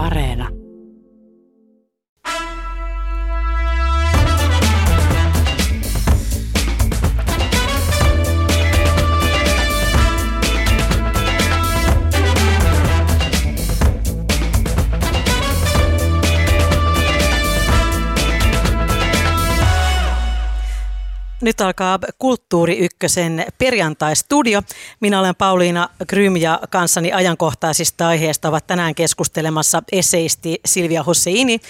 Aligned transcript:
Areena. 0.00 0.59
Nyt 21.50 21.60
alkaa 21.60 21.98
Kulttuuri 22.18 22.78
Ykkösen 22.78 23.46
perjantai-studio. 23.58 24.62
Minä 25.00 25.20
olen 25.20 25.34
Pauliina 25.36 25.88
Grym 26.08 26.36
ja 26.36 26.60
kanssani 26.70 27.12
ajankohtaisista 27.12 28.08
aiheista 28.08 28.48
ovat 28.48 28.66
tänään 28.66 28.94
keskustelemassa 28.94 29.82
eseisti 29.92 30.60
Silvia 30.64 31.02
Hosseini, 31.02 31.60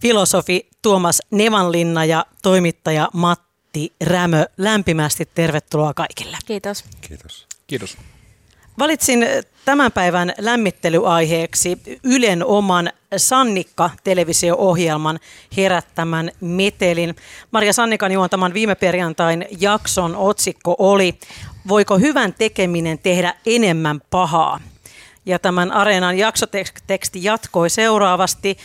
filosofi 0.00 0.68
Tuomas 0.82 1.22
Nevanlinna 1.30 2.04
ja 2.04 2.26
toimittaja 2.42 3.08
Matti 3.12 3.92
Rämö. 4.04 4.44
Lämpimästi 4.56 5.28
tervetuloa 5.34 5.94
kaikille. 5.94 6.36
Kiitos. 6.46 6.84
Kiitos. 7.00 7.46
Kiitos. 7.66 7.96
Valitsin 8.80 9.26
tämän 9.64 9.92
päivän 9.92 10.32
lämmittelyaiheeksi 10.38 11.78
Ylen 12.04 12.44
oman 12.44 12.90
Sannikka-televisio-ohjelman 13.16 15.20
herättämän 15.56 16.30
metelin. 16.40 17.16
Maria 17.50 17.72
Sannikan 17.72 18.12
juontaman 18.12 18.54
viime 18.54 18.74
perjantain 18.74 19.46
jakson 19.60 20.16
otsikko 20.16 20.76
oli 20.78 21.18
Voiko 21.68 21.98
hyvän 21.98 22.34
tekeminen 22.34 22.98
tehdä 22.98 23.34
enemmän 23.46 24.00
pahaa? 24.10 24.60
Ja 25.26 25.38
tämän 25.38 25.72
Areenan 25.72 26.18
jaksoteksti 26.18 27.24
jatkoi 27.24 27.70
seuraavasti. 27.70 28.58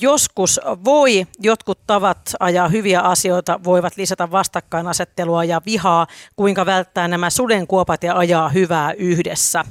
Joskus 0.00 0.60
voi, 0.84 1.26
jotkut 1.38 1.78
tavat 1.86 2.34
ajaa 2.40 2.68
hyviä 2.68 3.00
asioita 3.00 3.60
voivat 3.64 3.96
lisätä 3.96 4.30
vastakkainasettelua 4.30 5.44
ja 5.44 5.60
vihaa, 5.66 6.06
kuinka 6.36 6.66
välttää 6.66 7.08
nämä 7.08 7.30
sudenkuopat 7.30 8.02
ja 8.02 8.18
ajaa 8.18 8.48
hyvää 8.48 8.92
yhdessä. 8.92 9.64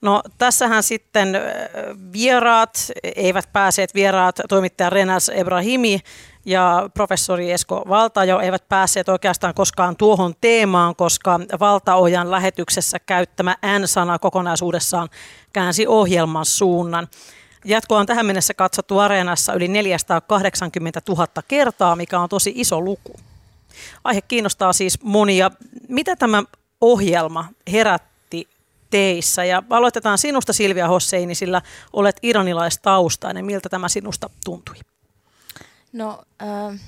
No 0.00 0.22
tässähän 0.38 0.82
sitten 0.82 1.40
vieraat, 2.12 2.90
eivät 3.16 3.52
pääseet 3.52 3.94
vieraat, 3.94 4.40
toimittaja 4.48 4.90
Renas 4.90 5.28
Ebrahimi 5.28 6.00
ja 6.44 6.90
professori 6.94 7.52
Esko 7.52 7.84
Valtajo 7.88 8.40
eivät 8.40 8.68
päässeet 8.68 9.08
oikeastaan 9.08 9.54
koskaan 9.54 9.96
tuohon 9.96 10.34
teemaan, 10.40 10.96
koska 10.96 11.40
Valtaojan 11.60 12.30
lähetyksessä 12.30 12.98
käyttämä 12.98 13.56
N-sana 13.78 14.18
kokonaisuudessaan 14.18 15.08
käänsi 15.52 15.86
ohjelman 15.86 16.44
suunnan. 16.44 17.08
Jatkoa 17.66 17.98
on 17.98 18.06
tähän 18.06 18.26
mennessä 18.26 18.54
katsottu 18.54 18.98
Areenassa 18.98 19.54
yli 19.54 19.68
480 19.68 21.00
000 21.08 21.26
kertaa, 21.48 21.96
mikä 21.96 22.20
on 22.20 22.28
tosi 22.28 22.52
iso 22.54 22.80
luku. 22.80 23.20
Aihe 24.04 24.20
kiinnostaa 24.20 24.72
siis 24.72 25.02
monia. 25.02 25.50
Mitä 25.88 26.16
tämä 26.16 26.42
ohjelma 26.80 27.48
herätti 27.72 28.48
teissä? 28.90 29.44
Ja 29.44 29.62
aloitetaan 29.70 30.18
sinusta 30.18 30.52
Silvia 30.52 30.88
Hosseini, 30.88 31.34
sillä 31.34 31.62
olet 31.92 32.16
iranilaistaustainen. 32.22 33.44
Miltä 33.44 33.68
tämä 33.68 33.88
sinusta 33.88 34.30
tuntui? 34.44 34.74
No 35.92 36.22
äh, 36.42 36.80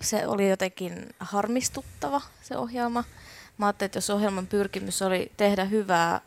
se 0.00 0.26
oli 0.26 0.50
jotenkin 0.50 1.14
harmistuttava 1.20 2.20
se 2.42 2.56
ohjelma. 2.56 3.04
Mä 3.58 3.66
ajattelin, 3.66 3.88
että 3.88 3.96
jos 3.96 4.10
ohjelman 4.10 4.46
pyrkimys 4.46 5.02
oli 5.02 5.32
tehdä 5.36 5.64
hyvää 5.64 6.20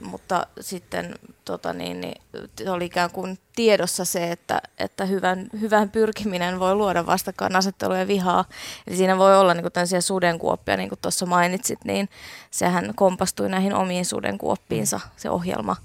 mutta 0.00 0.46
sitten 0.60 1.14
tota 1.44 1.72
niin, 1.72 2.00
niin, 2.00 2.22
oli 2.70 2.84
ikään 2.84 3.10
kuin 3.10 3.38
tiedossa 3.56 4.04
se, 4.04 4.32
että, 4.32 4.62
että 4.78 5.04
hyvän, 5.04 5.46
hyvän 5.60 5.90
pyrkiminen 5.90 6.60
voi 6.60 6.74
luoda 6.74 7.06
vastakkainasettelua 7.06 7.98
ja 7.98 8.06
vihaa. 8.06 8.44
Eli 8.86 8.96
siinä 8.96 9.18
voi 9.18 9.38
olla 9.38 9.54
niin 9.54 9.72
tämmöisiä 9.72 10.00
sudenkuoppia, 10.00 10.76
niin 10.76 10.88
kuin 10.88 10.98
tuossa 11.02 11.26
mainitsit, 11.26 11.84
niin 11.84 12.08
sehän 12.50 12.92
kompastui 12.96 13.48
näihin 13.48 13.74
omiin 13.74 14.06
sudenkuoppiinsa 14.06 15.00
se 15.16 15.30
ohjelma. 15.30 15.76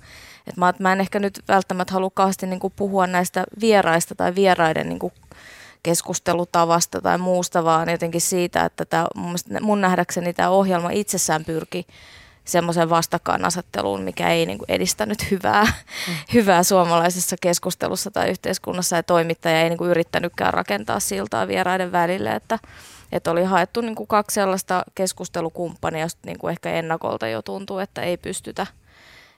Et 0.48 0.58
mä, 0.58 0.74
mä 0.80 0.94
en 0.94 1.02
ehkä 1.02 1.20
nyt 1.20 1.44
välttämättä 1.48 1.94
halua 1.94 2.12
kauheasti 2.14 2.48
niin 2.48 2.60
puhua 2.76 3.08
näistä 3.08 3.44
vieraista 3.62 4.16
tai 4.16 4.36
vieraiden 4.36 4.90
niin 4.90 5.12
keskustelutavasta 5.84 7.02
tai 7.02 7.18
muusta, 7.18 7.64
vaan 7.64 7.90
jotenkin 7.90 8.22
siitä, 8.22 8.66
että 8.66 9.06
mun, 9.16 9.36
mun 9.62 9.82
nähdäkseni 9.82 10.34
tämä 10.34 10.50
ohjelma 10.50 10.90
itsessään 10.90 11.46
pyrki 11.46 11.88
semmoiseen 12.46 12.90
vastakkainasetteluun, 12.90 14.02
mikä 14.02 14.30
ei 14.30 14.46
niin 14.46 14.58
kuin 14.58 14.72
edistänyt 14.72 15.32
hyvää, 15.32 15.64
mm. 15.64 16.14
hyvää 16.34 16.64
suomalaisessa 16.64 17.36
keskustelussa 17.42 18.12
tai 18.12 18.30
yhteiskunnassa 18.30 18.96
ja 18.96 19.04
toimittaja 19.04 19.62
ei 19.62 19.70
niin 19.70 19.78
kuin 19.78 19.92
yrittänytkään 19.92 20.54
rakentaa 20.54 21.00
siltaa 21.00 21.48
vieraiden 21.48 21.92
välille, 21.92 22.36
että, 22.36 22.60
että 23.12 23.32
oli 23.32 23.44
haettu 23.44 23.82
niin 23.82 23.96
kuin 23.96 24.08
kaksi 24.08 24.36
sellaista 24.36 24.84
keskustelukumppania, 24.96 26.02
josta 26.02 26.22
niin 26.26 26.40
kuin 26.40 26.52
ehkä 26.52 26.74
ennakolta 26.74 27.28
jo 27.28 27.42
tuntuu, 27.42 27.80
että 27.80 28.02
ei 28.02 28.18
pystytä, 28.18 28.68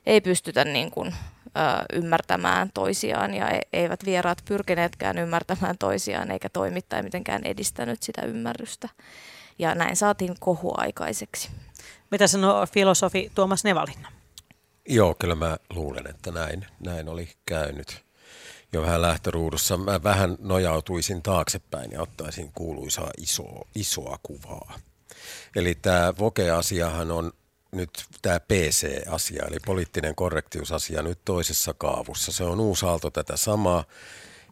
ei 0.06 0.22
pystytä 0.22 0.66
niin 0.66 0.92
kuin, 0.92 1.14
ö, 1.48 1.86
ymmärtämään 1.94 2.72
toisiaan 2.74 3.34
ja 3.34 3.50
e, 3.50 3.60
eivät 3.74 4.06
vieraat 4.06 4.38
pyrkineetkään 4.46 5.18
ymmärtämään 5.18 5.78
toisiaan 5.78 6.32
eikä 6.32 6.50
toimittaja 6.50 7.04
mitenkään 7.04 7.44
edistänyt 7.44 8.04
sitä 8.04 8.22
ymmärrystä. 8.22 8.90
Ja 9.60 9.76
näin 9.76 9.96
saatiin 9.96 10.36
kohua 10.40 10.76
aikaiseksi. 10.78 11.50
Mitä 12.12 12.28
sanoo 12.28 12.66
filosofi 12.66 13.32
Tuomas 13.36 13.64
Nevalinna? 13.64 14.12
Joo, 14.90 15.16
kyllä 15.20 15.36
mä 15.36 15.58
luulen, 15.70 16.08
että 16.10 16.32
näin, 16.32 16.66
näin 16.80 17.10
oli 17.10 17.30
käynyt 17.46 18.06
jo 18.74 18.82
vähän 18.82 19.02
lähtöruudussa. 19.02 19.78
Mä 19.78 20.04
vähän 20.04 20.38
nojautuisin 20.40 21.22
taaksepäin 21.22 21.92
ja 21.92 22.02
ottaisin 22.02 22.52
kuuluisaa 22.54 23.12
isoa, 23.18 23.68
isoa 23.76 24.20
kuvaa. 24.24 24.80
Eli 25.56 25.76
tämä 25.76 26.14
Voke-asiahan 26.20 27.12
on 27.12 27.32
nyt 27.72 27.90
tämä 28.22 28.40
PC-asia, 28.40 29.46
eli 29.48 29.58
poliittinen 29.66 30.16
korrektiusasia 30.16 31.02
nyt 31.02 31.20
toisessa 31.26 31.74
kaavussa. 31.74 32.32
Se 32.32 32.44
on 32.44 32.60
uusi 32.60 32.86
aalto 32.86 33.12
tätä 33.12 33.38
samaa, 33.38 33.84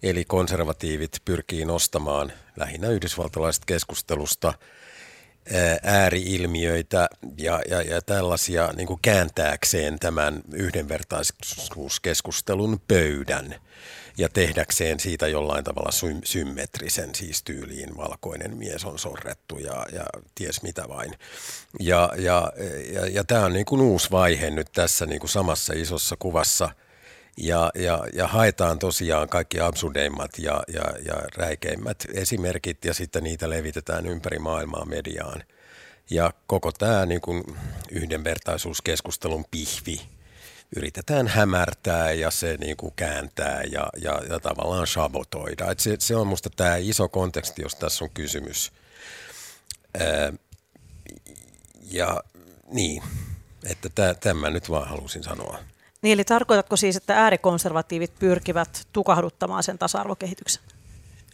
eli 0.03 0.25
konservatiivit 0.25 1.17
pyrkii 1.25 1.65
nostamaan 1.65 2.31
lähinnä 2.57 2.89
yhdysvaltalaiset 2.89 3.65
keskustelusta– 3.65 4.53
ääriilmiöitä 5.83 7.09
ja, 7.37 7.61
ja, 7.69 7.81
ja 7.81 8.01
tällaisia 8.01 8.73
niin 8.75 8.87
kuin 8.87 8.99
kääntääkseen 9.01 9.99
tämän 9.99 10.41
yhdenvertaisuuskeskustelun 10.53 12.81
pöydän 12.87 13.55
ja 14.17 14.29
tehdäkseen 14.29 14.99
siitä 14.99 15.27
jollain 15.27 15.63
tavalla 15.63 15.91
sy- 15.91 16.21
symmetrisen, 16.23 17.15
siis 17.15 17.43
tyyliin 17.43 17.97
valkoinen 17.97 18.57
mies 18.57 18.85
on 18.85 18.99
sorrettu 18.99 19.57
ja, 19.57 19.85
ja 19.91 20.05
ties 20.35 20.61
mitä 20.61 20.87
vain. 20.87 21.13
Ja, 21.79 22.11
ja, 22.17 22.51
ja, 22.93 23.07
ja 23.07 23.23
tämä 23.23 23.45
on 23.45 23.53
niin 23.53 23.65
kuin 23.65 23.81
uusi 23.81 24.11
vaihe 24.11 24.49
nyt 24.49 24.71
tässä 24.71 25.05
niin 25.05 25.19
kuin 25.19 25.29
samassa 25.29 25.73
isossa 25.73 26.15
kuvassa– 26.19 26.69
ja, 27.37 27.71
ja, 27.75 28.03
ja 28.13 28.27
haetaan 28.27 28.79
tosiaan 28.79 29.29
kaikki 29.29 29.59
absurdeimmat 29.59 30.31
ja, 30.37 30.63
ja, 30.73 30.83
ja 31.05 31.13
räikeimmät 31.35 32.05
esimerkit 32.13 32.85
ja 32.85 32.93
sitten 32.93 33.23
niitä 33.23 33.49
levitetään 33.49 34.05
ympäri 34.05 34.39
maailmaa 34.39 34.85
mediaan. 34.85 35.43
Ja 36.09 36.33
koko 36.47 36.71
tämä 36.71 37.05
niin 37.05 37.21
kuin 37.21 37.43
yhdenvertaisuuskeskustelun 37.91 39.45
pihvi 39.51 40.01
yritetään 40.75 41.27
hämärtää 41.27 42.11
ja 42.11 42.31
se 42.31 42.57
niin 42.57 42.77
kuin 42.77 42.93
kääntää 42.95 43.63
ja, 43.63 43.89
ja, 44.01 44.21
ja 44.29 44.39
tavallaan 44.39 44.87
sabotoida. 44.87 45.71
Et 45.71 45.79
se, 45.79 45.95
se 45.99 46.15
on 46.15 46.27
minusta 46.27 46.49
tämä 46.49 46.75
iso 46.75 47.09
konteksti, 47.09 47.61
jos 47.61 47.75
tässä 47.75 48.03
on 48.05 48.09
kysymys. 48.09 48.71
Ää, 49.99 50.33
ja 51.91 52.21
niin, 52.71 53.03
että 53.63 54.15
tämä 54.19 54.49
nyt 54.49 54.69
vaan 54.69 54.87
halusin 54.87 55.23
sanoa. 55.23 55.59
Niin, 56.05 56.13
eli 56.13 56.23
tarkoitatko 56.23 56.75
siis, 56.75 56.95
että 56.95 57.23
äärikonservatiivit 57.23 58.11
pyrkivät 58.19 58.87
tukahduttamaan 58.93 59.63
sen 59.63 59.77
tasa-arvokehityksen? 59.77 60.63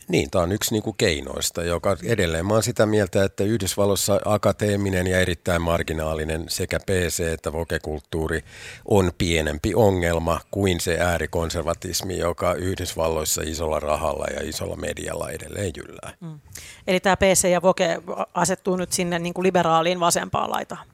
Niin, 0.07 0.29
tämä 0.29 0.43
on 0.43 0.51
yksi 0.51 0.73
niin 0.73 0.83
kuin 0.83 0.95
keinoista, 0.97 1.63
joka 1.63 1.97
edelleen 2.03 2.45
mä 2.45 2.53
olen 2.53 2.63
sitä 2.63 2.85
mieltä, 2.85 3.23
että 3.23 3.43
Yhdysvalloissa 3.43 4.21
akateeminen 4.25 5.07
ja 5.07 5.19
erittäin 5.19 5.61
marginaalinen 5.61 6.45
sekä 6.47 6.79
PC 6.79 7.23
että 7.33 7.53
vokekulttuuri 7.53 8.43
on 8.85 9.11
pienempi 9.17 9.75
ongelma 9.75 10.39
kuin 10.51 10.79
se 10.79 10.97
äärikonservatismi, 10.99 12.17
joka 12.17 12.53
Yhdysvalloissa 12.53 13.41
isolla 13.45 13.79
rahalla 13.79 14.25
ja 14.35 14.49
isolla 14.49 14.75
medialla 14.75 15.29
edelleen 15.31 15.71
jyllää. 15.77 16.13
Mm. 16.19 16.39
Eli 16.87 16.99
tämä 16.99 17.17
PC 17.17 17.47
ja 17.47 17.61
voke 17.61 18.01
asettuu 18.33 18.75
nyt 18.75 18.91
sinne 18.91 19.19
niin 19.19 19.33
kuin 19.33 19.43
liberaaliin 19.43 19.99
vasempaan 19.99 20.51
laitaan? 20.51 20.90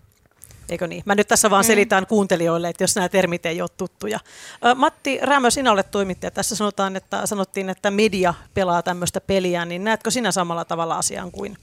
Eikö 0.69 0.88
niin? 0.88 1.04
Mä 1.06 1.16
nyt 1.16 1.28
tässä 1.28 1.50
vaan 1.50 1.66
mm. 1.66 1.68
selitän 1.68 2.04
mm. 2.04 2.08
kuuntelijoille, 2.08 2.69
että 2.69 2.84
jos 2.84 2.96
nämä 2.96 3.10
termit 3.10 3.46
ei 3.46 3.62
ole 3.62 3.69
tuttuja. 3.78 4.19
Matti 4.75 5.19
Rämö, 5.22 5.52
sinä 5.52 5.72
olet 5.72 5.92
toimittaja. 5.92 6.31
Tässä 6.31 6.56
sanotaan, 6.56 6.96
että, 6.96 7.25
sanottiin, 7.25 7.69
että 7.69 7.92
media 7.92 8.34
pelaa 8.54 8.84
tämmöistä 8.84 9.22
peliä, 9.22 9.66
niin 9.66 9.84
näetkö 9.84 10.12
sinä 10.12 10.31
samalla 10.31 10.66
tavalla 10.66 10.98
asian 10.98 11.31
kuin 11.31 11.58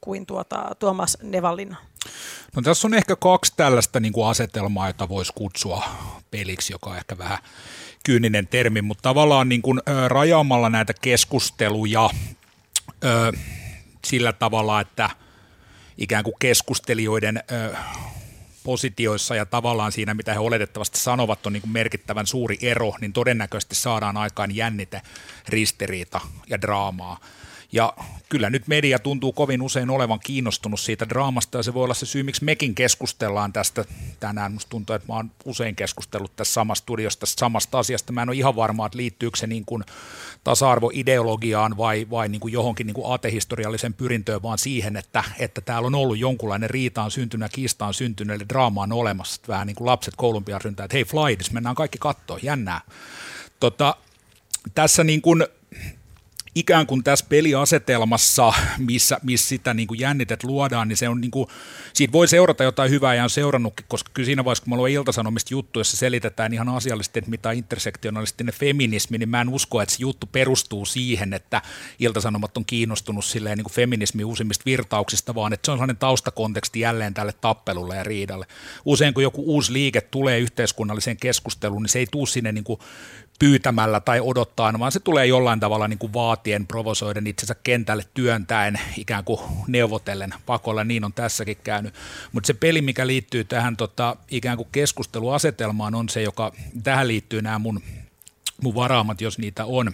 kuin 0.00 0.26
tuota, 0.26 0.76
Tuomas 0.78 1.18
Nevallinna? 1.22 1.76
No 2.56 2.62
tässä 2.62 2.88
on 2.88 2.94
ehkä 2.94 3.16
kaksi 3.16 3.52
tällaista 3.56 4.00
niin 4.00 4.12
kuin 4.12 4.26
asetelmaa, 4.26 4.86
jota 4.88 5.08
voisi 5.08 5.32
kutsua 5.34 5.84
peliksi, 6.30 6.72
joka 6.72 6.90
on 6.90 6.96
ehkä 6.96 7.18
vähän 7.18 7.38
kyyninen 8.04 8.46
termi, 8.46 8.82
mutta 8.82 9.02
tavallaan 9.02 9.48
niin 9.48 9.62
kuin, 9.62 9.80
ö, 9.88 10.08
rajaamalla 10.08 10.70
näitä 10.70 10.92
keskusteluja 11.00 12.10
ö, 13.04 13.32
sillä 14.06 14.32
tavalla, 14.32 14.80
että 14.80 15.10
ikään 15.98 16.24
kuin 16.24 16.34
keskustelijoiden 16.38 17.42
ö, 17.52 17.76
positioissa 18.64 19.34
ja 19.34 19.46
tavallaan 19.46 19.92
siinä, 19.92 20.14
mitä 20.14 20.32
he 20.32 20.38
oletettavasti 20.38 20.98
sanovat, 20.98 21.46
on 21.46 21.52
niin 21.52 21.60
kuin 21.60 21.72
merkittävän 21.72 22.26
suuri 22.26 22.58
ero, 22.62 22.92
niin 23.00 23.12
todennäköisesti 23.12 23.74
saadaan 23.74 24.16
aikaan 24.16 24.56
jännite, 24.56 25.02
ristiriita 25.48 26.20
ja 26.48 26.60
draamaa. 26.60 27.20
Ja 27.72 27.92
kyllä 28.28 28.50
nyt 28.50 28.66
media 28.66 28.98
tuntuu 28.98 29.32
kovin 29.32 29.62
usein 29.62 29.90
olevan 29.90 30.20
kiinnostunut 30.20 30.80
siitä 30.80 31.08
draamasta 31.08 31.58
ja 31.58 31.62
se 31.62 31.74
voi 31.74 31.84
olla 31.84 31.94
se 31.94 32.06
syy, 32.06 32.22
miksi 32.22 32.44
mekin 32.44 32.74
keskustellaan 32.74 33.52
tästä 33.52 33.84
tänään. 34.20 34.52
Musta 34.52 34.70
tuntuu, 34.70 34.96
että 34.96 35.08
mä 35.12 35.16
oon 35.16 35.30
usein 35.44 35.76
keskustellut 35.76 36.36
tässä 36.36 36.52
samasta 36.52 36.82
studiosta 36.82 37.20
tästä 37.20 37.40
samasta 37.40 37.78
asiasta. 37.78 38.12
Mä 38.12 38.22
en 38.22 38.28
ole 38.28 38.36
ihan 38.36 38.56
varma, 38.56 38.86
että 38.86 38.98
liittyykö 38.98 39.38
se 39.38 39.46
niin 39.46 39.64
kuin 39.64 39.84
tasa-arvoideologiaan 40.44 41.76
vai, 41.76 42.06
vai 42.10 42.28
niin 42.28 42.40
kuin 42.40 42.52
johonkin 42.52 42.86
niin 42.86 42.94
kuin 42.94 43.12
atehistorialliseen 43.12 43.94
pyrintöön, 43.94 44.42
vaan 44.42 44.58
siihen, 44.58 44.96
että, 44.96 45.24
että 45.38 45.60
täällä 45.60 45.86
on 45.86 45.94
ollut 45.94 46.18
jonkunlainen 46.18 46.70
riita 46.70 47.02
on 47.02 47.10
syntynyt, 47.10 47.52
kiista 47.52 47.86
on 47.86 47.94
syntynyt, 47.94 48.36
eli 48.36 48.48
draama 48.48 48.82
on 48.82 48.92
olemassa. 48.92 49.42
Vähän 49.48 49.66
niin 49.66 49.76
kuin 49.76 49.86
lapset 49.86 50.14
koulun 50.16 50.44
pian 50.44 50.60
että 50.66 50.88
hei 50.92 51.04
Flydis, 51.04 51.52
mennään 51.52 51.74
kaikki 51.74 51.98
kattoon, 52.00 52.40
jännää. 52.42 52.80
Tota, 53.60 53.96
tässä 54.74 55.04
niin 55.04 55.22
kuin 55.22 55.46
ikään 56.58 56.86
kuin 56.86 57.04
tässä 57.04 57.26
peliasetelmassa, 57.28 58.52
missä, 58.78 59.20
missä 59.22 59.48
sitä 59.48 59.74
niin 59.74 59.88
kuin 59.88 60.00
jännitet 60.00 60.44
luodaan, 60.44 60.88
niin 60.88 60.96
se 60.96 61.08
on 61.08 61.20
niin 61.20 61.30
kuin, 61.30 61.48
siitä 61.92 62.12
voi 62.12 62.28
seurata 62.28 62.64
jotain 62.64 62.90
hyvää 62.90 63.14
ja 63.14 63.22
on 63.22 63.30
seurannutkin, 63.30 63.86
koska 63.88 64.10
kyllä 64.14 64.26
siinä 64.26 64.44
vaiheessa, 64.44 64.64
kun 64.64 64.70
mä 64.70 64.76
luen 64.76 64.92
iltasanomista 64.92 65.54
juttu, 65.54 65.80
jossa 65.80 65.96
selitetään 65.96 66.52
ihan 66.52 66.68
asiallisesti, 66.68 67.18
että 67.18 67.30
mitä 67.30 67.52
intersektionalistinen 67.52 68.54
feminismi, 68.54 69.18
niin 69.18 69.28
mä 69.28 69.40
en 69.40 69.48
usko, 69.48 69.82
että 69.82 69.94
se 69.94 70.00
juttu 70.00 70.26
perustuu 70.32 70.84
siihen, 70.84 71.32
että 71.32 71.62
iltasanomat 71.98 72.56
on 72.56 72.64
kiinnostunut 72.64 73.24
silleen 73.24 73.58
niin 73.58 73.64
kuin 73.64 73.74
feminismin 73.74 74.26
uusimmista 74.26 74.62
virtauksista, 74.66 75.34
vaan 75.34 75.52
että 75.52 75.66
se 75.66 75.70
on 75.70 75.76
sellainen 75.78 75.96
taustakonteksti 75.96 76.80
jälleen 76.80 77.14
tälle 77.14 77.32
tappelulle 77.32 77.96
ja 77.96 78.04
riidalle. 78.04 78.46
Usein 78.84 79.14
kun 79.14 79.22
joku 79.22 79.42
uusi 79.46 79.72
liike 79.72 80.00
tulee 80.00 80.38
yhteiskunnalliseen 80.38 81.16
keskusteluun, 81.16 81.82
niin 81.82 81.90
se 81.90 81.98
ei 81.98 82.06
tule 82.10 82.26
sinne 82.26 82.52
niin 82.52 82.64
kuin 82.64 82.80
pyytämällä 83.38 84.00
tai 84.00 84.20
odottaa, 84.20 84.78
vaan 84.78 84.92
se 84.92 85.00
tulee 85.00 85.26
jollain 85.26 85.60
tavalla 85.60 85.88
niin 85.88 85.98
kuin 85.98 86.12
vaatien, 86.12 86.66
provosoiden 86.66 87.26
itsensä 87.26 87.54
kentälle 87.54 88.04
työntäen, 88.14 88.80
ikään 88.96 89.24
kuin 89.24 89.40
neuvotellen 89.66 90.34
pakolla, 90.46 90.84
niin 90.84 91.04
on 91.04 91.12
tässäkin 91.12 91.56
käynyt. 91.64 91.94
Mutta 92.32 92.46
se 92.46 92.54
peli, 92.54 92.82
mikä 92.82 93.06
liittyy 93.06 93.44
tähän 93.44 93.76
tota, 93.76 94.16
ikään 94.30 94.56
kuin 94.56 94.68
keskusteluasetelmaan, 94.72 95.94
on 95.94 96.08
se, 96.08 96.22
joka 96.22 96.52
tähän 96.82 97.08
liittyy 97.08 97.42
nämä 97.42 97.58
mun, 97.58 97.82
mun 98.62 98.74
varaamat, 98.74 99.20
jos 99.20 99.38
niitä 99.38 99.64
on, 99.64 99.92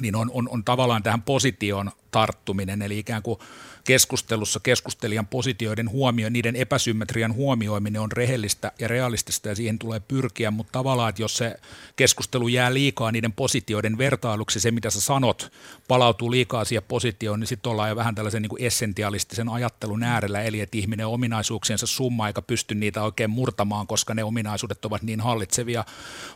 niin 0.00 0.16
on, 0.16 0.30
on, 0.34 0.48
on 0.48 0.64
tavallaan 0.64 1.02
tähän 1.02 1.22
positioon 1.22 1.90
tarttuminen, 2.10 2.82
eli 2.82 2.98
ikään 2.98 3.22
kuin 3.22 3.38
keskustelussa 3.84 4.60
keskustelijan 4.60 5.26
positioiden 5.26 5.90
huomio, 5.90 6.28
niiden 6.28 6.56
epäsymmetrian 6.56 7.34
huomioiminen 7.34 8.02
on 8.02 8.12
rehellistä 8.12 8.72
ja 8.78 8.88
realistista 8.88 9.48
ja 9.48 9.54
siihen 9.54 9.78
tulee 9.78 10.00
pyrkiä, 10.00 10.50
mutta 10.50 10.72
tavallaan, 10.72 11.08
että 11.08 11.22
jos 11.22 11.36
se 11.36 11.54
keskustelu 11.96 12.48
jää 12.48 12.74
liikaa 12.74 13.12
niiden 13.12 13.32
positioiden 13.32 13.98
vertailuksi, 13.98 14.60
se 14.60 14.70
mitä 14.70 14.90
sä 14.90 15.00
sanot 15.00 15.52
palautuu 15.88 16.30
liikaa 16.30 16.64
siihen 16.64 16.82
positioon, 16.88 17.40
niin 17.40 17.46
sitten 17.46 17.70
ollaan 17.70 17.88
jo 17.88 17.96
vähän 17.96 18.14
tällaisen 18.14 18.42
niin 18.42 18.50
kuin 18.50 18.62
essentialistisen 18.62 19.48
ajattelun 19.48 20.02
äärellä, 20.02 20.42
eli 20.42 20.60
että 20.60 20.78
ihminen 20.78 21.06
ominaisuuksiensa 21.06 21.86
summa 21.86 22.26
eikä 22.26 22.42
pysty 22.42 22.74
niitä 22.74 23.02
oikein 23.02 23.30
murtamaan, 23.30 23.86
koska 23.86 24.14
ne 24.14 24.24
ominaisuudet 24.24 24.84
ovat 24.84 25.02
niin 25.02 25.20
hallitsevia. 25.20 25.84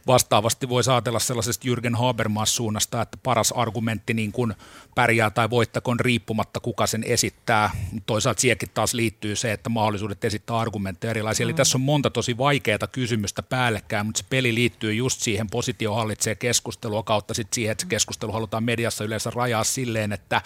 Vastaavasti 0.07 0.69
voi 0.69 0.83
ajatella 0.93 1.19
sellaisesta 1.19 1.69
Jürgen 1.69 1.97
Habermas 1.99 2.57
suunnasta, 2.57 3.03
että 3.03 3.19
paras 3.23 3.53
argumentti 3.53 4.15
niin 4.15 4.33
kuin 4.33 4.55
pärjää 4.95 5.31
tai 5.31 5.51
voittakoon 5.63 6.01
riippumatta, 6.01 6.61
kuka 6.61 6.87
sen 6.87 7.05
esittää. 7.05 7.71
Toisaalta 8.07 8.41
siihenkin 8.41 8.69
taas 8.75 8.95
liittyy 8.95 9.37
se, 9.37 9.53
että 9.53 9.71
mahdollisuudet 9.71 10.25
esittää 10.25 10.59
argumentteja 10.59 11.11
erilaisia. 11.11 11.47
Mm. 11.47 11.49
Eli 11.49 11.55
tässä 11.55 11.79
on 11.79 11.83
monta 11.83 12.11
tosi 12.11 12.39
vaikeaa 12.39 12.87
kysymystä 12.93 13.43
päällekkäin, 13.43 14.07
mutta 14.07 14.19
se 14.19 14.25
peli 14.31 14.55
liittyy 14.55 14.95
just 14.95 15.21
siihen 15.21 15.51
positio 15.51 15.95
hallitsee 15.95 16.35
keskustelua 16.35 17.03
kautta 17.03 17.35
sit 17.35 17.53
siihen, 17.53 17.73
että 17.73 17.83
se 17.83 17.89
keskustelu 17.89 18.33
halutaan 18.33 18.65
mediassa 18.65 19.05
yleensä 19.05 19.31
rajaa 19.35 19.65
silleen, 19.65 20.13
että 20.13 20.43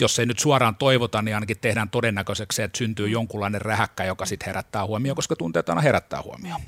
jos 0.00 0.18
ei 0.18 0.26
nyt 0.26 0.38
suoraan 0.38 0.76
toivota, 0.76 1.22
niin 1.22 1.34
ainakin 1.34 1.58
tehdään 1.60 1.90
todennäköiseksi, 1.90 2.62
että 2.62 2.78
syntyy 2.78 3.08
jonkunlainen 3.08 3.62
rähäkkä, 3.62 4.04
joka 4.04 4.26
sitten 4.26 4.46
herättää 4.46 4.86
huomioon, 4.86 5.16
koska 5.16 5.36
tunteet 5.36 5.68
aina 5.68 5.80
herättää 5.80 6.22
huomioon. 6.22 6.60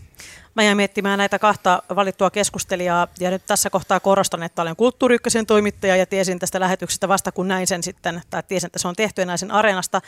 Mä 0.55 0.63
jäin 0.63 0.77
miettimään 0.77 1.19
näitä 1.19 1.39
kahta 1.39 1.83
valittua 1.97 2.31
keskustelijaa 2.31 3.09
ja 3.21 3.31
nyt 3.31 3.43
tässä 3.47 3.71
kohtaa 3.71 4.01
korostan, 4.01 4.43
että 4.43 4.63
olen 4.63 4.77
kulttuuri 4.77 5.17
toimittaja 5.47 5.97
ja 5.97 6.07
tiesin 6.07 6.39
tästä 6.39 6.61
lähetyksestä 6.61 7.09
vasta 7.09 7.33
kun 7.33 7.49
näin 7.49 7.67
sen 7.67 7.83
sitten, 7.83 8.23
tai 8.31 8.43
tiesin, 8.43 8.67
että 8.67 8.79
se 8.79 8.89
on 8.89 8.95
tehty 8.97 9.27
naisen 9.27 9.51
areenasta, 9.51 10.01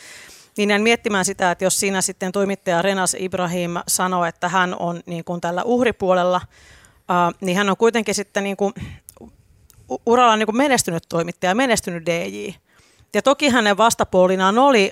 niin 0.57 0.69
jäin 0.69 0.81
miettimään 0.81 1.25
sitä, 1.25 1.51
että 1.51 1.63
jos 1.63 1.79
siinä 1.79 2.01
sitten 2.01 2.31
toimittaja 2.31 2.81
Renas 2.81 3.15
Ibrahim 3.19 3.71
sanoo, 3.87 4.25
että 4.25 4.49
hän 4.49 4.75
on 4.79 5.01
niin 5.05 5.23
kuin 5.23 5.41
tällä 5.41 5.63
uhripuolella, 5.63 6.41
niin 7.41 7.57
hän 7.57 7.69
on 7.69 7.77
kuitenkin 7.77 8.15
sitten 8.15 8.43
niin 8.43 8.57
kuin 8.57 8.73
uralla 10.05 10.37
niin 10.37 10.47
kuin 10.47 10.57
menestynyt 10.57 11.03
toimittaja, 11.09 11.55
menestynyt 11.55 12.05
DJ. 12.05 12.49
Ja 13.13 13.21
toki 13.21 13.49
hänen 13.49 13.77
vastapuolinaan 13.77 14.57
oli 14.57 14.91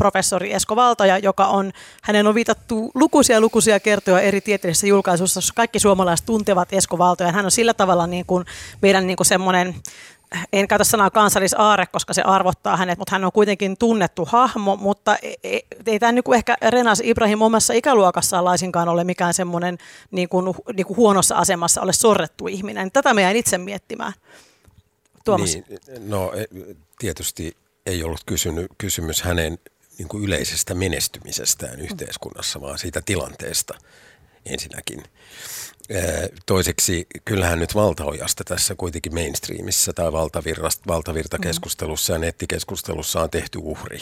professori 0.00 0.52
Esko 0.52 0.76
Valtoja, 0.76 1.18
joka 1.18 1.46
on, 1.46 1.72
hänen 2.02 2.26
on 2.26 2.34
viitattu 2.34 2.90
lukuisia 2.94 3.40
lukuisia 3.40 3.80
kertoja 3.80 4.20
eri 4.20 4.40
tieteellisissä 4.40 4.86
julkaisuissa, 4.86 5.38
jossa 5.38 5.54
kaikki 5.54 5.78
suomalaiset 5.78 6.26
tuntevat 6.26 6.72
Esko 6.72 6.98
Valtoja. 6.98 7.32
Hän 7.32 7.44
on 7.44 7.50
sillä 7.50 7.74
tavalla 7.74 8.06
niin 8.06 8.26
kuin 8.26 8.44
meidän 8.82 9.06
niin 9.06 9.16
kuin 9.16 9.26
semmoinen 9.26 9.74
en 10.52 10.68
käytä 10.68 10.84
sanaa 10.84 11.10
kansallisaare, 11.10 11.86
koska 11.86 12.14
se 12.14 12.22
arvottaa 12.22 12.76
hänet, 12.76 12.98
mutta 12.98 13.14
hän 13.14 13.24
on 13.24 13.32
kuitenkin 13.32 13.76
tunnettu 13.78 14.24
hahmo, 14.24 14.76
mutta 14.76 15.16
ei, 15.16 15.36
ei, 15.42 15.66
ei 15.86 15.98
tämä 15.98 16.12
niin 16.12 16.34
ehkä 16.34 16.56
Renas 16.68 17.00
Ibrahim 17.04 17.42
omassa 17.42 17.72
ikäluokassaan 17.72 18.44
laisinkaan 18.44 18.88
ole 18.88 19.04
mikään 19.04 19.34
semmoinen 19.34 19.78
niin 20.10 20.28
kuin, 20.28 20.54
niin 20.76 20.86
kuin 20.86 20.96
huonossa 20.96 21.34
asemassa 21.34 21.80
ole 21.80 21.92
sorrettu 21.92 22.46
ihminen. 22.46 22.90
Tätä 22.90 23.14
me 23.14 23.22
jäin 23.22 23.36
itse 23.36 23.58
miettimään. 23.58 24.12
Tuomas. 25.24 25.54
Niin, 25.54 25.64
no 25.98 26.32
e, 26.32 26.44
tietysti 26.98 27.56
ei 27.86 28.04
ollut 28.04 28.20
kysynyt, 28.26 28.66
kysymys 28.78 29.22
hänen 29.22 29.58
niin 30.00 30.08
kuin 30.08 30.24
yleisestä 30.24 30.74
menestymisestään 30.74 31.80
yhteiskunnassa, 31.80 32.60
vaan 32.60 32.78
siitä 32.78 33.02
tilanteesta 33.06 33.78
ensinnäkin. 34.46 35.02
Toiseksi 36.46 37.06
kyllähän 37.24 37.58
nyt 37.58 37.74
valtaojasta 37.74 38.44
tässä 38.44 38.74
kuitenkin 38.74 39.14
mainstreamissa 39.14 39.92
tai 39.92 40.12
valtavirtakeskustelussa 40.86 42.12
ja 42.12 42.18
nettikeskustelussa 42.18 43.22
on 43.22 43.30
tehty 43.30 43.58
uhri. 43.62 44.00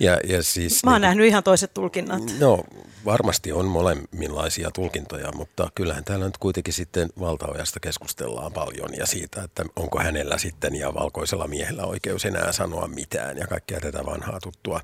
Ja, 0.00 0.20
ja 0.24 0.42
siis, 0.42 0.84
Mä 0.84 0.90
oon 0.90 1.00
niin, 1.00 1.06
nähnyt 1.06 1.26
ihan 1.26 1.42
toiset 1.42 1.74
tulkinnat. 1.74 2.22
No 2.38 2.64
varmasti 3.04 3.52
on 3.52 3.66
molemminlaisia 3.66 4.70
tulkintoja, 4.70 5.32
mutta 5.32 5.70
kyllähän 5.74 6.04
täällä 6.04 6.26
nyt 6.26 6.38
kuitenkin 6.38 6.74
sitten 6.74 7.08
valtaojasta 7.20 7.80
keskustellaan 7.80 8.52
paljon 8.52 8.96
ja 8.96 9.06
siitä, 9.06 9.42
että 9.42 9.64
onko 9.76 9.98
hänellä 9.98 10.38
sitten 10.38 10.74
ja 10.74 10.94
valkoisella 10.94 11.48
miehellä 11.48 11.84
oikeus 11.84 12.24
enää 12.24 12.52
sanoa 12.52 12.88
mitään 12.88 13.36
ja 13.38 13.46
kaikkea 13.46 13.80
tätä 13.80 14.06
vanhaa 14.06 14.38
tuttua 14.42 14.80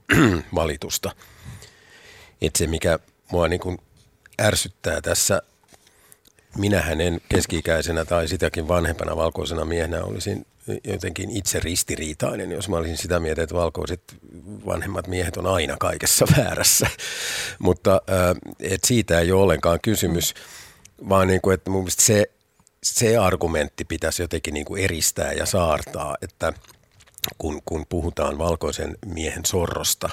valitusta. 0.54 1.10
Että 2.42 2.58
se 2.58 2.66
mikä 2.66 2.98
mua 3.32 3.48
niin 3.48 3.60
kuin 3.60 3.78
ärsyttää 4.40 5.00
tässä, 5.00 5.42
minähän 6.58 7.00
en 7.00 7.20
keski-ikäisenä 7.28 8.04
tai 8.04 8.28
sitäkin 8.28 8.68
vanhempana 8.68 9.16
valkoisena 9.16 9.64
miehenä 9.64 10.04
olisin 10.04 10.46
jotenkin 10.84 11.30
itse 11.30 11.60
ristiriitainen, 11.60 12.50
jos 12.50 12.68
mä 12.68 12.76
olisin 12.76 12.96
sitä 12.96 13.20
mieltä, 13.20 13.42
että 13.42 13.54
valkoiset 13.54 14.02
vanhemmat 14.66 15.06
miehet 15.06 15.36
on 15.36 15.46
aina 15.46 15.76
kaikessa 15.80 16.26
väärässä. 16.36 16.86
Mutta 17.58 18.02
et 18.60 18.84
siitä 18.84 19.20
ei 19.20 19.32
ole 19.32 19.42
ollenkaan 19.42 19.78
kysymys, 19.82 20.34
vaan 21.08 21.28
niin 21.28 21.40
kuin, 21.40 21.54
että 21.54 21.70
mun 21.70 21.86
se, 21.90 22.30
se 22.82 23.16
argumentti 23.16 23.84
pitäisi 23.84 24.22
jotenkin 24.22 24.54
niin 24.54 24.66
kuin 24.66 24.84
eristää 24.84 25.32
ja 25.32 25.46
saartaa, 25.46 26.16
että 26.22 26.52
kun, 27.38 27.62
kun 27.64 27.86
puhutaan 27.88 28.38
valkoisen 28.38 28.96
miehen 29.06 29.44
sorrosta, 29.46 30.10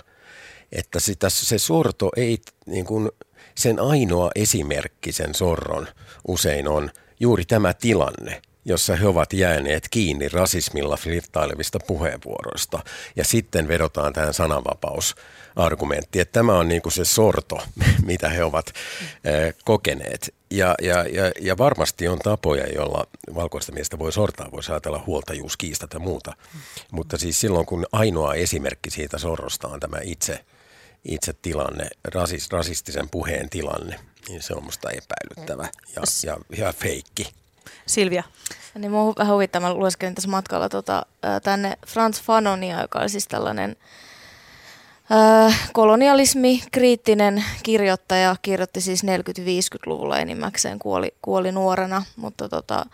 että 0.72 1.00
sitä, 1.00 1.30
se 1.30 1.58
sorto 1.58 2.10
ei, 2.16 2.38
niin 2.66 2.86
kuin, 2.86 3.10
sen 3.56 3.80
ainoa 3.80 4.32
esimerkki 4.36 5.12
sen 5.12 5.36
sorron 5.36 5.88
usein 6.28 6.68
on 6.68 6.90
juuri 7.20 7.46
tämä 7.46 7.74
tilanne– 7.74 8.42
jossa 8.68 8.96
he 8.96 9.08
ovat 9.08 9.34
jääneet 9.34 9.88
kiinni 9.92 10.30
rasismilla 10.30 10.98
flirttailevista 10.98 11.80
puheenvuoroista. 11.88 12.80
Ja 13.16 13.24
sitten 13.24 13.68
vedotaan 13.68 14.14
tähän 14.14 14.34
sananvapausargumenttiin, 14.34 16.22
että 16.22 16.34
tämä 16.40 16.60
on 16.60 16.68
niin 16.68 16.82
kuin 16.82 16.94
se 16.94 17.06
sorto, 17.06 17.60
mitä 18.06 18.30
he 18.30 18.44
ovat 18.44 18.74
eh, 19.24 19.56
kokeneet. 19.66 20.34
Ja, 20.52 20.76
ja, 20.82 21.04
ja, 21.04 21.32
ja 21.42 21.58
varmasti 21.58 22.08
on 22.08 22.20
tapoja, 22.20 22.68
joilla 22.68 23.08
valkoista 23.36 23.72
miestä 23.72 24.00
voi 24.00 24.12
sortaa, 24.12 24.52
voisi 24.52 24.72
ajatella 24.72 25.04
huoltajuuskiistat 25.06 25.94
ja 25.94 26.00
muuta. 26.00 26.34
Mutta 26.92 27.18
siis 27.18 27.42
silloin, 27.42 27.66
kun 27.66 27.86
ainoa 27.92 28.34
esimerkki 28.34 28.92
siitä 28.92 29.18
sorrosta 29.18 29.68
on 29.68 29.80
tämä 29.80 29.98
itse, 30.04 30.46
itse 31.06 31.34
tilanne, 31.42 31.88
rasis, 32.14 32.52
rasistisen 32.52 33.10
puheen 33.10 33.50
tilanne, 33.50 34.00
niin 34.28 34.44
se 34.44 34.54
on 34.54 34.64
musta 34.64 34.90
epäilyttävä 34.90 35.68
ja, 35.96 36.02
ja, 36.24 36.38
ja 36.58 36.74
feikki. 36.74 37.28
Silvia. 37.86 38.24
Niin 38.76 38.92
mua 38.92 39.14
vähän 39.18 39.34
huvittaa, 39.34 39.62
mä 39.62 39.74
lueskelin 39.74 40.16
tässä 40.16 40.30
matkalla 40.30 40.70
tota, 40.70 41.06
tänne 41.44 41.78
Franz 41.88 42.22
Fanonia, 42.22 42.82
joka 42.82 43.00
oli 43.00 43.10
siis 43.10 43.28
tällainen 43.28 43.76
äh, 45.12 45.70
kolonialismi, 45.74 46.64
kriittinen 46.72 47.44
kirjoittaja, 47.64 48.36
kirjoitti 48.42 48.82
siis 48.82 49.04
40-50-luvulla 49.04 50.20
enimmäkseen, 50.20 50.80
kuoli, 50.80 51.14
kuoli 51.22 51.52
nuorena, 51.52 52.04
mutta 52.16 52.50
tota, 52.50 52.86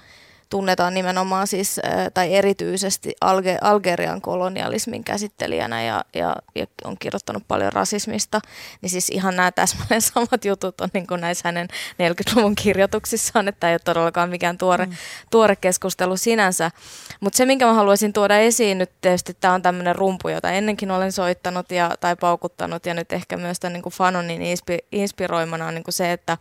tunnetaan 0.53 0.93
nimenomaan 0.93 1.48
siis, 1.48 1.79
tai 2.13 2.36
erityisesti 2.36 3.15
Alge, 3.22 3.57
Algerian 3.62 4.22
kolonialismin 4.22 5.03
käsittelijänä 5.03 5.83
ja, 5.83 6.05
ja, 6.13 6.36
ja 6.55 6.65
on 6.83 6.98
kirjoittanut 7.00 7.43
paljon 7.48 7.74
rasismista, 7.74 8.39
niin 8.81 8.89
siis 8.89 9.10
ihan 9.10 9.36
nämä 9.36 9.51
täsmälleen 9.51 10.01
samat 10.13 10.45
jutut 10.45 10.81
on 10.81 10.89
niin 10.93 11.07
kuin 11.07 11.22
näissä 11.22 11.48
hänen 11.48 11.67
40-luvun 11.93 12.55
kirjoituksissaan, 12.55 13.48
että 13.48 13.69
ei 13.69 13.74
ole 13.74 13.79
todellakaan 13.79 14.29
mikään 14.29 14.57
tuore, 14.57 14.86
mm. 14.86 14.91
tuore 15.31 15.55
keskustelu 15.55 16.17
sinänsä. 16.17 16.72
Mutta 17.19 17.38
se, 17.38 17.45
minkä 17.45 17.65
mä 17.65 17.74
haluaisin 17.74 18.13
tuoda 18.13 18.38
esiin 18.38 18.77
nyt 18.77 18.91
tietysti, 19.01 19.38
tämä 19.39 19.53
on 19.53 19.62
tämmöinen 19.62 19.95
rumpu, 19.95 20.29
jota 20.29 20.51
ennenkin 20.51 20.91
olen 20.91 21.12
soittanut 21.12 21.72
ja, 21.72 21.91
tai 22.00 22.15
paukuttanut 22.15 22.86
ja 22.86 22.93
nyt 22.93 23.12
ehkä 23.12 23.38
myös 23.38 23.60
tämän 23.60 23.74
niin 23.74 23.83
kuin 23.83 23.93
Fanonin 23.93 24.41
inspi, 24.41 24.77
inspiroimana 24.91 25.67
on 25.67 25.75
niin 25.75 25.83
kuin 25.83 25.93
se, 25.93 26.12
että 26.12 26.38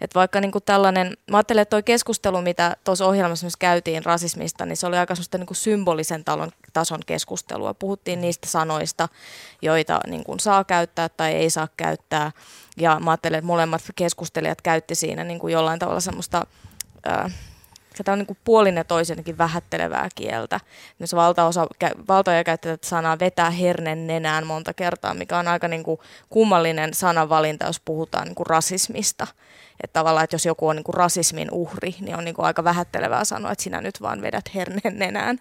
että 0.00 0.18
vaikka 0.18 0.40
niin 0.40 0.52
kuin 0.52 0.64
tällainen, 0.64 1.16
mä 1.30 1.36
ajattelen, 1.36 1.62
että 1.62 1.76
tuo 1.76 1.82
keskustelu, 1.82 2.42
mitä 2.42 2.76
tuossa 2.84 3.06
ohjelmassa 3.06 3.44
myös 3.44 3.56
käytiin 3.56 4.04
rasismista, 4.04 4.66
niin 4.66 4.76
se 4.76 4.86
oli 4.86 4.96
aika 4.96 5.14
semmoista 5.14 5.38
niin 5.38 5.46
kuin 5.46 5.56
symbolisen 5.56 6.24
talon, 6.24 6.50
tason 6.72 7.00
keskustelua. 7.06 7.74
Puhuttiin 7.74 8.20
niistä 8.20 8.48
sanoista, 8.48 9.08
joita 9.62 10.00
niin 10.06 10.24
kuin 10.24 10.40
saa 10.40 10.64
käyttää 10.64 11.08
tai 11.08 11.32
ei 11.32 11.50
saa 11.50 11.68
käyttää. 11.76 12.32
Ja 12.76 13.00
mä 13.00 13.10
ajattelen, 13.10 13.38
että 13.38 13.46
molemmat 13.46 13.82
keskustelijat 13.96 14.62
käytti 14.62 14.94
siinä 14.94 15.24
niin 15.24 15.38
kuin 15.38 15.52
jollain 15.52 15.78
tavalla 15.78 16.00
semmoista... 16.00 16.46
Ää, 17.04 17.30
Tämä 18.02 18.12
on 18.12 18.18
niin 18.28 18.38
puolin 18.44 18.76
ja 18.76 18.84
toisenkin 18.84 19.38
vähättelevää 19.38 20.08
kieltä. 20.14 20.60
Myös 20.98 21.14
valtaosa, 21.14 21.66
valtaoja 22.08 22.44
käyttää 22.44 22.72
tätä 22.72 22.88
sanaa 22.88 23.18
vetää 23.18 23.50
hernen 23.50 24.06
nenään 24.06 24.46
monta 24.46 24.74
kertaa, 24.74 25.14
mikä 25.14 25.38
on 25.38 25.48
aika 25.48 25.68
niin 25.68 25.82
kuin 25.82 26.00
kummallinen 26.30 26.94
sanavalinta, 26.94 27.66
jos 27.66 27.80
puhutaan 27.80 28.24
niin 28.26 28.34
kuin 28.34 28.46
rasismista. 28.46 29.26
Että 29.84 29.92
tavallaan, 29.92 30.24
että 30.24 30.34
jos 30.34 30.46
joku 30.46 30.68
on 30.68 30.76
niin 30.76 30.84
kuin 30.84 30.94
rasismin 30.94 31.50
uhri, 31.50 31.94
niin 32.00 32.16
on 32.16 32.24
niin 32.24 32.34
kuin 32.34 32.46
aika 32.46 32.64
vähättelevää 32.64 33.24
sanoa, 33.24 33.52
että 33.52 33.64
sinä 33.64 33.80
nyt 33.80 34.02
vaan 34.02 34.22
vedät 34.22 34.54
herneen 34.54 34.98
nenään, 34.98 35.38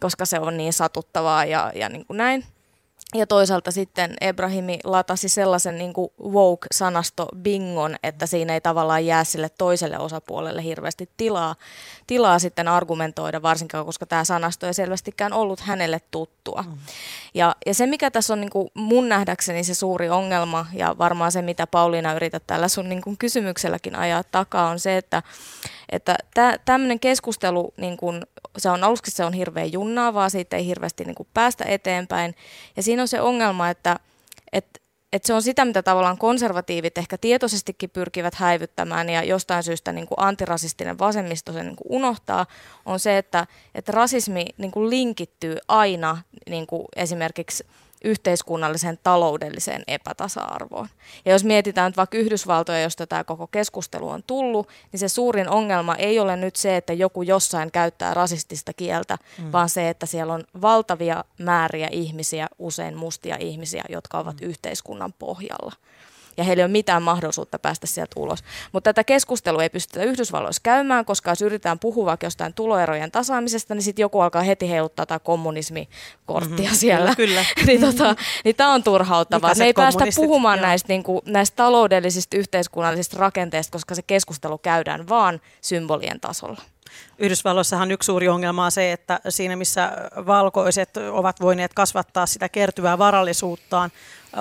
koska 0.00 0.26
se 0.26 0.40
on 0.40 0.56
niin 0.56 0.72
satuttavaa 0.72 1.44
ja, 1.44 1.72
ja 1.74 1.88
niin 1.88 2.06
kuin 2.06 2.16
näin. 2.16 2.55
Ja 3.14 3.26
toisaalta 3.26 3.70
sitten 3.70 4.14
Ebrahimi 4.20 4.78
latasi 4.84 5.28
sellaisen 5.28 5.78
niin 5.78 5.92
kuin 5.92 6.10
woke-sanasto 6.22 7.28
bingon, 7.36 7.96
että 8.02 8.26
siinä 8.26 8.54
ei 8.54 8.60
tavallaan 8.60 9.06
jää 9.06 9.24
sille 9.24 9.48
toiselle 9.58 9.98
osapuolelle 9.98 10.62
hirveästi 10.62 11.08
tilaa, 11.16 11.54
tilaa 12.06 12.38
sitten 12.38 12.68
argumentoida, 12.68 13.42
varsinkaan 13.42 13.86
koska 13.86 14.06
tämä 14.06 14.24
sanasto 14.24 14.66
ei 14.66 14.74
selvästikään 14.74 15.32
ollut 15.32 15.60
hänelle 15.60 16.00
tuttua. 16.10 16.62
Mm. 16.62 16.78
Ja, 17.34 17.56
ja 17.66 17.74
se, 17.74 17.86
mikä 17.86 18.10
tässä 18.10 18.32
on 18.32 18.40
niin 18.40 18.50
kuin 18.50 18.68
mun 18.74 19.08
nähdäkseni 19.08 19.64
se 19.64 19.74
suuri 19.74 20.10
ongelma, 20.10 20.66
ja 20.72 20.98
varmaan 20.98 21.32
se, 21.32 21.42
mitä 21.42 21.66
Pauliina 21.66 22.14
yrität 22.14 22.42
tällä 22.46 22.68
sun 22.68 22.88
niin 22.88 23.02
kuin 23.02 23.16
kysymykselläkin 23.16 23.96
ajaa 23.96 24.24
takaa, 24.24 24.68
on 24.68 24.78
se, 24.78 24.96
että, 24.96 25.22
että 25.92 26.18
tämmöinen 26.64 27.00
keskustelu, 27.00 27.74
niin 27.76 27.96
kuin, 27.96 28.22
se 28.58 28.70
on 28.70 28.84
aluksi 28.84 29.10
se 29.10 29.24
on 29.24 29.32
hirveän 29.32 29.72
junnaavaa, 29.72 30.28
siitä 30.28 30.56
ei 30.56 30.66
hirveästi 30.66 31.04
niin 31.04 31.14
kuin 31.14 31.28
päästä 31.34 31.64
eteenpäin. 31.64 32.34
Ja 32.76 32.82
siinä 32.82 32.95
on 33.00 33.08
se 33.08 33.20
ongelma, 33.20 33.70
että, 33.70 34.00
että 34.52 34.80
että 35.12 35.26
se 35.26 35.34
on 35.34 35.42
sitä, 35.42 35.64
mitä 35.64 35.82
tavallaan 35.82 36.18
konservatiivit 36.18 36.98
ehkä 36.98 37.18
tietoisestikin 37.18 37.90
pyrkivät 37.90 38.34
häivyttämään 38.34 39.08
ja 39.08 39.24
jostain 39.24 39.62
syystä 39.62 39.92
niin 39.92 40.06
kuin 40.06 40.18
antirasistinen 40.20 40.98
vasemmisto 40.98 41.52
sen 41.52 41.66
niin 41.66 41.76
kuin 41.76 41.86
unohtaa, 41.88 42.46
on 42.86 43.00
se, 43.00 43.18
että, 43.18 43.46
että 43.74 43.92
rasismi 43.92 44.46
niin 44.58 44.70
kuin 44.70 44.90
linkittyy 44.90 45.56
aina 45.68 46.18
niin 46.50 46.66
kuin 46.66 46.84
esimerkiksi 46.96 47.66
yhteiskunnalliseen 48.06 48.98
taloudelliseen 49.02 49.82
epätasa-arvoon. 49.86 50.88
Ja 51.24 51.32
jos 51.32 51.44
mietitään 51.44 51.88
nyt 51.88 51.96
vaikka 51.96 52.18
Yhdysvaltoja, 52.18 52.80
josta 52.80 53.06
tämä 53.06 53.24
koko 53.24 53.46
keskustelu 53.46 54.08
on 54.08 54.22
tullut, 54.26 54.68
niin 54.92 55.00
se 55.00 55.08
suurin 55.08 55.48
ongelma 55.48 55.94
ei 55.94 56.18
ole 56.18 56.36
nyt 56.36 56.56
se, 56.56 56.76
että 56.76 56.92
joku 56.92 57.22
jossain 57.22 57.70
käyttää 57.70 58.14
rasistista 58.14 58.72
kieltä, 58.72 59.18
mm. 59.38 59.52
vaan 59.52 59.68
se, 59.68 59.88
että 59.88 60.06
siellä 60.06 60.32
on 60.32 60.44
valtavia 60.62 61.24
määriä 61.38 61.88
ihmisiä, 61.92 62.48
usein 62.58 62.96
mustia 62.96 63.36
ihmisiä, 63.40 63.84
jotka 63.88 64.18
ovat 64.18 64.40
mm. 64.40 64.48
yhteiskunnan 64.48 65.12
pohjalla 65.12 65.72
ja 66.36 66.44
heillä 66.44 66.60
ei 66.60 66.64
ole 66.64 66.72
mitään 66.72 67.02
mahdollisuutta 67.02 67.58
päästä 67.58 67.86
sieltä 67.86 68.12
ulos. 68.16 68.44
Mutta 68.72 68.88
tätä 68.88 69.04
keskustelua 69.04 69.62
ei 69.62 69.70
pystytä 69.70 70.04
Yhdysvalloissa 70.04 70.60
käymään, 70.62 71.04
koska 71.04 71.30
jos 71.30 71.42
yritetään 71.42 71.78
puhua 71.78 72.06
vaikka 72.06 72.26
jostain 72.26 72.54
tuloerojen 72.54 73.10
tasaamisesta, 73.10 73.74
niin 73.74 73.82
sitten 73.82 74.02
joku 74.02 74.20
alkaa 74.20 74.42
heti 74.42 74.70
heiluttaa 74.70 75.06
tätä 75.06 75.18
kommunismikorttia 75.18 76.56
mm-hmm. 76.56 76.76
siellä. 76.76 77.14
Kyllä. 77.14 77.44
niin 77.66 77.80
tota, 77.80 78.16
niin 78.44 78.56
tämä 78.56 78.72
on 78.72 78.82
turhauttavaa. 78.82 79.54
Me 79.58 79.64
ei 79.64 79.72
päästä 79.72 80.04
puhumaan 80.16 80.60
näistä, 80.60 80.88
niin 80.88 81.02
kuin, 81.02 81.22
näistä 81.24 81.56
taloudellisista 81.56 82.36
yhteiskunnallisista 82.36 83.16
rakenteista, 83.18 83.72
koska 83.72 83.94
se 83.94 84.02
keskustelu 84.02 84.58
käydään 84.58 85.08
vaan 85.08 85.40
symbolien 85.60 86.20
tasolla. 86.20 86.62
Yhdysvalloissahan 87.18 87.90
yksi 87.90 88.06
suuri 88.06 88.28
ongelma 88.28 88.64
on 88.64 88.72
se, 88.72 88.92
että 88.92 89.20
siinä 89.28 89.56
missä 89.56 89.92
valkoiset 90.26 90.96
ovat 90.96 91.40
voineet 91.40 91.74
kasvattaa 91.74 92.26
sitä 92.26 92.48
kertyvää 92.48 92.98
varallisuuttaan 92.98 93.90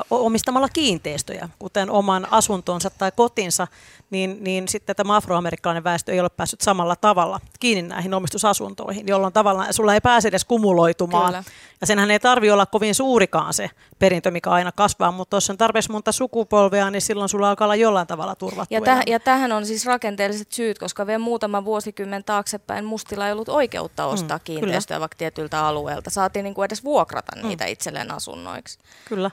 omistamalla 0.09 0.69
kiinteistöjä, 0.69 1.49
kuten 1.59 1.89
oman 1.89 2.27
asuntonsa 2.31 2.89
tai 2.89 3.11
kotinsa, 3.15 3.67
niin, 4.09 4.37
niin 4.43 4.67
sitten 4.67 4.95
tämä 4.95 5.15
afroamerikkalainen 5.15 5.83
väestö 5.83 6.11
ei 6.11 6.19
ole 6.19 6.29
päässyt 6.29 6.61
samalla 6.61 6.95
tavalla 6.95 7.39
kiinni 7.59 7.81
näihin 7.81 8.13
omistusasuntoihin, 8.13 9.07
jolloin 9.07 9.33
tavallaan 9.33 9.73
sulla 9.73 9.93
ei 9.93 10.01
pääse 10.01 10.27
edes 10.27 10.45
kumuloitumaan. 10.45 11.25
Kyllä. 11.25 11.43
Ja 11.81 11.87
senhän 11.87 12.11
ei 12.11 12.19
tarvi 12.19 12.51
olla 12.51 12.65
kovin 12.65 12.95
suurikaan 12.95 13.53
se 13.53 13.69
perintö, 13.99 14.31
mikä 14.31 14.49
aina 14.49 14.71
kasvaa, 14.71 15.11
mutta 15.11 15.37
jos 15.37 15.49
on 15.49 15.57
tarpeeksi 15.57 15.91
monta 15.91 16.11
sukupolvea, 16.11 16.91
niin 16.91 17.01
silloin 17.01 17.29
sulla 17.29 17.49
alkaa 17.49 17.65
olla 17.65 17.75
jollain 17.75 18.07
tavalla 18.07 18.35
turvattu. 18.35 18.73
Ja, 18.73 18.79
täh- 18.79 19.03
ja 19.07 19.19
tähän 19.19 19.51
on 19.51 19.65
siis 19.65 19.85
rakenteelliset 19.85 20.51
syyt, 20.51 20.79
koska 20.79 21.07
vielä 21.07 21.19
muutama 21.19 21.65
vuosikymmen 21.65 22.23
taaksepäin 22.23 22.85
mustilla 22.85 23.27
ei 23.27 23.31
ollut 23.31 23.49
oikeutta 23.49 24.05
ostaa 24.05 24.37
mm, 24.37 24.43
kiinteistöä 24.43 24.95
kyllä. 24.95 24.99
vaikka 24.99 25.17
tietyltä 25.17 25.67
alueelta. 25.67 26.09
Saatiin 26.09 26.43
niin 26.43 26.53
kuin 26.53 26.65
edes 26.65 26.83
vuokrata 26.83 27.35
mm. 27.35 27.47
niitä 27.47 27.65
itselleen 27.65 28.11
asunnoiksi. 28.11 28.79
Kyllä. 29.09 29.31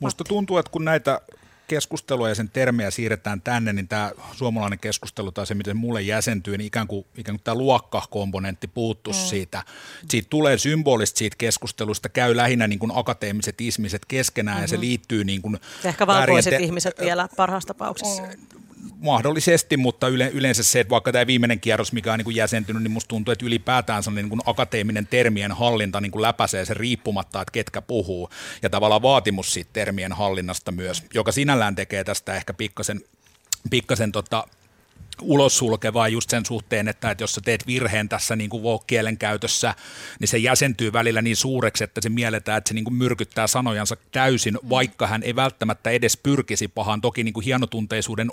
Musta 0.00 0.24
tuntuu, 0.24 0.58
että 0.58 0.70
kun 0.72 0.84
näitä 0.84 1.20
keskustelua 1.66 2.28
ja 2.28 2.34
sen 2.34 2.50
termejä 2.50 2.90
siirretään 2.90 3.40
tänne, 3.40 3.72
niin 3.72 3.88
tämä 3.88 4.10
suomalainen 4.32 4.78
keskustelu 4.78 5.32
tai 5.32 5.46
se, 5.46 5.54
miten 5.54 5.76
mulle 5.76 6.02
jäsentyy, 6.02 6.58
niin 6.58 6.66
ikään 6.66 6.86
kuin, 6.86 7.06
ikään 7.16 7.36
kuin 7.38 7.44
tämä 7.44 7.54
luokkakomponentti 7.54 8.66
puuttuu 8.66 9.12
mm. 9.12 9.18
siitä. 9.18 9.62
Siitä 10.10 10.26
tulee 10.30 10.58
symbolista 10.58 11.18
siitä 11.18 11.36
keskustelusta, 11.38 12.08
käy 12.08 12.36
lähinnä 12.36 12.66
niin 12.66 12.78
kuin 12.78 12.92
akateemiset 12.94 13.60
ihmiset 13.60 14.04
keskenään 14.04 14.56
mm-hmm. 14.56 14.64
ja 14.64 14.68
se 14.68 14.76
mm-hmm. 14.76 14.80
liittyy 14.80 15.24
niin 15.24 15.42
kuin 15.42 15.58
Ehkä 15.84 16.06
valkoiset 16.06 16.60
ihmiset 16.60 17.00
vielä 17.00 17.28
parhaassa 17.36 17.66
tapauksessa. 17.66 18.22
Mahdollisesti, 18.98 19.76
mutta 19.76 20.08
yle, 20.08 20.30
yleensä 20.34 20.62
se, 20.62 20.80
että 20.80 20.90
vaikka 20.90 21.12
tämä 21.12 21.26
viimeinen 21.26 21.60
kierros, 21.60 21.92
mikä 21.92 22.12
on 22.12 22.18
niin 22.18 22.24
kuin 22.24 22.36
jäsentynyt, 22.36 22.82
niin 22.82 22.90
musta 22.90 23.08
tuntuu, 23.08 23.32
että 23.32 23.46
ylipäätään 23.46 24.02
sellainen 24.02 24.24
niin 24.24 24.38
kuin 24.38 24.40
akateeminen 24.46 25.06
termien 25.06 25.52
hallinta 25.52 26.00
niin 26.00 26.12
kuin 26.12 26.22
läpäisee 26.22 26.64
sen 26.64 26.76
riippumatta, 26.76 27.40
että 27.40 27.52
ketkä 27.52 27.82
puhuu, 27.82 28.30
ja 28.62 28.70
tavallaan 28.70 29.02
vaatimus 29.02 29.52
siitä 29.52 29.70
termien 29.72 30.12
hallinnasta 30.12 30.72
myös, 30.72 31.02
joka 31.14 31.32
sinällään 31.32 31.74
tekee 31.74 32.04
tästä 32.04 32.34
ehkä 32.34 32.54
pikkasen, 32.54 33.00
pikkasen 33.70 34.12
tota, 34.12 34.46
ulos 35.22 35.58
sulkevaa 35.58 36.08
just 36.08 36.30
sen 36.30 36.46
suhteen, 36.46 36.88
että, 36.88 37.10
että 37.10 37.24
jos 37.24 37.34
sä 37.34 37.40
teet 37.40 37.66
virheen 37.66 38.08
tässä 38.08 38.36
niin 38.36 38.50
kuin 38.50 38.62
käytössä, 39.18 39.74
niin 40.20 40.28
se 40.28 40.38
jäsentyy 40.38 40.92
välillä 40.92 41.22
niin 41.22 41.36
suureksi, 41.36 41.84
että 41.84 42.00
se 42.00 42.08
mielletään, 42.08 42.58
että 42.58 42.68
se 42.68 42.74
niin 42.74 42.84
kuin 42.84 42.94
myrkyttää 42.94 43.46
sanojansa 43.46 43.96
täysin, 44.12 44.58
vaikka 44.70 45.06
hän 45.06 45.22
ei 45.22 45.36
välttämättä 45.36 45.90
edes 45.90 46.16
pyrkisi 46.16 46.68
pahaan. 46.68 47.00
Toki 47.00 47.24
niin 47.24 47.34
kuin 47.34 47.44
hienotunteisuuden 47.44 48.28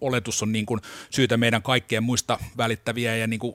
oletus 0.00 0.42
on 0.42 0.52
niin 0.52 0.66
kuin 0.66 0.80
syytä 1.10 1.36
meidän 1.36 1.62
kaikkien 1.62 2.02
muista 2.02 2.38
välittäviä 2.56 3.16
ja 3.16 3.26
niin 3.26 3.40
kuin 3.40 3.54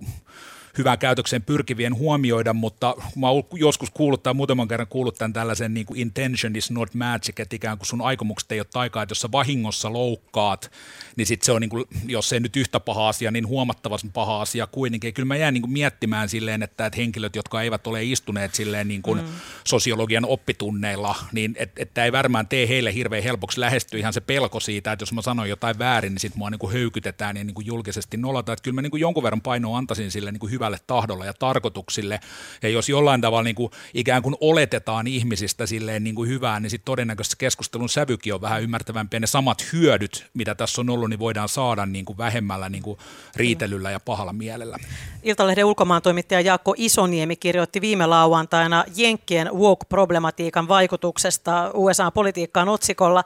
hyvään 0.77 0.99
käytökseen 0.99 1.41
pyrkivien 1.41 1.95
huomioida, 1.95 2.53
mutta 2.53 2.95
mä 3.15 3.29
oon 3.29 3.43
joskus 3.53 3.89
kuullut 3.89 4.23
tai 4.23 4.33
muutaman 4.33 4.67
kerran 4.67 4.87
kuullut 4.87 5.15
tämän 5.15 5.33
tällaisen 5.33 5.73
niin 5.73 5.85
kuin 5.85 5.99
intention 5.99 6.55
is 6.55 6.71
not 6.71 6.93
magic, 6.93 7.39
että 7.39 7.55
ikään 7.55 7.77
kuin 7.77 7.87
sun 7.87 8.01
aikomukset 8.01 8.51
ei 8.51 8.59
ole 8.59 8.67
taikaa, 8.73 9.03
että 9.03 9.11
jos 9.11 9.21
sä 9.21 9.31
vahingossa 9.31 9.93
loukkaat, 9.93 10.71
niin 11.15 11.27
sit 11.27 11.43
se 11.43 11.51
on, 11.51 11.61
niin 11.61 11.69
kuin, 11.69 11.85
jos 12.07 12.33
ei 12.33 12.39
nyt 12.39 12.55
yhtä 12.55 12.79
paha 12.79 13.09
asia, 13.09 13.31
niin 13.31 13.47
huomattavasti 13.47 14.09
paha 14.13 14.41
asia 14.41 14.67
kuitenkin. 14.67 15.13
Kyllä 15.13 15.27
mä 15.27 15.35
jään 15.35 15.53
niin 15.53 15.61
kuin 15.61 15.71
miettimään 15.71 16.29
silleen, 16.29 16.63
että, 16.63 16.85
että 16.85 16.97
henkilöt, 16.97 17.35
jotka 17.35 17.61
eivät 17.61 17.87
ole 17.87 18.03
istuneet 18.03 18.55
silleen 18.55 18.87
niin 18.87 19.01
kuin 19.01 19.21
mm. 19.21 19.27
sosiologian 19.63 20.25
oppitunneilla, 20.25 21.15
niin 21.31 21.55
että 21.59 21.81
et 21.83 21.97
ei 21.97 22.11
varmaan 22.11 22.47
tee 22.47 22.67
heille 22.67 22.93
hirveän 22.93 23.23
helpoksi 23.23 23.59
lähestyä 23.59 23.99
ihan 23.99 24.13
se 24.13 24.21
pelko 24.21 24.59
siitä, 24.59 24.91
että 24.91 25.03
jos 25.03 25.13
mä 25.13 25.21
sanon 25.21 25.49
jotain 25.49 25.79
väärin, 25.79 26.13
niin 26.13 26.19
sit 26.19 26.35
mua 26.35 26.49
niin 26.49 26.59
kuin 26.59 26.73
höykytetään 26.73 27.37
ja 27.37 27.43
niin 27.43 27.53
kuin 27.53 27.67
julkisesti 27.67 28.17
nolata. 28.17 28.53
Että 28.53 28.63
kyllä 28.63 28.75
mä 28.75 28.81
niin 28.81 28.91
kuin 28.91 29.01
jonkun 29.01 29.23
verran 29.23 29.41
painoa 29.41 29.77
antaisin 29.77 30.11
sille 30.11 30.31
niin 30.31 30.39
kuin 30.39 30.51
hyvälle 30.69 30.83
tahdolle 30.87 31.25
ja 31.25 31.33
tarkoituksille. 31.33 32.19
Ja 32.61 32.69
jos 32.69 32.89
jollain 32.89 33.21
tavalla 33.21 33.43
niin 33.43 33.55
kuin 33.55 33.71
ikään 33.93 34.23
kuin 34.23 34.35
oletetaan 34.41 35.07
ihmisistä 35.07 35.65
silleen 35.65 36.03
niin 36.03 36.15
kuin 36.15 36.29
hyvää, 36.29 36.59
niin 36.59 36.69
sitten 36.69 36.85
todennäköisesti 36.85 37.35
keskustelun 37.37 37.89
sävykin 37.89 38.33
on 38.33 38.41
vähän 38.41 38.63
ymmärtävämpi. 38.63 39.15
Ja 39.15 39.19
ne 39.19 39.27
samat 39.27 39.65
hyödyt, 39.73 40.25
mitä 40.33 40.55
tässä 40.55 40.81
on 40.81 40.89
ollut, 40.89 41.09
niin 41.09 41.19
voidaan 41.19 41.49
saada 41.49 41.85
niin 41.85 42.05
kuin 42.05 42.17
vähemmällä 42.17 42.69
niin 42.69 42.83
kuin 42.83 42.97
riitelyllä 43.35 43.91
ja 43.91 43.99
pahalla 43.99 44.33
mielellä. 44.33 44.77
Iltalehden 45.23 45.65
ulkomaan 45.65 46.01
toimittaja 46.01 46.41
Jaakko 46.41 46.73
Isoniemi 46.77 47.35
kirjoitti 47.35 47.81
viime 47.81 48.05
lauantaina 48.05 48.83
Jenkkien 48.95 49.49
woke-problematiikan 49.53 50.67
vaikutuksesta 50.67 51.71
USA-politiikkaan 51.73 52.69
otsikolla. 52.69 53.23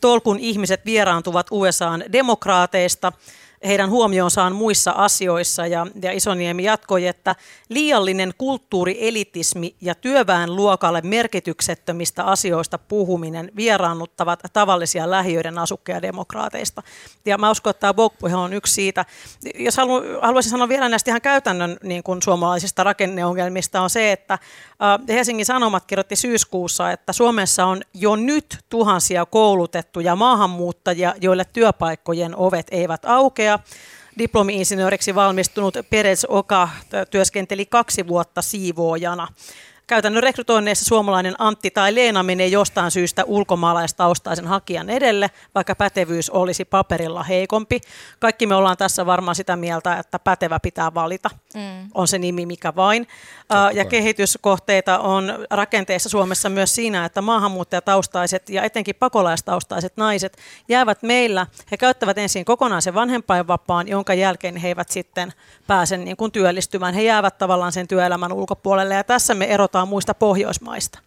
Tolkun 0.00 0.38
ihmiset 0.38 0.84
vieraantuvat 0.84 1.46
USAn 1.50 2.04
demokraateista– 2.12 3.12
heidän 3.66 3.90
huomioonsaan 3.90 4.54
muissa 4.54 4.90
asioissa. 4.90 5.66
Ja, 5.66 5.86
ja 6.02 6.12
Isoniemi 6.12 6.64
jatkoi, 6.64 7.06
että 7.06 7.34
liiallinen 7.68 8.34
kulttuurielitismi 8.38 9.74
ja 9.80 9.94
työväen 9.94 10.56
luokalle 10.56 11.00
merkityksettömistä 11.00 12.24
asioista 12.24 12.78
puhuminen 12.78 13.52
vieraannuttavat 13.56 14.40
tavallisia 14.52 15.10
lähiöiden 15.10 15.58
asukkeja 15.58 16.02
demokraateista. 16.02 16.82
Ja 17.24 17.38
mä 17.38 17.50
uskon, 17.50 17.70
että 17.70 17.80
tämä 17.80 17.96
Vogue 17.96 18.34
on 18.34 18.52
yksi 18.52 18.74
siitä. 18.74 19.04
Jos 19.58 19.76
halu, 19.76 20.02
haluaisin 20.22 20.50
sanoa 20.50 20.68
vielä 20.68 20.88
näistä 20.88 21.10
ihan 21.10 21.20
käytännön 21.20 21.76
niin 21.82 22.02
kuin 22.02 22.22
suomalaisista 22.22 22.84
rakenneongelmista, 22.84 23.80
on 23.80 23.90
se, 23.90 24.12
että 24.12 24.38
Helsingin 25.08 25.46
Sanomat 25.46 25.86
kirjoitti 25.86 26.16
syyskuussa, 26.16 26.90
että 26.92 27.12
Suomessa 27.12 27.64
on 27.64 27.82
jo 27.94 28.16
nyt 28.16 28.58
tuhansia 28.68 29.26
koulutettuja 29.26 30.16
maahanmuuttajia, 30.16 31.14
joille 31.20 31.44
työpaikkojen 31.52 32.36
ovet 32.36 32.66
eivät 32.70 33.04
aukea. 33.04 33.55
Diplomi-insinööriksi 34.18 35.14
valmistunut 35.14 35.74
Perez 35.90 36.24
Oka 36.28 36.68
työskenteli 37.10 37.66
kaksi 37.66 38.06
vuotta 38.06 38.42
siivoojana. 38.42 39.28
Käytännön 39.86 40.22
rekrytoinneissa 40.22 40.84
suomalainen 40.84 41.34
Antti 41.38 41.70
tai 41.70 41.94
Leena 41.94 42.22
menee 42.22 42.46
jostain 42.46 42.90
syystä 42.90 43.24
ulkomaalaistaustaisen 43.24 44.46
hakijan 44.46 44.90
edelle, 44.90 45.30
vaikka 45.54 45.74
pätevyys 45.74 46.30
olisi 46.30 46.64
paperilla 46.64 47.22
heikompi. 47.22 47.80
Kaikki 48.18 48.46
me 48.46 48.54
ollaan 48.54 48.76
tässä 48.76 49.06
varmaan 49.06 49.34
sitä 49.34 49.56
mieltä, 49.56 49.98
että 49.98 50.18
pätevä 50.18 50.60
pitää 50.60 50.94
valita. 50.94 51.30
Mm. 51.54 51.90
On 51.94 52.08
se 52.08 52.18
nimi 52.18 52.46
mikä 52.46 52.74
vain. 52.76 53.08
Totta 53.38 53.70
ja 53.72 53.84
kehityskohteita 53.84 54.98
on 54.98 55.46
rakenteessa 55.50 56.08
Suomessa 56.08 56.48
myös 56.48 56.74
siinä, 56.74 57.04
että 57.04 57.22
maahanmuuttajataustaiset 57.22 58.48
ja 58.48 58.62
etenkin 58.62 58.94
pakolaistaustaiset 58.94 59.96
naiset 59.96 60.38
jäävät 60.68 61.02
meillä. 61.02 61.46
He 61.70 61.76
käyttävät 61.76 62.18
ensin 62.18 62.44
kokonaisen 62.44 62.94
vanhempainvapaan, 62.94 63.88
jonka 63.88 64.14
jälkeen 64.14 64.56
he 64.56 64.68
eivät 64.68 64.88
sitten 64.88 65.32
pääse 65.66 65.96
niin 65.96 66.16
kuin 66.16 66.32
työllistymään. 66.32 66.94
He 66.94 67.02
jäävät 67.02 67.38
tavallaan 67.38 67.72
sen 67.72 67.88
työelämän 67.88 68.32
ulkopuolelle 68.32 68.94
ja 68.94 69.04
tässä 69.04 69.34
me 69.34 69.54
erotaan 69.76 69.88
muista 69.88 70.14
Pohjoismaista. 70.14 70.98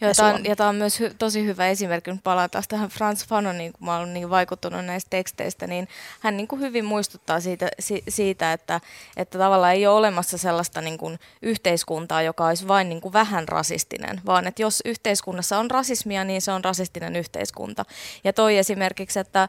Joo, 0.00 0.08
ja, 0.08 0.14
tämä 0.14 0.34
on, 0.34 0.44
ja 0.44 0.56
tämä 0.56 0.68
on 0.68 0.74
myös 0.74 1.00
hy, 1.00 1.14
tosi 1.18 1.44
hyvä 1.44 1.68
esimerkki, 1.68 2.10
kun 2.10 2.20
palataan 2.24 2.64
tähän 2.68 2.88
Frans 2.88 3.26
Fanoniin, 3.26 3.72
kun 3.72 3.86
mä 3.86 3.96
olen 3.96 4.14
niin 4.14 4.30
vaikuttunut 4.30 4.84
näistä 4.84 5.10
teksteistä, 5.10 5.66
niin 5.66 5.88
hän 6.20 6.36
niin 6.36 6.48
kuin 6.48 6.60
hyvin 6.60 6.84
muistuttaa 6.84 7.40
siitä, 7.40 7.68
si, 7.80 8.02
siitä 8.08 8.52
että, 8.52 8.80
että 9.16 9.38
tavallaan 9.38 9.72
ei 9.72 9.86
ole 9.86 9.96
olemassa 9.96 10.38
sellaista 10.38 10.80
niin 10.80 10.98
kuin 10.98 11.18
yhteiskuntaa, 11.42 12.22
joka 12.22 12.46
olisi 12.46 12.68
vain 12.68 12.88
niin 12.88 13.00
kuin 13.00 13.12
vähän 13.12 13.48
rasistinen, 13.48 14.20
vaan 14.26 14.46
että 14.46 14.62
jos 14.62 14.82
yhteiskunnassa 14.84 15.58
on 15.58 15.70
rasismia, 15.70 16.24
niin 16.24 16.42
se 16.42 16.52
on 16.52 16.64
rasistinen 16.64 17.16
yhteiskunta. 17.16 17.84
Ja 18.24 18.32
toi 18.32 18.58
esimerkiksi, 18.58 19.18
että, 19.18 19.48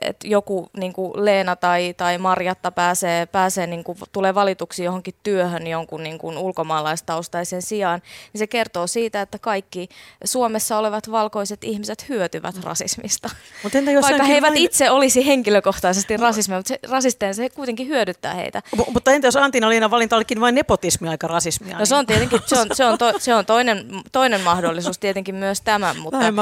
että 0.00 0.28
joku 0.28 0.70
niin 0.76 0.92
kuin 0.92 1.24
Leena 1.24 1.56
tai, 1.56 1.94
tai 1.96 2.18
Marjatta 2.18 2.70
pääsee, 2.70 3.26
pääsee 3.26 3.66
niin 3.66 3.84
kuin, 3.84 3.98
tulee 4.12 4.34
valituksi 4.34 4.84
johonkin 4.84 5.14
työhön 5.22 5.66
jonkun 5.66 6.02
niin 6.02 6.18
kuin 6.18 6.38
ulkomaalaistaustaisen 6.38 7.62
sijaan, 7.62 8.02
niin 8.32 8.38
se 8.38 8.46
kertoo 8.46 8.86
siitä, 8.86 9.22
että 9.22 9.31
kaikki 9.38 9.62
kaikki 9.62 9.88
Suomessa 10.24 10.78
olevat 10.78 11.10
valkoiset 11.10 11.64
ihmiset 11.64 12.08
hyötyvät 12.08 12.54
mm. 12.54 12.62
rasismista. 12.62 13.30
Mut 13.62 13.74
entä 13.74 13.90
jos 13.90 14.02
Vaikka 14.02 14.24
he 14.24 14.34
eivät 14.34 14.50
vain... 14.50 14.60
itse 14.60 14.90
olisi 14.90 15.26
henkilökohtaisesti 15.26 16.16
rasismia, 16.16 16.58
mutta 16.58 16.68
se, 16.68 16.78
rasistein 16.88 17.34
se 17.34 17.50
kuitenkin 17.50 17.88
hyödyttää 17.88 18.34
heitä. 18.34 18.62
M- 18.76 18.92
mutta 18.92 19.12
entä 19.12 19.26
jos 19.26 19.36
Antina 19.36 19.68
Liina 19.68 19.90
valinta 19.90 20.16
olikin 20.16 20.40
vain 20.40 20.54
nepotismi 20.54 21.08
aika 21.08 21.26
rasismia? 21.26 21.78
No 21.78 21.86
se 21.86 21.94
on 21.94 22.06
tietenkin, 22.06 22.40
se 22.46 22.60
on, 22.60 22.66
se 22.72 22.84
on, 22.84 22.98
to, 22.98 23.12
se 23.18 23.34
on 23.34 23.46
toinen, 23.46 23.86
toinen 24.12 24.40
mahdollisuus 24.40 24.98
tietenkin 24.98 25.34
myös 25.34 25.60
tämä, 25.60 25.94
mutta, 25.94 26.32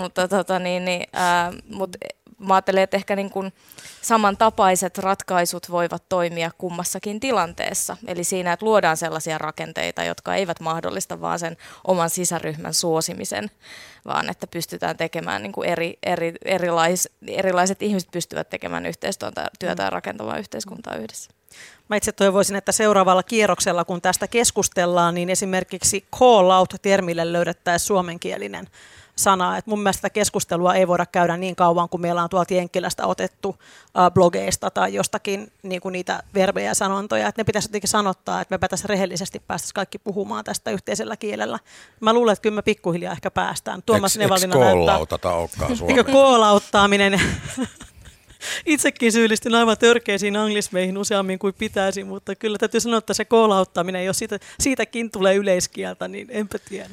mutta, 0.00 0.28
tota, 0.28 0.58
niin, 0.58 0.84
niin, 0.84 1.06
äh, 1.16 1.54
mutta 1.70 1.98
mä 2.40 2.54
ajattelen, 2.54 2.82
että 2.82 2.96
ehkä 2.96 3.16
niin 3.16 3.30
kuin 3.30 3.52
samantapaiset 4.02 4.98
ratkaisut 4.98 5.70
voivat 5.70 6.08
toimia 6.08 6.50
kummassakin 6.58 7.20
tilanteessa. 7.20 7.96
Eli 8.06 8.24
siinä, 8.24 8.52
että 8.52 8.66
luodaan 8.66 8.96
sellaisia 8.96 9.38
rakenteita, 9.38 10.04
jotka 10.04 10.34
eivät 10.34 10.60
mahdollista 10.60 11.20
vaan 11.20 11.38
sen 11.38 11.56
oman 11.86 12.10
sisäryhmän 12.10 12.74
suosimisen, 12.74 13.50
vaan 14.04 14.30
että 14.30 14.46
pystytään 14.46 14.96
tekemään 14.96 15.42
niin 15.42 15.52
kuin 15.52 15.68
eri, 15.68 15.98
eri, 16.02 16.32
erilais, 16.44 17.08
erilaiset 17.26 17.82
ihmiset 17.82 18.10
pystyvät 18.10 18.50
tekemään 18.50 18.86
yhteistyötä 18.86 19.50
työtä 19.58 19.82
ja 19.82 19.90
rakentamaan 19.90 20.38
yhteiskuntaa 20.38 20.96
yhdessä. 20.96 21.30
Mä 21.88 21.96
itse 21.96 22.12
toivoisin, 22.12 22.56
että 22.56 22.72
seuraavalla 22.72 23.22
kierroksella, 23.22 23.84
kun 23.84 24.02
tästä 24.02 24.28
keskustellaan, 24.28 25.14
niin 25.14 25.30
esimerkiksi 25.30 26.04
call 26.18 26.50
out-termille 26.50 27.32
löydettäisiin 27.32 27.86
suomenkielinen 27.86 28.66
sanaa. 29.16 29.56
Et 29.56 29.66
mun 29.66 29.80
mielestä 29.80 30.10
keskustelua 30.10 30.74
ei 30.74 30.88
voida 30.88 31.06
käydä 31.06 31.36
niin 31.36 31.56
kauan, 31.56 31.88
kun 31.88 32.00
meillä 32.00 32.22
on 32.22 32.28
tuolta 32.30 32.54
Jenkkilästä 32.54 33.06
otettu 33.06 33.56
äh, 33.98 34.10
blogeista 34.10 34.70
tai 34.70 34.94
jostakin 34.94 35.52
niin 35.62 35.80
kuin 35.80 35.92
niitä 35.92 36.22
verbejä 36.34 36.70
ja 36.70 36.74
sanontoja. 36.74 37.28
Et 37.28 37.36
ne 37.36 37.44
pitäisi 37.44 37.68
jotenkin 37.68 37.88
sanottaa, 37.88 38.40
että 38.40 38.54
me 38.54 38.58
pitäisi 38.58 38.88
rehellisesti 38.88 39.42
päästä 39.46 39.70
kaikki 39.74 39.98
puhumaan 39.98 40.44
tästä 40.44 40.70
yhteisellä 40.70 41.16
kielellä. 41.16 41.58
Mä 42.00 42.12
luulen, 42.12 42.32
että 42.32 42.42
kyllä 42.42 42.54
me 42.56 42.62
pikkuhiljaa 42.62 43.12
ehkä 43.12 43.30
päästään. 43.30 43.82
Tuomas 43.86 44.18
Nevalina 44.18 44.54
näyttää... 44.54 44.98
Eikö 45.88 46.04
koolauttaminen? 46.04 47.20
Itsekin 48.66 49.12
syyllistyn 49.12 49.54
aivan 49.54 49.78
törkeisiin 49.78 50.36
anglismeihin 50.36 50.98
useammin 50.98 51.38
kuin 51.38 51.54
pitäisi, 51.54 52.04
mutta 52.04 52.34
kyllä 52.34 52.58
täytyy 52.58 52.80
sanoa, 52.80 52.98
että 52.98 53.14
se 53.14 53.24
koolauttaminen, 53.24 54.04
jos 54.04 54.18
siitä, 54.18 54.38
siitäkin 54.60 55.10
tulee 55.10 55.34
yleiskieltä, 55.34 56.08
niin 56.08 56.26
enpä 56.30 56.58
tiedä. 56.58 56.90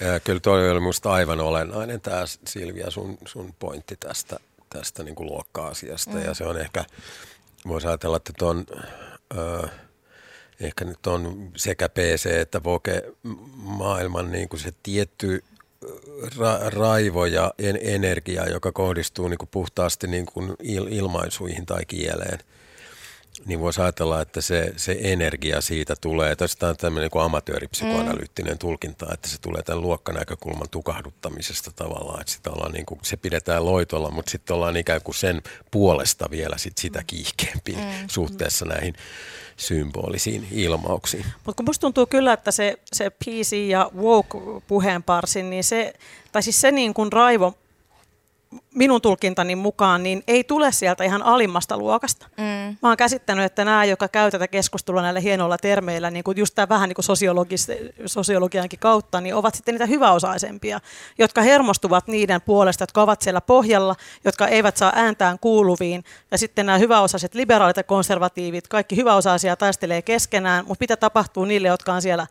Ja 0.00 0.20
kyllä 0.20 0.40
toi 0.40 0.70
oli 0.70 0.80
minusta 0.80 1.12
aivan 1.12 1.40
olennainen 1.40 2.00
tämä 2.00 2.24
Silvia 2.46 2.90
sun, 2.90 3.18
sun 3.26 3.54
pointti 3.58 3.96
tästä, 3.96 4.36
tästä 4.70 5.02
niin 5.02 5.14
kuin 5.14 5.26
luokka-asiasta. 5.26 6.10
Mm. 6.10 6.24
Ja 6.24 6.34
se 6.34 6.44
on 6.44 6.60
ehkä, 6.60 6.84
voisi 7.68 7.86
ajatella, 7.86 8.16
että 8.16 8.32
tuon, 8.38 8.66
äh, 9.38 9.70
ehkä 10.60 10.84
nyt 10.84 11.06
on 11.06 11.50
sekä 11.56 11.88
PC 11.88 12.26
että 12.26 12.64
Voke 12.64 13.02
maailman 13.54 14.32
niin 14.32 14.48
kuin 14.48 14.60
se 14.60 14.72
tietty 14.82 15.44
ra- 16.24 16.74
raivo 16.74 17.26
ja 17.26 17.54
en- 17.58 17.78
energia, 17.82 18.48
joka 18.48 18.72
kohdistuu 18.72 19.28
niin 19.28 19.38
kuin 19.38 19.48
puhtaasti 19.52 20.06
niin 20.06 20.26
kuin 20.26 20.50
il- 20.50 20.92
ilmaisuihin 20.92 21.66
tai 21.66 21.84
kieleen– 21.84 22.38
niin 23.46 23.60
voisi 23.60 23.80
ajatella, 23.80 24.20
että 24.20 24.40
se, 24.40 24.72
se 24.76 24.98
energia 25.00 25.60
siitä 25.60 25.94
tulee, 26.00 26.36
tästä 26.36 26.68
on 26.68 26.76
tämmöinen 26.76 27.10
niin 27.14 27.24
amatööripsykoanalyyttinen 27.24 28.52
mm. 28.52 28.58
tulkinta, 28.58 29.06
että 29.14 29.28
se 29.28 29.40
tulee 29.40 29.62
tämän 29.62 29.82
luokkanäkökulman 29.82 30.68
tukahduttamisesta 30.70 31.70
tavallaan, 31.76 32.20
että 32.20 32.32
sitä 32.32 32.50
ollaan 32.50 32.72
niin 32.72 32.86
kuin, 32.86 33.00
se 33.02 33.16
pidetään 33.16 33.66
loitolla, 33.66 34.10
mutta 34.10 34.30
sitten 34.30 34.56
ollaan 34.56 34.76
ikään 34.76 35.02
kuin 35.02 35.14
sen 35.14 35.42
puolesta 35.70 36.30
vielä 36.30 36.58
sit 36.58 36.78
sitä 36.78 37.02
kiihkeämpi 37.06 37.72
mm. 37.72 37.82
suhteessa 38.08 38.64
näihin 38.64 38.94
symbolisiin 39.56 40.48
ilmauksiin. 40.50 41.24
Mutta 41.46 41.56
kun 41.56 41.68
musta 41.68 41.80
tuntuu 41.80 42.06
kyllä, 42.06 42.32
että 42.32 42.50
se, 42.50 42.78
se 42.92 43.10
PC 43.10 43.56
ja 43.68 43.90
woke 43.96 44.38
puheenparsin, 44.68 45.50
niin 45.50 45.64
se, 45.64 45.94
tai 46.32 46.42
siis 46.42 46.60
se 46.60 46.70
niin 46.70 46.94
kuin 46.94 47.12
raivo 47.12 47.54
minun 48.74 49.00
tulkintani 49.00 49.56
mukaan, 49.56 50.02
niin 50.02 50.22
ei 50.26 50.44
tule 50.44 50.72
sieltä 50.72 51.04
ihan 51.04 51.22
alimmasta 51.22 51.78
luokasta. 51.78 52.26
Mm. 52.36 52.76
Mä 52.82 52.88
oon 52.88 52.96
käsittänyt, 52.96 53.44
että 53.44 53.64
nämä, 53.64 53.84
jotka 53.84 54.08
käy 54.08 54.30
tätä 54.30 54.48
keskustelua 54.48 55.02
näillä 55.02 55.20
hienoilla 55.20 55.58
termeillä, 55.58 56.10
niin 56.10 56.24
kuin 56.24 56.36
just 56.38 56.54
tämä 56.54 56.68
vähän 56.68 56.88
niin 56.88 56.94
kuin 56.94 57.04
sosiologiankin 58.06 58.78
kautta, 58.78 59.20
niin 59.20 59.34
ovat 59.34 59.54
sitten 59.54 59.74
niitä 59.74 59.86
hyväosaisempia, 59.86 60.80
jotka 61.18 61.42
hermostuvat 61.42 62.06
niiden 62.06 62.40
puolesta, 62.40 62.82
jotka 62.82 63.02
ovat 63.02 63.22
siellä 63.22 63.40
pohjalla, 63.40 63.96
jotka 64.24 64.48
eivät 64.48 64.76
saa 64.76 64.92
ääntään 64.94 65.38
kuuluviin. 65.38 66.04
Ja 66.30 66.38
sitten 66.38 66.66
nämä 66.66 66.78
hyväosaiset 66.78 67.34
liberaalit 67.34 67.76
ja 67.76 67.84
konservatiivit, 67.84 68.68
kaikki 68.68 68.96
hyväosaisia 68.96 69.56
taistelee 69.56 70.02
keskenään, 70.02 70.64
mutta 70.68 70.82
mitä 70.82 70.96
tapahtuu 70.96 71.44
niille, 71.44 71.68
jotka 71.68 71.92
on 71.92 72.02
siellä 72.02 72.26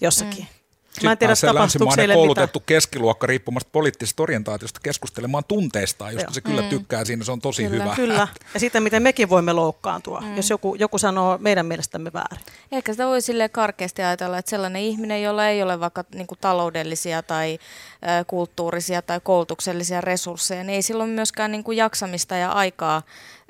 jossakin? 0.00 0.44
Mm. 0.44 0.63
Mä 1.02 1.12
en 1.12 1.18
tiedä, 1.18 1.34
se 1.34 1.54
länsimainen 1.54 2.10
koulutettu 2.14 2.58
mitä. 2.58 2.66
keskiluokka 2.66 3.26
riippumasta 3.26 3.68
poliittisesta 3.72 4.22
orientaatiosta 4.22 4.80
keskustelemaan 4.82 5.44
tunteistaan, 5.48 6.12
josta 6.12 6.26
Joo. 6.26 6.34
se 6.34 6.40
kyllä 6.40 6.62
mm. 6.62 6.68
tykkää 6.68 7.04
siinä, 7.04 7.24
se 7.24 7.32
on 7.32 7.40
tosi 7.40 7.64
kyllä, 7.64 7.84
hyvä. 7.84 7.94
Kyllä, 7.96 8.28
ja 8.54 8.60
sitten 8.60 8.82
miten 8.82 9.02
mekin 9.02 9.28
voimme 9.28 9.52
loukkaantua, 9.52 10.20
mm. 10.20 10.36
jos 10.36 10.50
joku, 10.50 10.74
joku 10.74 10.98
sanoo 10.98 11.38
meidän 11.38 11.66
mielestämme 11.66 12.12
väärin. 12.12 12.40
Ehkä 12.72 12.92
sitä 12.92 13.06
voi 13.06 13.22
sille 13.22 13.48
karkeasti 13.48 14.02
ajatella, 14.02 14.38
että 14.38 14.50
sellainen 14.50 14.82
ihminen, 14.82 15.22
jolla 15.22 15.48
ei 15.48 15.62
ole 15.62 15.80
vaikka 15.80 16.04
niin 16.14 16.26
kuin 16.26 16.38
taloudellisia 16.40 17.22
tai 17.22 17.58
kulttuurisia 18.26 19.02
tai 19.02 19.20
koulutuksellisia 19.22 20.00
resursseja, 20.00 20.64
niin 20.64 20.74
ei 20.74 20.82
silloin 20.82 21.10
myöskään 21.10 21.52
niin 21.52 21.64
kuin 21.64 21.76
jaksamista 21.76 22.36
ja 22.36 22.52
aikaa 22.52 23.02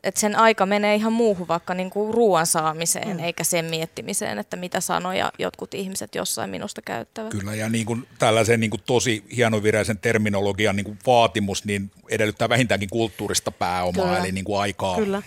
että 0.04 0.20
sen 0.20 0.36
aika 0.36 0.66
menee 0.66 0.94
ihan 0.94 1.12
muuhun, 1.12 1.48
vaikka 1.48 1.74
niin 1.74 1.90
kuin 1.90 2.14
ruoan 2.14 2.46
saamiseen, 2.46 3.16
mm. 3.16 3.24
eikä 3.24 3.44
sen 3.44 3.64
miettimiseen, 3.64 4.38
että 4.38 4.56
mitä 4.56 4.80
sanoja 4.80 5.32
jotkut 5.38 5.74
ihmiset 5.74 6.14
jossain 6.14 6.50
minusta 6.50 6.82
käyttävät. 6.82 7.30
Kyllä, 7.30 7.54
ja 7.54 7.68
niin 7.68 7.86
kuin 7.86 8.06
tällaisen 8.18 8.60
niin 8.60 8.70
kuin 8.70 8.82
tosi 8.86 9.24
hienovireisen 9.36 9.98
terminologian 9.98 10.76
niin 10.76 10.84
kuin 10.84 10.98
vaatimus 11.06 11.64
niin 11.64 11.90
edellyttää 12.10 12.48
vähintäänkin 12.48 12.88
kulttuurista 12.88 13.50
pääomaa, 13.50 14.04
Kyllä. 14.04 14.18
eli 14.18 14.32
niin 14.32 14.44
kuin 14.44 14.60
aikaa 14.60 14.96
Kyllä 14.96 15.22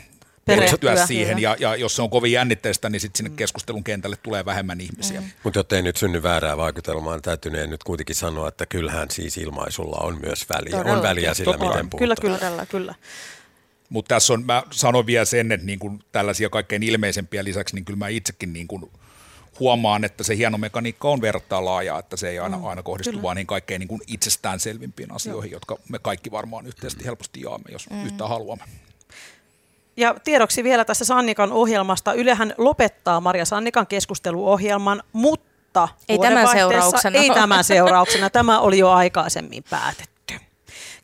perehtyä 0.48 1.06
siihen, 1.06 1.40
ja, 1.40 1.56
ja 1.60 1.76
jos 1.76 1.96
se 1.96 2.02
on 2.02 2.10
kovin 2.10 2.32
jännitteistä, 2.32 2.90
niin 2.90 3.00
sitten 3.00 3.18
sinne 3.18 3.38
keskustelun 3.38 3.84
kentälle 3.84 4.16
tulee 4.24 4.46
vähemmän 4.46 4.82
ihmisiä. 4.82 5.22
Mm. 5.22 5.28
Mutta 5.44 5.60
jottei 5.60 5.82
nyt 5.82 5.98
synny 5.98 6.24
väärää 6.24 6.58
vaikutelmaa, 6.58 7.14
niin 7.16 7.22
täytyy 7.22 7.68
nyt 7.68 7.84
kuitenkin 7.84 8.16
sanoa, 8.16 8.48
että 8.48 8.66
kyllähän 8.66 9.12
siis 9.12 9.38
ilmaisulla 9.38 9.98
on 9.98 10.20
myös 10.22 10.46
väliä. 10.50 10.72
Todella. 10.72 10.98
On 10.98 11.04
väliä 11.04 11.34
sillä, 11.34 11.52
Totta. 11.52 11.68
miten 11.70 11.90
puhutaan. 11.90 12.00
Kyllä, 12.00 12.38
kyllä, 12.38 12.50
kyllä. 12.50 12.66
kyllä. 12.66 12.96
Mutta 13.90 14.16
tässä 14.16 14.34
on, 14.34 14.46
mä 14.46 14.64
sanon 14.72 15.06
vielä 15.06 15.26
sen, 15.26 15.52
että 15.52 15.66
niin 15.66 15.80
kuin 15.80 16.00
tällaisia 16.12 16.50
kaikkein 16.50 16.84
ilmeisempiä 16.84 17.44
lisäksi, 17.44 17.76
niin 17.76 17.86
kyllä 17.86 17.98
mä 17.98 18.08
itsekin 18.08 18.54
niin 18.54 18.68
kuin 18.68 18.92
huomaan, 19.60 20.04
että 20.04 20.24
se 20.24 20.38
hieno 20.38 20.58
mekaniikka 20.58 21.10
on 21.10 21.22
verrattain 21.22 21.66
laaja, 21.66 22.00
että 22.00 22.18
se 22.18 22.30
ei 22.30 22.40
aina, 22.40 22.58
mm, 22.58 22.66
aina 22.66 22.84
kohdistu 22.84 23.12
kyllä. 23.12 23.24
vaan 23.24 23.36
niin 23.36 23.48
kaikkein 23.48 23.80
niin 23.80 23.88
kuin 23.88 24.02
itsestäänselvimpiin 24.08 25.12
asioihin, 25.12 25.52
Joo. 25.52 25.56
jotka 25.56 25.78
me 25.90 26.00
kaikki 26.00 26.32
varmaan 26.32 26.68
yhteisesti 26.68 27.06
helposti 27.06 27.42
jaamme, 27.42 27.72
jos 27.72 27.90
mm. 27.90 28.06
yhtään 28.06 28.30
haluamme. 28.30 28.64
Ja 29.98 30.16
tiedoksi 30.24 30.64
vielä 30.64 30.86
tässä 30.86 31.06
Sannikan 31.06 31.52
ohjelmasta. 31.52 32.14
Ylehän 32.14 32.54
lopettaa 32.58 33.22
Maria 33.22 33.46
Sannikan 33.46 33.88
keskusteluohjelman, 33.88 35.04
mutta 35.14 35.88
ei 36.10 36.20
tämän 36.20 36.48
seurauksena. 36.48 37.20
Ei 37.20 37.30
tämän 37.30 37.64
seurauksena. 37.64 38.30
Tämä 38.30 38.60
oli 38.60 38.78
jo 38.78 38.90
aikaisemmin 38.90 39.64
päätetty. 39.70 40.34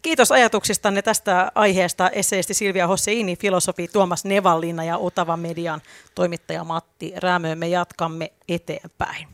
Kiitos 0.02 0.32
ajatuksistanne 0.32 1.02
tästä 1.02 1.52
aiheesta 1.56 2.10
esseesti 2.10 2.54
Silvia 2.54 2.88
Hosseini, 2.88 3.36
filosofi 3.36 3.88
Tuomas 3.88 4.26
Nevallinna 4.26 4.84
ja 4.84 4.98
Otava 4.98 5.38
Median 5.38 5.82
toimittaja 6.16 6.64
Matti 6.64 7.14
Räämö. 7.18 7.56
Me 7.56 7.68
jatkamme 7.68 8.32
eteenpäin. 8.50 9.28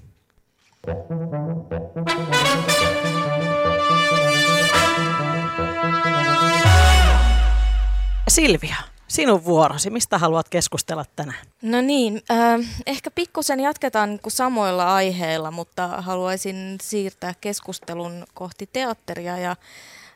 Silvia, 8.27 8.75
sinun 9.09 9.45
vuorosi. 9.45 9.89
Mistä 9.89 10.17
haluat 10.17 10.49
keskustella 10.49 11.05
tänään? 11.15 11.39
No 11.61 11.81
niin, 11.81 12.21
äh, 12.31 12.59
ehkä 12.85 13.11
pikkusen 13.11 13.59
jatketaan 13.59 14.09
niin 14.09 14.19
samoilla 14.27 14.95
aiheilla, 14.95 15.51
mutta 15.51 15.87
haluaisin 15.87 16.77
siirtää 16.81 17.33
keskustelun 17.41 18.25
kohti 18.33 18.69
teatteria 18.73 19.37
ja 19.37 19.55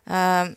Ää, 0.09 0.47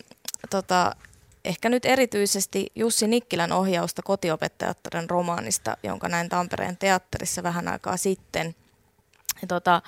tota, 0.51 0.97
ehkä 1.45 1.69
nyt 1.69 1.85
erityisesti 1.85 2.67
Jussi 2.75 3.07
Nikkilän 3.07 3.53
ohjausta 3.53 4.03
kotiopettajattaren 4.03 5.11
romaanista, 5.11 5.77
jonka 5.83 6.09
näin 6.09 6.29
Tampereen 6.29 6.77
teatterissa 6.77 7.43
vähän 7.43 7.69
aikaa 7.69 7.97
sitten. 7.97 8.55
Tota, 9.49 9.83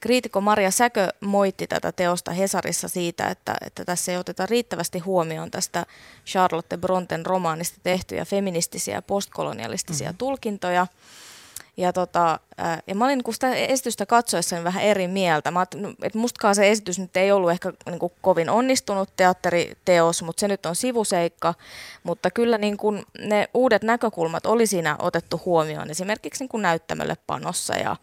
kriitikko 0.00 0.40
Maria 0.40 0.70
Säkö 0.70 1.08
moitti 1.20 1.66
tätä 1.66 1.92
teosta 1.92 2.30
Hesarissa 2.30 2.88
siitä, 2.88 3.28
että, 3.28 3.56
että 3.66 3.84
tässä 3.84 4.12
ei 4.12 4.18
oteta 4.18 4.46
riittävästi 4.46 4.98
huomioon 4.98 5.50
tästä 5.50 5.86
Charlotte 6.26 6.76
Bronten 6.76 7.26
romaanista 7.26 7.78
tehtyjä 7.82 8.24
feministisiä 8.24 8.94
ja 8.94 9.02
postkolonialistisia 9.02 10.08
mm-hmm. 10.08 10.18
tulkintoja– 10.18 10.86
ja, 11.78 11.92
tota, 11.92 12.40
ja 12.86 12.94
mä 12.94 13.04
olin 13.04 13.18
niin 13.18 13.34
sitä 13.34 13.54
esitystä 13.54 14.06
katsoessani 14.06 14.64
vähän 14.64 14.82
eri 14.82 15.08
mieltä. 15.08 15.50
Mä 15.50 15.66
no, 15.74 15.94
että 16.02 16.18
mustakaan 16.18 16.54
se 16.54 16.70
esitys 16.70 16.98
nyt 16.98 17.16
ei 17.16 17.32
ollut 17.32 17.50
ehkä 17.50 17.72
niin 17.86 17.98
kuin 17.98 18.12
kovin 18.20 18.50
onnistunut 18.50 19.08
teatteriteos, 19.16 20.22
mutta 20.22 20.40
se 20.40 20.48
nyt 20.48 20.66
on 20.66 20.76
sivuseikka. 20.76 21.54
Mutta 22.02 22.30
kyllä 22.30 22.58
niin 22.58 22.76
kuin 22.76 23.02
ne 23.18 23.48
uudet 23.54 23.82
näkökulmat 23.82 24.46
oli 24.46 24.66
siinä 24.66 24.96
otettu 24.98 25.40
huomioon 25.44 25.90
esimerkiksi 25.90 26.42
niin 26.42 26.48
kuin 26.48 26.62
näyttämölle 26.62 27.16
panossa 27.26 27.76
ja, 27.76 27.96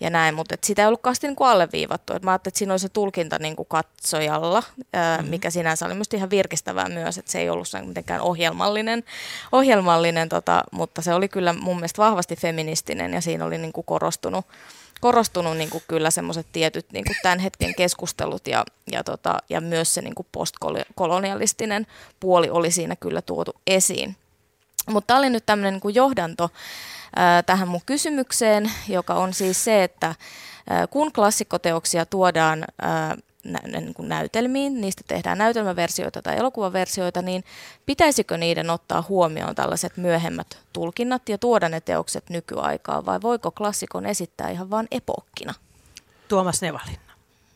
ja 0.00 0.10
näin, 0.10 0.34
mutta 0.34 0.54
et 0.54 0.64
sitä 0.64 0.82
ei 0.82 0.86
ollutkaan 0.86 1.16
niin 1.22 1.36
kuin 1.36 1.48
alleviivattu. 1.48 2.12
Et 2.12 2.22
mä 2.22 2.30
ajattelin, 2.30 2.50
että 2.50 2.58
siinä 2.58 2.72
oli 2.72 2.78
se 2.78 2.88
tulkinta 2.88 3.38
niin 3.38 3.56
kuin 3.56 3.68
katsojalla, 3.68 4.62
ää, 4.92 5.16
mm-hmm. 5.16 5.30
mikä 5.30 5.50
sinänsä 5.50 5.86
oli 5.86 5.94
minusta 5.94 6.16
ihan 6.16 6.30
virkistävää 6.30 6.88
myös, 6.88 7.18
että 7.18 7.32
se 7.32 7.40
ei 7.40 7.50
ollut 7.50 7.68
mitenkään 7.86 8.20
ohjelmallinen, 8.20 9.04
ohjelmallinen 9.52 10.28
tota, 10.28 10.64
mutta 10.72 11.02
se 11.02 11.14
oli 11.14 11.28
kyllä 11.28 11.52
mun 11.52 11.76
mielestä 11.76 12.02
vahvasti 12.02 12.36
feministinen 12.36 13.12
ja 13.12 13.20
siinä 13.20 13.44
oli 13.44 13.58
niin 13.58 13.72
kuin 13.72 13.84
korostunut, 14.00 14.46
korostunut 15.00 15.56
niin 15.56 15.70
kuin 15.70 15.84
kyllä 15.88 16.10
semmoiset 16.10 16.46
tietyt 16.52 16.86
niin 16.92 17.04
kuin 17.04 17.16
tämän 17.22 17.38
hetken 17.38 17.74
keskustelut 17.74 18.46
ja, 18.46 18.64
ja, 18.92 19.04
tota, 19.04 19.38
ja 19.48 19.60
myös 19.60 19.94
se 19.94 20.02
niin 20.02 20.14
kuin 20.14 20.26
postkolonialistinen 20.32 21.86
puoli 22.20 22.50
oli 22.50 22.70
siinä 22.70 22.96
kyllä 22.96 23.22
tuotu 23.22 23.52
esiin. 23.66 24.16
Mutta 24.88 25.06
tämä 25.06 25.18
oli 25.18 25.30
nyt 25.30 25.46
tämmöinen 25.46 25.72
niin 25.72 25.80
kuin 25.80 25.94
johdanto 25.94 26.50
ää, 27.16 27.42
tähän 27.42 27.68
mun 27.68 27.80
kysymykseen, 27.86 28.72
joka 28.88 29.14
on 29.14 29.34
siis 29.34 29.64
se, 29.64 29.84
että 29.84 30.14
ää, 30.70 30.86
kun 30.86 31.12
klassikkoteoksia 31.12 32.06
tuodaan 32.06 32.64
ää, 32.82 33.16
nä, 33.44 33.60
niin 33.80 33.94
kuin 33.94 34.08
näytelmiin, 34.08 34.80
niistä 34.80 35.02
tehdään 35.08 35.38
näytelmäversioita 35.38 36.22
tai 36.22 36.36
elokuvaversioita, 36.36 37.22
niin 37.22 37.44
pitäisikö 37.86 38.36
niiden 38.36 38.70
ottaa 38.70 39.04
huomioon 39.08 39.54
tällaiset 39.54 39.96
myöhemmät 39.96 40.58
tulkinnat 40.72 41.28
ja 41.28 41.38
tuoda 41.38 41.68
ne 41.68 41.80
teokset 41.80 42.30
nykyaikaan, 42.30 43.06
vai 43.06 43.22
voiko 43.22 43.50
klassikon 43.50 44.06
esittää 44.06 44.50
ihan 44.50 44.70
vain 44.70 44.88
epokkina? 44.90 45.54
Tuomas 46.28 46.62
Nevalinna. 46.62 47.12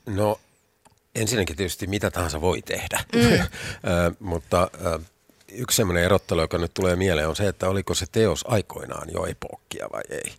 No 0.06 0.40
ensinnäkin 1.14 1.56
tietysti 1.56 1.86
mitä 1.86 2.10
tahansa 2.10 2.40
voi 2.40 2.62
tehdä, 2.62 3.00
mm. 3.14 3.46
mutta 4.30 4.70
yksi 5.52 5.76
sellainen 5.76 6.04
erottelu, 6.04 6.40
joka 6.40 6.58
nyt 6.58 6.74
tulee 6.74 6.96
mieleen, 6.96 7.28
on 7.28 7.36
se, 7.36 7.48
että 7.48 7.68
oliko 7.68 7.94
se 7.94 8.06
teos 8.12 8.44
aikoinaan 8.48 9.08
jo 9.12 9.26
epokkia 9.26 9.86
vai 9.92 10.02
ei. 10.10 10.32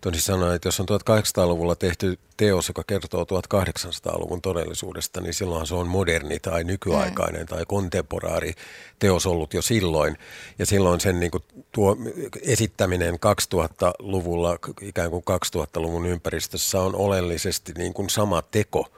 Toisin 0.00 0.22
sanoen, 0.22 0.54
että 0.54 0.68
jos 0.68 0.80
on 0.80 0.86
1800-luvulla 0.88 1.76
tehty 1.76 2.18
teos, 2.36 2.68
joka 2.68 2.82
kertoo 2.86 3.24
1800-luvun 3.24 4.42
todellisuudesta, 4.42 5.20
niin 5.20 5.34
silloin 5.34 5.66
se 5.66 5.74
on 5.74 5.88
moderni 5.88 6.40
tai 6.40 6.64
nykyaikainen 6.64 7.40
mm. 7.40 7.46
tai 7.46 7.64
kontemporaari 7.68 8.52
teos 8.98 9.26
ollut 9.26 9.54
jo 9.54 9.62
silloin. 9.62 10.18
Ja 10.58 10.66
silloin 10.66 11.00
sen 11.00 11.20
niin 11.20 11.30
kuin, 11.30 11.44
tuo 11.72 11.96
esittäminen 12.42 13.14
2000-luvulla, 13.14 14.58
ikään 14.82 15.10
kuin 15.10 15.24
2000-luvun 15.30 16.06
ympäristössä 16.06 16.80
on 16.80 16.94
oleellisesti 16.94 17.72
niin 17.78 17.94
kuin 17.94 18.10
sama 18.10 18.42
teko 18.42 18.88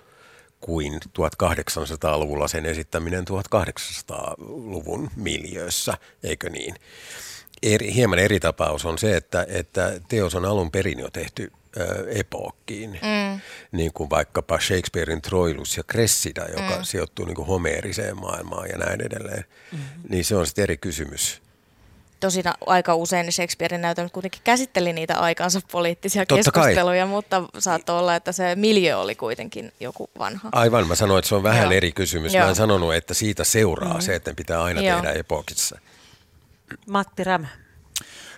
kuin 0.60 1.00
1800-luvulla 1.18 2.48
sen 2.48 2.66
esittäminen 2.66 3.24
1800-luvun 3.28 5.10
miljöössä, 5.16 5.94
eikö 6.22 6.50
niin? 6.50 6.74
Eri, 7.62 7.94
hieman 7.94 8.18
eri 8.18 8.40
tapaus 8.40 8.84
on 8.84 8.98
se, 8.98 9.16
että, 9.16 9.46
että 9.48 10.00
teos 10.08 10.34
on 10.34 10.44
alun 10.44 10.70
perin 10.70 10.98
jo 10.98 11.10
tehty 11.10 11.52
ö, 11.76 12.10
epokkiin, 12.10 12.90
mm. 12.90 13.40
niin 13.72 13.92
kuin 13.92 14.10
vaikkapa 14.10 14.60
Shakespearein 14.60 15.22
Troilus 15.22 15.76
ja 15.76 15.82
Cressida, 15.82 16.46
joka 16.48 16.76
mm. 16.76 16.82
sijoittuu 16.84 17.24
niin 17.24 17.36
kuin 17.36 17.48
homeeriseen 17.48 18.20
maailmaan 18.20 18.68
ja 18.68 18.78
näin 18.78 19.00
edelleen. 19.00 19.44
Mm. 19.72 19.78
Niin 20.08 20.24
se 20.24 20.36
on 20.36 20.46
sitten 20.46 20.62
eri 20.62 20.76
kysymys. 20.76 21.42
Tosin 22.20 22.44
aika 22.66 22.94
usein 22.94 23.32
Shakespearein 23.32 23.82
näytelmät 23.82 24.12
kuitenkin 24.12 24.40
käsitteli 24.44 24.92
niitä 24.92 25.18
aikansa 25.18 25.60
poliittisia 25.72 26.26
Totta 26.26 26.52
keskusteluja, 26.52 27.04
kai. 27.04 27.10
mutta 27.10 27.42
saattoi 27.58 27.98
olla, 27.98 28.16
että 28.16 28.32
se 28.32 28.56
miljö 28.56 28.98
oli 28.98 29.14
kuitenkin 29.14 29.72
joku 29.80 30.10
vanha. 30.18 30.48
Aivan, 30.52 30.88
mä 30.88 30.94
sanoin, 30.94 31.18
että 31.18 31.28
se 31.28 31.34
on 31.34 31.42
vähän 31.42 31.62
Joo. 31.62 31.72
eri 31.72 31.92
kysymys. 31.92 32.34
Joo. 32.34 32.44
Mä 32.44 32.48
en 32.48 32.56
sanonut, 32.56 32.94
että 32.94 33.14
siitä 33.14 33.44
seuraa 33.44 33.94
mm. 33.94 34.00
se, 34.00 34.14
että 34.14 34.34
pitää 34.34 34.62
aina 34.62 34.80
Joo. 34.80 34.96
tehdä 35.00 35.12
epokissa. 35.12 35.78
Matti 36.86 37.24
Rämä? 37.24 37.46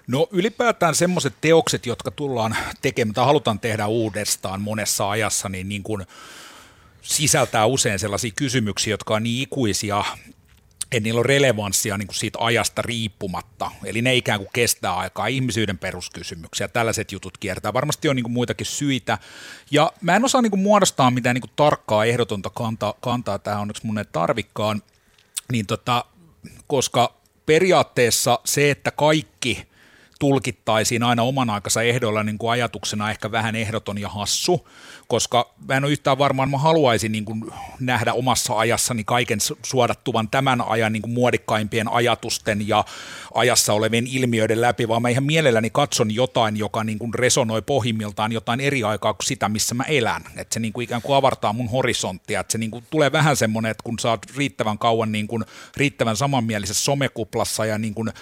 No 0.06 0.28
ylipäätään 0.30 0.94
semmoiset 0.94 1.34
teokset, 1.40 1.86
jotka 1.86 2.10
tullaan 2.10 2.56
tekemään 2.82 3.14
tai 3.14 3.24
halutaan 3.24 3.60
tehdä 3.60 3.86
uudestaan 3.86 4.60
monessa 4.60 5.10
ajassa, 5.10 5.48
niin, 5.48 5.68
niin 5.68 5.82
kuin 5.82 6.06
sisältää 7.02 7.66
usein 7.66 7.98
sellaisia 7.98 8.32
kysymyksiä, 8.36 8.92
jotka 8.92 9.14
on 9.14 9.22
niin 9.22 9.42
ikuisia, 9.42 10.04
että 10.84 11.00
niillä 11.00 11.18
on 11.18 11.26
relevanssia 11.26 11.98
niin 11.98 12.06
kuin 12.06 12.16
siitä 12.16 12.38
ajasta 12.40 12.82
riippumatta. 12.82 13.70
Eli 13.84 14.02
ne 14.02 14.14
ikään 14.14 14.40
kuin 14.40 14.50
kestää 14.52 14.96
aikaa, 14.96 15.26
ihmisyyden 15.26 15.78
peruskysymyksiä, 15.78 16.68
tällaiset 16.68 17.12
jutut 17.12 17.38
kiertää. 17.38 17.72
Varmasti 17.72 18.08
on 18.08 18.16
niin 18.16 18.24
kuin 18.24 18.32
muitakin 18.32 18.66
syitä. 18.66 19.18
Ja 19.70 19.92
mä 20.00 20.16
en 20.16 20.24
osaa 20.24 20.42
niin 20.42 20.50
kuin 20.50 20.62
muodostaa 20.62 21.10
mitään 21.10 21.34
niin 21.34 21.40
kuin 21.40 21.52
tarkkaa 21.56 22.04
ehdotonta 22.04 22.50
kantaa, 22.50 22.94
kantaa 23.00 23.38
tähän 23.38 23.60
onneksi 23.60 23.86
mun 23.86 23.98
ei 23.98 24.04
tarvikkaan, 24.12 24.82
niin 25.52 25.66
tota, 25.66 26.04
koska 26.66 27.23
periaatteessa 27.46 28.38
se, 28.44 28.70
että 28.70 28.90
kaikki– 28.90 29.62
tulkittaisiin 30.18 31.02
aina 31.02 31.22
oman 31.22 31.50
aikansa 31.50 31.82
ehdoilla 31.82 32.22
niin 32.22 32.38
kuin 32.38 32.50
ajatuksena 32.50 33.10
ehkä 33.10 33.32
vähän 33.32 33.56
ehdoton 33.56 33.98
ja 33.98 34.08
hassu, 34.08 34.68
koska 35.08 35.54
mä 35.68 35.76
en 35.76 35.84
ole 35.84 35.92
yhtään 35.92 36.18
varmaan, 36.18 36.50
mä 36.50 36.58
haluaisin 36.58 37.12
niin 37.12 37.24
kuin 37.24 37.44
nähdä 37.80 38.12
omassa 38.12 38.58
ajassani 38.58 39.04
kaiken 39.04 39.38
suodattuvan 39.62 40.28
tämän 40.28 40.60
ajan 40.60 40.92
niin 40.92 41.02
kuin 41.02 41.12
muodikkaimpien 41.12 41.92
ajatusten 41.92 42.68
ja 42.68 42.84
ajassa 43.34 43.72
olevien 43.72 44.06
ilmiöiden 44.06 44.60
läpi, 44.60 44.88
vaan 44.88 45.02
mä 45.02 45.08
ihan 45.08 45.24
mielelläni 45.24 45.70
katson 45.70 46.14
jotain, 46.14 46.56
joka 46.56 46.84
niin 46.84 46.98
kuin 46.98 47.14
resonoi 47.14 47.62
pohjimmiltaan 47.62 48.32
jotain 48.32 48.60
eri 48.60 48.84
aikaa 48.84 49.14
kuin 49.14 49.26
sitä, 49.26 49.48
missä 49.48 49.74
mä 49.74 49.84
elän. 49.84 50.22
Että 50.36 50.54
se 50.54 50.60
niin 50.60 50.72
kuin 50.72 50.84
ikään 50.84 51.02
kuin 51.02 51.16
avartaa 51.16 51.52
mun 51.52 51.70
horisonttia, 51.70 52.40
että 52.40 52.52
se 52.52 52.58
niin 52.58 52.70
kuin 52.70 52.84
tulee 52.90 53.12
vähän 53.12 53.36
semmoinen, 53.36 53.70
että 53.70 53.84
kun 53.84 53.98
sä 53.98 54.10
oot 54.10 54.26
riittävän 54.36 54.78
kauan 54.78 55.12
niin 55.12 55.28
kuin 55.28 55.44
riittävän 55.76 56.16
samanmielisessä 56.16 56.84
somekuplassa 56.84 57.66
ja 57.66 57.78
niin 57.78 57.94
kuin, 57.94 58.12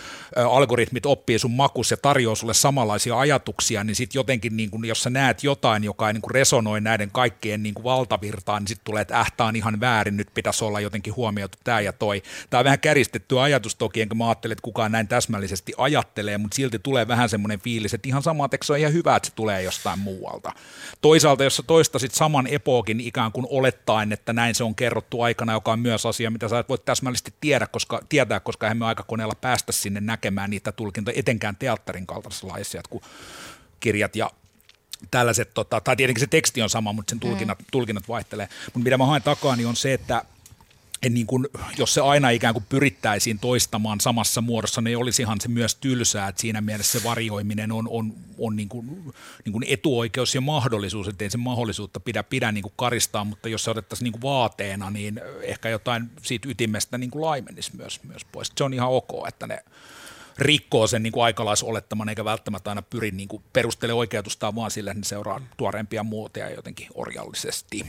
algoritmit 0.50 1.06
oppii 1.06 1.38
sun 1.38 1.50
makus 1.50 1.90
ja 1.90 1.96
tarjoaa 1.96 2.34
sulle 2.34 2.54
samanlaisia 2.54 3.18
ajatuksia, 3.18 3.84
niin 3.84 3.94
sitten 3.94 4.18
jotenkin, 4.18 4.56
niin 4.56 4.70
kuin, 4.70 4.84
jos 4.84 5.02
sä 5.02 5.10
näet 5.10 5.44
jotain, 5.44 5.84
joka 5.84 6.06
ei 6.06 6.12
niin 6.12 6.22
kuin 6.22 6.30
resonoi 6.30 6.71
näiden 6.80 7.10
kaikkien 7.10 7.62
niin 7.62 7.74
kuin 7.74 7.84
valtavirtaan, 7.84 8.62
niin 8.62 8.68
sitten 8.68 8.84
tulee, 8.84 9.02
että 9.02 9.20
äh, 9.20 9.32
on 9.38 9.56
ihan 9.56 9.80
väärin, 9.80 10.16
nyt 10.16 10.28
pitäisi 10.34 10.64
olla 10.64 10.80
jotenkin 10.80 11.16
huomioitu 11.16 11.58
tämä 11.64 11.80
ja 11.80 11.92
toi. 11.92 12.22
Tämä 12.50 12.58
on 12.58 12.64
vähän 12.64 12.80
käristetty 12.80 13.40
ajatus 13.40 13.74
toki, 13.74 14.02
enkä 14.02 14.14
mä 14.14 14.28
ajattele, 14.28 14.52
että 14.52 14.62
kukaan 14.62 14.92
näin 14.92 15.08
täsmällisesti 15.08 15.72
ajattelee, 15.76 16.38
mutta 16.38 16.54
silti 16.54 16.78
tulee 16.78 17.08
vähän 17.08 17.28
semmoinen 17.28 17.60
fiilis, 17.60 17.94
että 17.94 18.08
ihan 18.08 18.22
sama, 18.22 18.44
että 18.44 18.56
se 18.62 18.72
on 18.72 18.78
ihan 18.78 18.92
hyvä, 18.92 19.16
että 19.16 19.28
se 19.28 19.34
tulee 19.34 19.62
jostain 19.62 19.98
muualta. 19.98 20.52
Toisaalta, 21.00 21.44
jos 21.44 21.56
sä 21.56 21.62
toistasit 21.62 22.14
saman 22.14 22.46
epokin 22.46 23.00
ikään 23.00 23.32
kuin 23.32 23.46
olettaen, 23.50 24.12
että 24.12 24.32
näin 24.32 24.54
se 24.54 24.64
on 24.64 24.74
kerrottu 24.74 25.22
aikana, 25.22 25.52
joka 25.52 25.72
on 25.72 25.80
myös 25.80 26.06
asia, 26.06 26.30
mitä 26.30 26.48
sä 26.48 26.58
et 26.58 26.68
voi 26.68 26.78
täsmällisesti 26.78 27.34
tiedä, 27.40 27.66
koska, 27.66 28.00
tietää, 28.08 28.40
koska 28.40 28.68
emme 28.68 28.86
aikakoneella 28.86 29.34
päästä 29.34 29.72
sinne 29.72 30.00
näkemään 30.00 30.50
niitä 30.50 30.72
tulkintoja, 30.72 31.18
etenkään 31.18 31.56
teatterin 31.56 32.06
kaltaisessa 32.06 32.48
laissa, 32.48 32.80
kun 32.90 33.00
kirjat 33.80 34.16
ja 34.16 34.30
tällaiset, 35.10 35.54
tota, 35.54 35.80
tai 35.80 35.96
tietenkin 35.96 36.20
se 36.20 36.26
teksti 36.26 36.62
on 36.62 36.70
sama, 36.70 36.92
mutta 36.92 37.10
sen 37.10 37.20
tulkinnat, 37.20 37.58
mm. 37.58 37.64
tulkinnat 37.70 38.08
vaihtelee. 38.08 38.48
Mutta 38.64 38.78
mitä 38.78 38.98
mä 38.98 39.06
haen 39.06 39.22
takaa, 39.22 39.56
niin 39.56 39.66
on 39.66 39.76
se, 39.76 39.92
että 39.92 40.24
en 41.02 41.14
niin 41.14 41.26
kuin, 41.26 41.48
jos 41.78 41.94
se 41.94 42.00
aina 42.00 42.30
ikään 42.30 42.54
kuin 42.54 42.64
pyrittäisiin 42.68 43.38
toistamaan 43.38 44.00
samassa 44.00 44.40
muodossa, 44.40 44.80
niin 44.80 44.98
olisihan 44.98 45.40
se 45.40 45.48
myös 45.48 45.74
tylsää, 45.74 46.28
että 46.28 46.40
siinä 46.40 46.60
mielessä 46.60 46.98
se 46.98 47.04
varjoiminen 47.04 47.72
on, 47.72 47.88
on, 47.90 48.14
on 48.38 48.56
niin 48.56 48.68
kuin, 48.68 48.86
niin 49.44 49.52
kuin 49.52 49.64
etuoikeus 49.68 50.34
ja 50.34 50.40
mahdollisuus, 50.40 51.08
ettei 51.08 51.30
se 51.30 51.38
mahdollisuutta 51.38 52.00
pidä, 52.00 52.22
pidä 52.22 52.52
niin 52.52 52.62
kuin 52.62 52.72
karistaa, 52.76 53.24
mutta 53.24 53.48
jos 53.48 53.64
se 53.64 53.70
otettaisiin 53.70 54.04
niin 54.04 54.12
kuin 54.12 54.22
vaateena, 54.22 54.90
niin 54.90 55.20
ehkä 55.42 55.68
jotain 55.68 56.10
siitä 56.22 56.48
ytimestä 56.48 56.98
niin 56.98 57.10
kuin 57.10 57.22
laimenisi 57.22 57.76
myös, 57.76 58.00
myös 58.02 58.24
pois. 58.24 58.52
Se 58.56 58.64
on 58.64 58.74
ihan 58.74 58.88
ok, 58.88 59.28
että 59.28 59.46
ne 59.46 59.64
rikkoo 60.38 60.86
sen 60.86 61.02
niin 61.02 61.12
kuin 61.12 61.24
aikalaisolettaman, 61.24 62.08
eikä 62.08 62.24
välttämättä 62.24 62.70
aina 62.70 62.82
pyri 62.82 63.10
niin 63.10 63.28
kuin 63.28 63.42
perustele 63.52 63.92
oikeutustaan 63.92 64.54
vaan 64.54 64.70
sillä, 64.70 64.90
että 64.90 65.00
ne 65.00 65.04
seuraa 65.04 65.40
tuoreempia 65.56 66.02
muotoja 66.02 66.50
jotenkin 66.50 66.88
orjallisesti. 66.94 67.86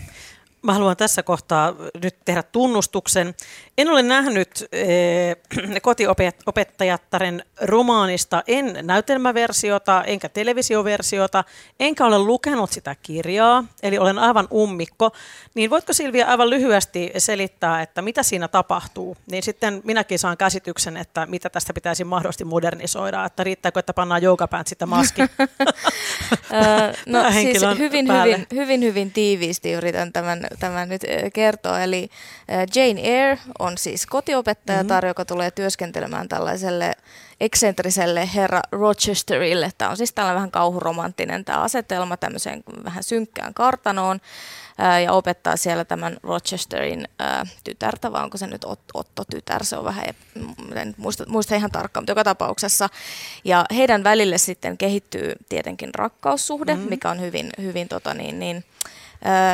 Mä 0.62 0.74
haluan 0.74 0.98
tässä 0.98 1.24
kohtaa 1.24 1.76
nyt 2.04 2.16
tehdä 2.26 2.44
tunnustuksen. 2.44 3.36
En 3.78 3.90
ole 3.90 4.02
nähnyt 4.02 4.66
eh, 4.72 5.38
kotiopettajattaren 5.82 7.44
romaanista, 7.62 8.44
en 8.48 8.80
näytelmäversiota, 8.82 10.04
enkä 10.04 10.30
televisioversiota, 10.30 11.44
enkä 11.80 12.06
ole 12.06 12.20
lukenut 12.20 12.72
sitä 12.72 12.96
kirjaa, 13.04 13.64
eli 13.84 13.98
olen 13.98 14.20
aivan 14.20 14.48
ummikko. 14.54 15.12
Niin 15.54 15.70
voitko 15.70 15.94
Silvia 15.94 16.28
aivan 16.28 16.50
lyhyesti 16.50 17.12
selittää, 17.18 17.82
että 17.82 18.02
mitä 18.02 18.24
siinä 18.24 18.48
tapahtuu? 18.48 19.18
Niin 19.32 19.44
sitten 19.44 19.82
minäkin 19.84 20.20
saan 20.20 20.38
käsityksen, 20.38 20.98
että 20.98 21.26
mitä 21.26 21.50
tästä 21.50 21.74
pitäisi 21.74 22.04
mahdollisesti 22.04 22.46
modernisoida, 22.46 23.26
että 23.26 23.44
riittääkö, 23.44 23.80
että 23.80 23.94
pannaan 23.94 24.22
joogapäänt 24.22 24.68
sitä 24.68 24.86
maski. 24.86 25.22
no 27.06 27.32
siis 27.32 27.62
hyvin, 27.78 28.08
hyvin, 28.08 28.48
hyvin, 28.54 28.82
hyvin 28.82 29.12
tiiviisti 29.12 29.72
yritän 29.72 30.14
tämän 30.14 30.48
tämä 30.60 30.86
nyt 30.86 31.02
kertoo. 31.34 31.76
Eli 31.76 32.10
Jane 32.76 33.02
Eyre 33.02 33.40
on 33.64 33.78
siis 33.78 34.06
kotiopettajatar, 34.06 35.04
mm-hmm. 35.04 35.08
joka 35.08 35.26
tulee 35.26 35.52
työskentelemään 35.52 36.30
tällaiselle 36.30 36.94
eksentriselle 37.40 38.30
herra 38.36 38.62
Rochesterille. 38.72 39.72
Tämä 39.78 39.92
on 39.92 39.98
siis 39.98 40.14
tällainen 40.14 40.36
vähän 40.36 40.52
kauhuromanttinen 40.52 41.46
tämä 41.46 41.62
asetelma 41.62 42.18
tämmöiseen 42.18 42.64
vähän 42.84 43.04
synkkään 43.04 43.54
kartanoon 43.54 44.20
ja 45.04 45.14
opettaa 45.14 45.58
siellä 45.58 45.86
tämän 45.86 46.18
Rochesterin 46.24 47.08
ää, 47.20 47.46
tytärtä, 47.64 48.12
vai 48.12 48.24
onko 48.24 48.38
se 48.38 48.48
nyt 48.48 48.66
Otto-tytär, 48.94 49.64
se 49.64 49.78
on 49.78 49.86
vähän, 49.86 50.06
en 50.76 50.96
muista, 50.98 51.24
muista 51.28 51.56
ihan 51.56 51.72
tarkkaan, 51.72 52.02
mutta 52.02 52.12
joka 52.12 52.24
tapauksessa. 52.24 52.90
Ja 53.44 53.66
heidän 53.76 54.04
välille 54.04 54.38
sitten 54.38 54.78
kehittyy 54.78 55.34
tietenkin 55.50 55.90
rakkaussuhde, 55.96 56.74
mm-hmm. 56.74 56.90
mikä 56.90 57.10
on 57.10 57.22
hyvin, 57.22 57.50
hyvin 57.62 57.88
tota 57.88 58.14
niin, 58.14 58.40
niin, 58.40 58.64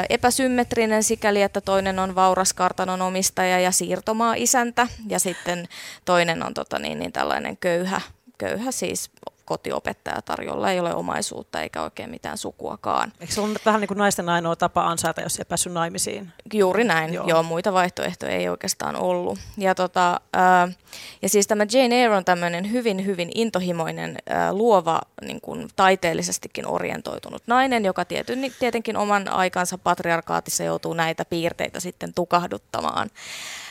epäsymmetrinen 0.09 1.03
sikäli, 1.03 1.41
että 1.41 1.61
toinen 1.61 1.99
on 1.99 2.15
vauras 2.15 2.53
kartanon 2.53 3.01
omistaja 3.01 3.59
ja 3.59 3.71
siirtomaa 3.71 4.33
isäntä 4.33 4.87
ja 5.07 5.19
sitten 5.19 5.67
toinen 6.05 6.43
on 6.43 6.53
tota 6.53 6.79
niin, 6.79 6.99
niin 6.99 7.11
tällainen 7.11 7.57
köyhä, 7.57 8.01
köyhä 8.37 8.71
siis 8.71 9.11
kotiopettaja 9.49 10.21
tarjolla, 10.21 10.71
ei 10.71 10.79
ole 10.79 10.93
omaisuutta 10.93 11.61
eikä 11.61 11.81
oikein 11.81 12.09
mitään 12.09 12.37
sukuakaan. 12.37 13.13
Eikö 13.19 13.33
se 13.33 13.41
ole 13.41 13.59
vähän 13.65 13.81
niin 13.81 13.87
kuin 13.87 13.97
naisten 13.97 14.29
ainoa 14.29 14.55
tapa 14.55 14.87
ansaita, 14.87 15.21
jos 15.21 15.39
ei 15.39 15.45
päässyt 15.45 15.73
naimisiin? 15.73 16.31
Juuri 16.53 16.83
näin, 16.83 17.13
joo. 17.13 17.27
joo 17.27 17.43
muita 17.43 17.73
vaihtoehtoja 17.73 18.31
ei 18.31 18.49
oikeastaan 18.49 18.95
ollut. 18.95 19.39
Ja, 19.57 19.75
tota, 19.75 20.21
ää, 20.33 20.67
ja 21.21 21.29
siis 21.29 21.47
tämä 21.47 21.65
Jane 21.71 22.03
Eyre 22.03 22.15
on 22.15 22.25
tämmöinen 22.25 22.71
hyvin, 22.71 23.05
hyvin 23.05 23.31
intohimoinen, 23.35 24.17
luova, 24.51 25.01
niin 25.21 25.41
kuin 25.41 25.67
taiteellisestikin 25.75 26.67
orientoitunut 26.67 27.43
nainen, 27.47 27.85
joka 27.85 28.05
tiety, 28.05 28.37
tietenkin 28.59 28.97
oman 28.97 29.27
aikansa 29.27 29.77
patriarkaatissa 29.77 30.63
joutuu 30.63 30.93
näitä 30.93 31.25
piirteitä 31.25 31.79
sitten 31.79 32.13
tukahduttamaan. 32.13 33.09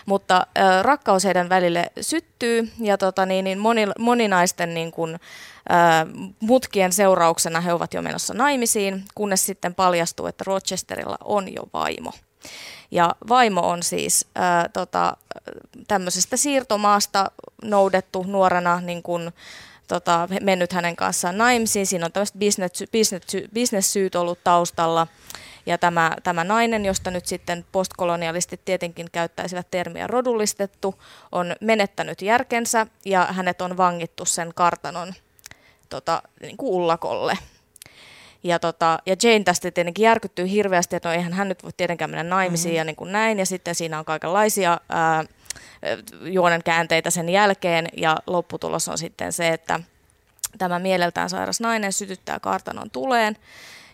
Mutta 0.07 0.46
äh, 0.59 0.83
rakkaus 0.83 1.24
heidän 1.24 1.48
välille 1.48 1.90
syttyy 2.00 2.72
ja 2.81 2.98
tota, 2.98 3.26
niin, 3.26 3.44
niin 3.44 3.59
moni, 3.59 3.87
moninaisten 3.98 4.74
niin 4.74 4.90
kuin, 4.90 5.14
äh, 5.14 6.07
mutkien 6.40 6.92
seurauksena 6.92 7.61
he 7.61 7.72
ovat 7.72 7.94
jo 7.94 8.02
menossa 8.02 8.35
naimisiin, 8.35 9.04
kunnes 9.14 9.46
sitten 9.46 9.74
paljastuu, 9.74 10.26
että 10.26 10.44
Rochesterilla 10.46 11.18
on 11.24 11.54
jo 11.54 11.62
vaimo. 11.72 12.12
Ja 12.90 13.14
vaimo 13.29 13.61
on 13.68 13.83
siis 13.83 14.27
äh, 14.38 14.64
tota, 14.72 15.16
tämmöisestä 15.88 16.37
siirtomaasta 16.37 17.31
noudettu 17.62 18.22
nuorena 18.22 18.81
niin 18.81 19.03
kuin, 19.03 19.33
tota, 19.88 20.29
mennyt 20.40 20.72
hänen 20.72 20.96
kanssaan 20.96 21.38
naimisiin. 21.38 21.87
Siinä 21.87 22.07
on 22.07 22.12
tämmöiset 22.12 22.38
business, 22.38 22.85
business, 22.92 23.37
business-syyt 23.55 24.14
ollut 24.14 24.38
taustalla. 24.44 25.07
Ja 25.66 25.79
tämä, 25.79 26.16
tämä 26.22 26.44
nainen, 26.44 26.85
josta 26.85 27.11
nyt 27.11 27.27
sitten 27.27 27.64
postkolonialistit 27.72 28.64
tietenkin 28.64 29.07
käyttäisivät 29.12 29.70
termiä 29.70 30.07
rodullistettu, 30.07 30.94
on 31.33 31.57
menettänyt 31.61 32.22
järkensä 32.22 32.87
ja 33.05 33.27
hänet 33.31 33.61
on 33.61 33.77
vangittu 33.77 34.24
sen 34.24 34.53
kartanon 34.55 35.14
tota, 35.88 36.22
niin 36.40 36.57
kuin 36.57 36.72
ullakolle. 36.72 37.38
Ja, 38.42 38.59
tota, 38.59 38.98
ja 39.07 39.16
Jane 39.22 39.44
tästä 39.44 39.70
tietenkin 39.70 40.03
järkyttyy 40.03 40.51
hirveästi, 40.51 40.96
että 40.96 41.09
no 41.09 41.14
eihän 41.14 41.33
hän 41.33 41.48
nyt 41.48 41.62
voi 41.62 41.72
tietenkään 41.77 42.11
mennä 42.11 42.24
naimisiin 42.24 42.70
mm-hmm. 42.70 42.79
ja 42.79 42.85
niin 42.85 42.96
kuin 42.96 43.12
näin. 43.12 43.38
Ja 43.38 43.46
sitten 43.46 43.74
siinä 43.74 43.98
on 43.98 44.05
kaikenlaisia 44.05 44.81
ää, 44.88 45.24
juonen 46.22 46.62
käänteitä 46.62 47.11
sen 47.11 47.29
jälkeen 47.29 47.88
ja 47.96 48.16
lopputulos 48.27 48.88
on 48.88 48.98
sitten 48.98 49.33
se, 49.33 49.48
että 49.48 49.81
tämä 50.59 50.79
mieleltään 50.79 51.31
sairas 51.31 51.61
nainen 51.61 51.92
sytyttää 51.92 52.40
kartanon 52.40 52.90
tuleen 52.90 53.37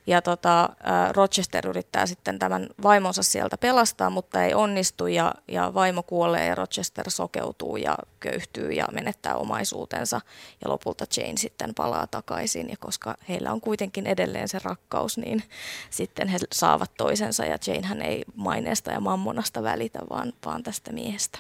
ja 0.07 0.23
tota, 0.23 0.69
Rochester 1.13 1.67
yrittää 1.67 2.07
sitten 2.07 2.39
tämän 2.39 2.67
vaimonsa 2.83 3.23
sieltä 3.23 3.59
pelastaa, 3.59 4.11
mutta 4.11 4.45
ei 4.45 4.55
onnistu 4.55 5.07
ja, 5.07 5.35
ja 5.49 5.75
vaimo 5.75 6.03
kuolee 6.03 6.47
ja 6.47 6.55
Rochester 6.55 7.11
sokeutuu 7.11 7.77
ja 7.77 7.99
köyhtyy 8.21 8.73
ja 8.73 8.89
menettää 8.93 9.37
omaisuutensa. 9.37 10.21
Ja 10.65 10.71
lopulta 10.71 11.05
Jane 11.17 11.37
sitten 11.37 11.75
palaa 11.75 12.07
takaisin 12.07 12.69
ja 12.71 12.77
koska 12.81 13.15
heillä 13.29 13.53
on 13.53 13.61
kuitenkin 13.61 14.07
edelleen 14.07 14.49
se 14.49 14.59
rakkaus, 14.65 15.19
niin 15.19 15.43
sitten 15.91 16.29
he 16.29 16.39
saavat 16.53 16.91
toisensa 16.97 17.45
ja 17.45 17.59
Jane 17.67 17.87
hän 17.87 18.03
ei 18.03 18.25
maineesta 18.35 18.91
ja 18.91 19.01
mammonasta 19.01 19.63
välitä, 19.63 19.99
vaan, 20.11 20.33
vaan 20.45 20.63
tästä 20.63 20.93
miehestä. 20.93 21.39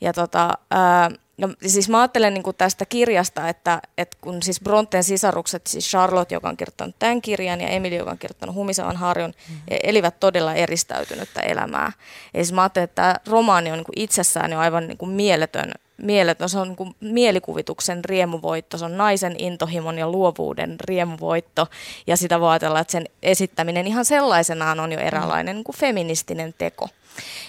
Ja 0.00 0.12
tota, 0.12 0.58
ää, 0.70 1.10
No, 1.40 1.48
siis 1.66 1.88
mä 1.88 2.00
ajattelen 2.00 2.34
niin 2.34 2.44
tästä 2.58 2.84
kirjasta, 2.86 3.48
että, 3.48 3.82
että 3.98 4.16
kun 4.20 4.42
siis 4.42 4.60
Bronten 4.60 5.04
sisarukset, 5.04 5.66
siis 5.66 5.88
Charlotte, 5.88 6.34
joka 6.34 6.48
on 6.48 6.56
kirjoittanut 6.56 6.96
tämän 6.98 7.22
kirjan, 7.22 7.60
ja 7.60 7.68
Emily, 7.68 7.96
joka 7.96 8.10
on 8.10 8.18
kirjoittanut 8.18 8.54
Humisavan 8.54 8.96
harjun, 8.96 9.30
mm-hmm. 9.30 9.62
elivät 9.82 10.20
todella 10.20 10.54
eristäytynyttä 10.54 11.40
elämää. 11.40 11.92
Ja 12.34 12.44
siis 12.44 12.52
mä 12.52 12.62
ajattelen, 12.62 12.84
että 12.84 13.02
tämä 13.02 13.14
romaani 13.26 13.72
on 13.72 13.78
niin 13.78 14.04
itsessään 14.04 14.52
jo 14.52 14.58
aivan 14.58 14.88
niin 14.88 15.10
mieletön, 15.10 15.72
mieletön. 15.96 16.48
Se 16.48 16.58
on 16.58 16.68
niin 16.68 16.76
kuin 16.76 16.94
mielikuvituksen 17.00 18.04
riemuvoitto, 18.04 18.78
se 18.78 18.84
on 18.84 18.96
naisen 18.96 19.34
intohimon 19.38 19.98
ja 19.98 20.08
luovuuden 20.10 20.76
riemuvoitto, 20.80 21.66
ja 22.06 22.16
sitä 22.16 22.40
voi 22.40 22.50
ajatella, 22.50 22.80
että 22.80 22.92
sen 22.92 23.04
esittäminen 23.22 23.86
ihan 23.86 24.04
sellaisenaan 24.04 24.80
on 24.80 24.92
jo 24.92 24.98
eräänlainen 24.98 25.56
niin 25.56 25.64
kuin 25.64 25.76
feministinen 25.76 26.54
teko. 26.58 26.88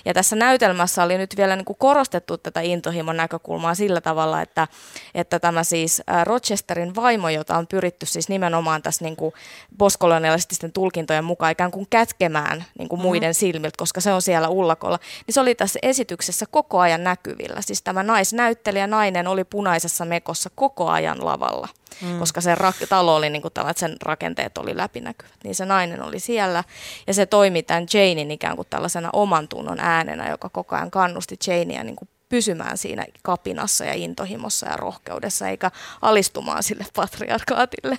Ja 0.06 0.14
tässä 0.14 0.36
näytelmässä 0.36 1.04
oli 1.04 1.18
nyt 1.18 1.38
vielä 1.38 1.56
niin 1.56 1.66
kuin 1.66 1.78
korostettu 1.80 2.38
tätä 2.38 2.62
intohimon 2.62 3.18
näkökulmaa 3.18 3.76
sillä 3.76 4.02
tavalla, 4.02 4.42
että, 4.42 4.68
että 5.16 5.40
tämä 5.40 5.64
siis 5.64 6.02
Rochesterin 6.24 6.96
vaimo, 6.96 7.30
jota 7.30 7.58
on 7.58 7.68
pyritty 7.68 8.06
siis 8.06 8.30
nimenomaan 8.30 8.82
tässä 8.82 9.06
niin 9.06 9.16
kuin 9.16 9.34
postkolonialististen 9.78 10.72
tulkintojen 10.72 11.24
mukaan 11.24 11.52
ikään 11.52 11.72
kuin 11.72 11.88
kätkemään 11.90 12.66
niin 12.80 12.90
kuin 12.90 13.02
muiden 13.02 13.30
mm-hmm. 13.30 13.40
silmiltä, 13.40 13.78
koska 13.78 14.02
se 14.02 14.14
on 14.14 14.22
siellä 14.22 14.50
ullakolla, 14.50 15.00
niin 15.28 15.34
se 15.34 15.42
oli 15.42 15.56
tässä 15.56 15.80
esityksessä 15.82 16.46
koko 16.52 16.80
ajan 16.80 17.04
näkyvillä. 17.04 17.62
Siis 17.62 17.82
tämä 17.82 18.04
naisnäyttelijä 18.04 18.88
nainen 18.88 19.28
oli 19.28 19.44
punaisessa 19.44 20.06
mekossa 20.06 20.50
koko 20.56 20.90
ajan 20.90 21.26
lavalla 21.26 21.68
mm. 22.02 22.20
koska 22.20 22.42
se 22.42 22.56
rak- 22.56 22.88
talo 22.90 23.16
oli 23.16 23.30
niin 23.30 23.42
kuin 23.42 23.54
tällä, 23.54 23.70
että 23.70 23.80
sen 23.80 23.96
rakenteet 24.02 24.58
oli 24.58 24.78
läpinäkyvät. 24.78 25.34
Niin 25.44 25.56
se 25.56 25.66
nainen 25.66 26.04
oli 26.04 26.20
siellä 26.20 26.64
ja 27.08 27.14
se 27.14 27.26
toimi 27.26 27.64
tämän 27.64 27.86
Janein 27.94 28.32
ikään 28.32 28.56
kuin 28.56 28.68
tällaisena 28.70 29.10
oman 29.14 29.48
tunnon 29.48 29.80
äänenä, 29.80 30.30
joka 30.30 30.50
koko 30.50 30.76
ajan 30.76 30.92
kannusti 30.92 31.38
Janea 31.48 31.84
niin 31.84 31.96
kuin 31.96 32.10
pysymään 32.32 32.78
siinä 32.78 33.06
kapinassa 33.22 33.86
ja 33.86 33.94
intohimossa 33.94 34.70
ja 34.70 34.78
rohkeudessa, 34.78 35.48
eikä 35.48 35.72
alistumaan 36.02 36.64
sille 36.64 36.86
patriarkaatille. 36.96 37.98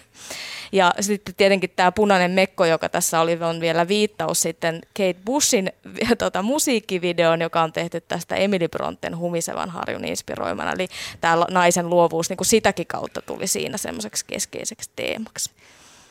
Ja 0.73 0.95
sitten 1.01 1.35
tietenkin 1.35 1.71
tämä 1.77 1.93
punainen 1.93 2.31
mekko, 2.31 2.65
joka 2.65 2.89
tässä 2.89 3.21
oli, 3.21 3.39
on 3.43 3.61
vielä 3.61 3.89
viittaus 3.89 4.43
sitten 4.43 4.81
Kate 4.97 5.17
Bushin 5.25 5.73
tota, 6.19 6.43
musiikkivideon, 6.43 7.41
joka 7.41 7.63
on 7.63 7.73
tehty 7.73 8.01
tästä 8.01 8.37
Emily 8.37 8.69
Bronten 8.69 9.19
humisevan 9.19 9.71
harjun 9.71 10.05
inspiroimana. 10.05 10.73
Eli 10.73 10.89
tämä 11.21 11.47
naisen 11.51 11.91
luovuus 11.91 12.29
niin 12.29 12.37
kuin 12.37 12.47
sitäkin 12.47 12.87
kautta 12.87 13.23
tuli 13.23 13.47
siinä 13.47 13.79
semmoiseksi 13.79 14.25
keskeiseksi 14.27 14.91
teemaksi. 14.97 15.51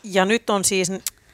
Ja 0.03 0.25
nyt 0.25 0.49
on 0.49 0.65
siis 0.65 0.91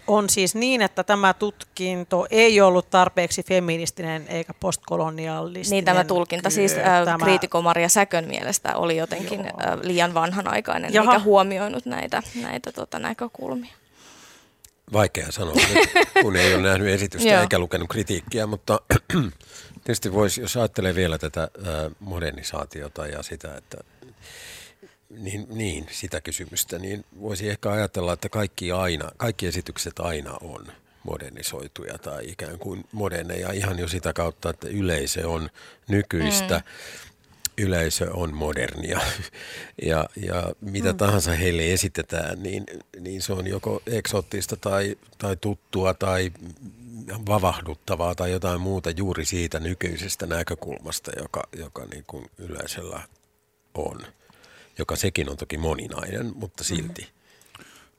on 0.08 0.30
siis 0.30 0.56
niin, 0.56 0.82
että 0.82 1.04
tämä 1.04 1.34
tutkinto 1.34 2.28
ei 2.30 2.62
ollut 2.62 2.90
tarpeeksi 2.90 3.44
feministinen 3.44 4.28
eikä 4.28 4.54
postkolonialistinen. 4.54 5.76
Niin 5.76 5.86
tämä 5.86 6.04
tulkinta 6.04 6.50
siis 6.50 6.74
äh, 6.74 7.06
tämä... 7.06 7.18
kriitiko 7.18 7.62
Maria 7.62 7.90
Säkön 7.90 8.28
mielestä 8.28 8.76
oli 8.76 8.98
jotenkin 8.98 9.40
äh, 9.40 9.54
liian 9.82 10.14
vanhanaikainen 10.14 10.94
Jaha. 10.94 11.12
eikä 11.14 11.24
huomioinut 11.24 11.86
näitä, 11.86 12.24
näitä 12.42 12.72
tota, 12.72 13.00
näkökulmia. 13.00 13.74
Vaikea 14.94 15.32
sanoa, 15.32 15.54
kun 16.22 16.36
ei 16.36 16.54
ole 16.54 16.64
nähnyt 16.64 16.88
esitystä 16.88 17.42
eikä 17.42 17.60
lukenut 17.60 17.90
kritiikkiä, 17.90 18.48
mutta 18.48 18.80
tietysti 19.84 20.14
voisi, 20.14 20.42
jos 20.42 20.58
ajattelee 20.58 20.96
vielä 20.96 21.18
tätä 21.18 21.42
äh, 21.42 21.92
modernisaatiota 22.00 23.08
ja 23.08 23.24
sitä, 23.24 23.58
että 23.58 23.78
niin, 25.10 25.48
niin, 25.50 25.88
sitä 25.92 26.22
kysymystä, 26.22 26.80
niin 26.80 27.06
voisi 27.20 27.50
ehkä 27.50 27.72
ajatella, 27.72 28.14
että 28.14 28.30
kaikki, 28.30 28.72
aina, 28.72 29.12
kaikki 29.18 29.48
esitykset 29.48 30.00
aina 30.00 30.38
on 30.42 30.68
modernisoituja 31.04 31.98
tai 31.98 32.30
ikään 32.30 32.60
kuin 32.60 32.86
moderneja 32.92 33.52
ihan 33.52 33.80
jo 33.80 33.88
sitä 33.88 34.14
kautta, 34.14 34.50
että 34.50 34.68
yleisö 34.68 35.30
on 35.30 35.50
nykyistä. 35.88 36.58
Mm 36.58 37.08
yleisö 37.58 38.14
on 38.14 38.34
modernia 38.34 39.00
ja, 39.90 40.10
ja 40.16 40.54
mitä 40.62 40.92
mm. 40.92 40.98
tahansa 40.98 41.32
heille 41.32 41.74
esitetään, 41.74 42.44
niin, 42.44 42.64
niin 43.00 43.22
se 43.22 43.34
on 43.34 43.48
joko 43.48 43.82
eksoottista 43.88 44.56
tai, 44.56 44.98
tai 45.18 45.36
tuttua 45.36 45.94
tai 45.94 46.32
vavahduttavaa 47.28 48.16
tai 48.16 48.32
jotain 48.32 48.62
muuta 48.62 48.90
juuri 48.90 49.26
siitä 49.26 49.60
nykyisestä 49.60 50.26
näkökulmasta, 50.26 51.12
joka, 51.22 51.44
joka 51.58 51.86
niin 51.86 52.04
kuin 52.08 52.26
yleisöllä 52.38 53.02
on 53.74 54.02
joka 54.78 54.96
sekin 54.96 55.30
on 55.30 55.38
toki 55.38 55.58
moninainen, 55.58 56.32
mutta 56.36 56.64
silti. 56.64 57.02
Mm. 57.02 57.18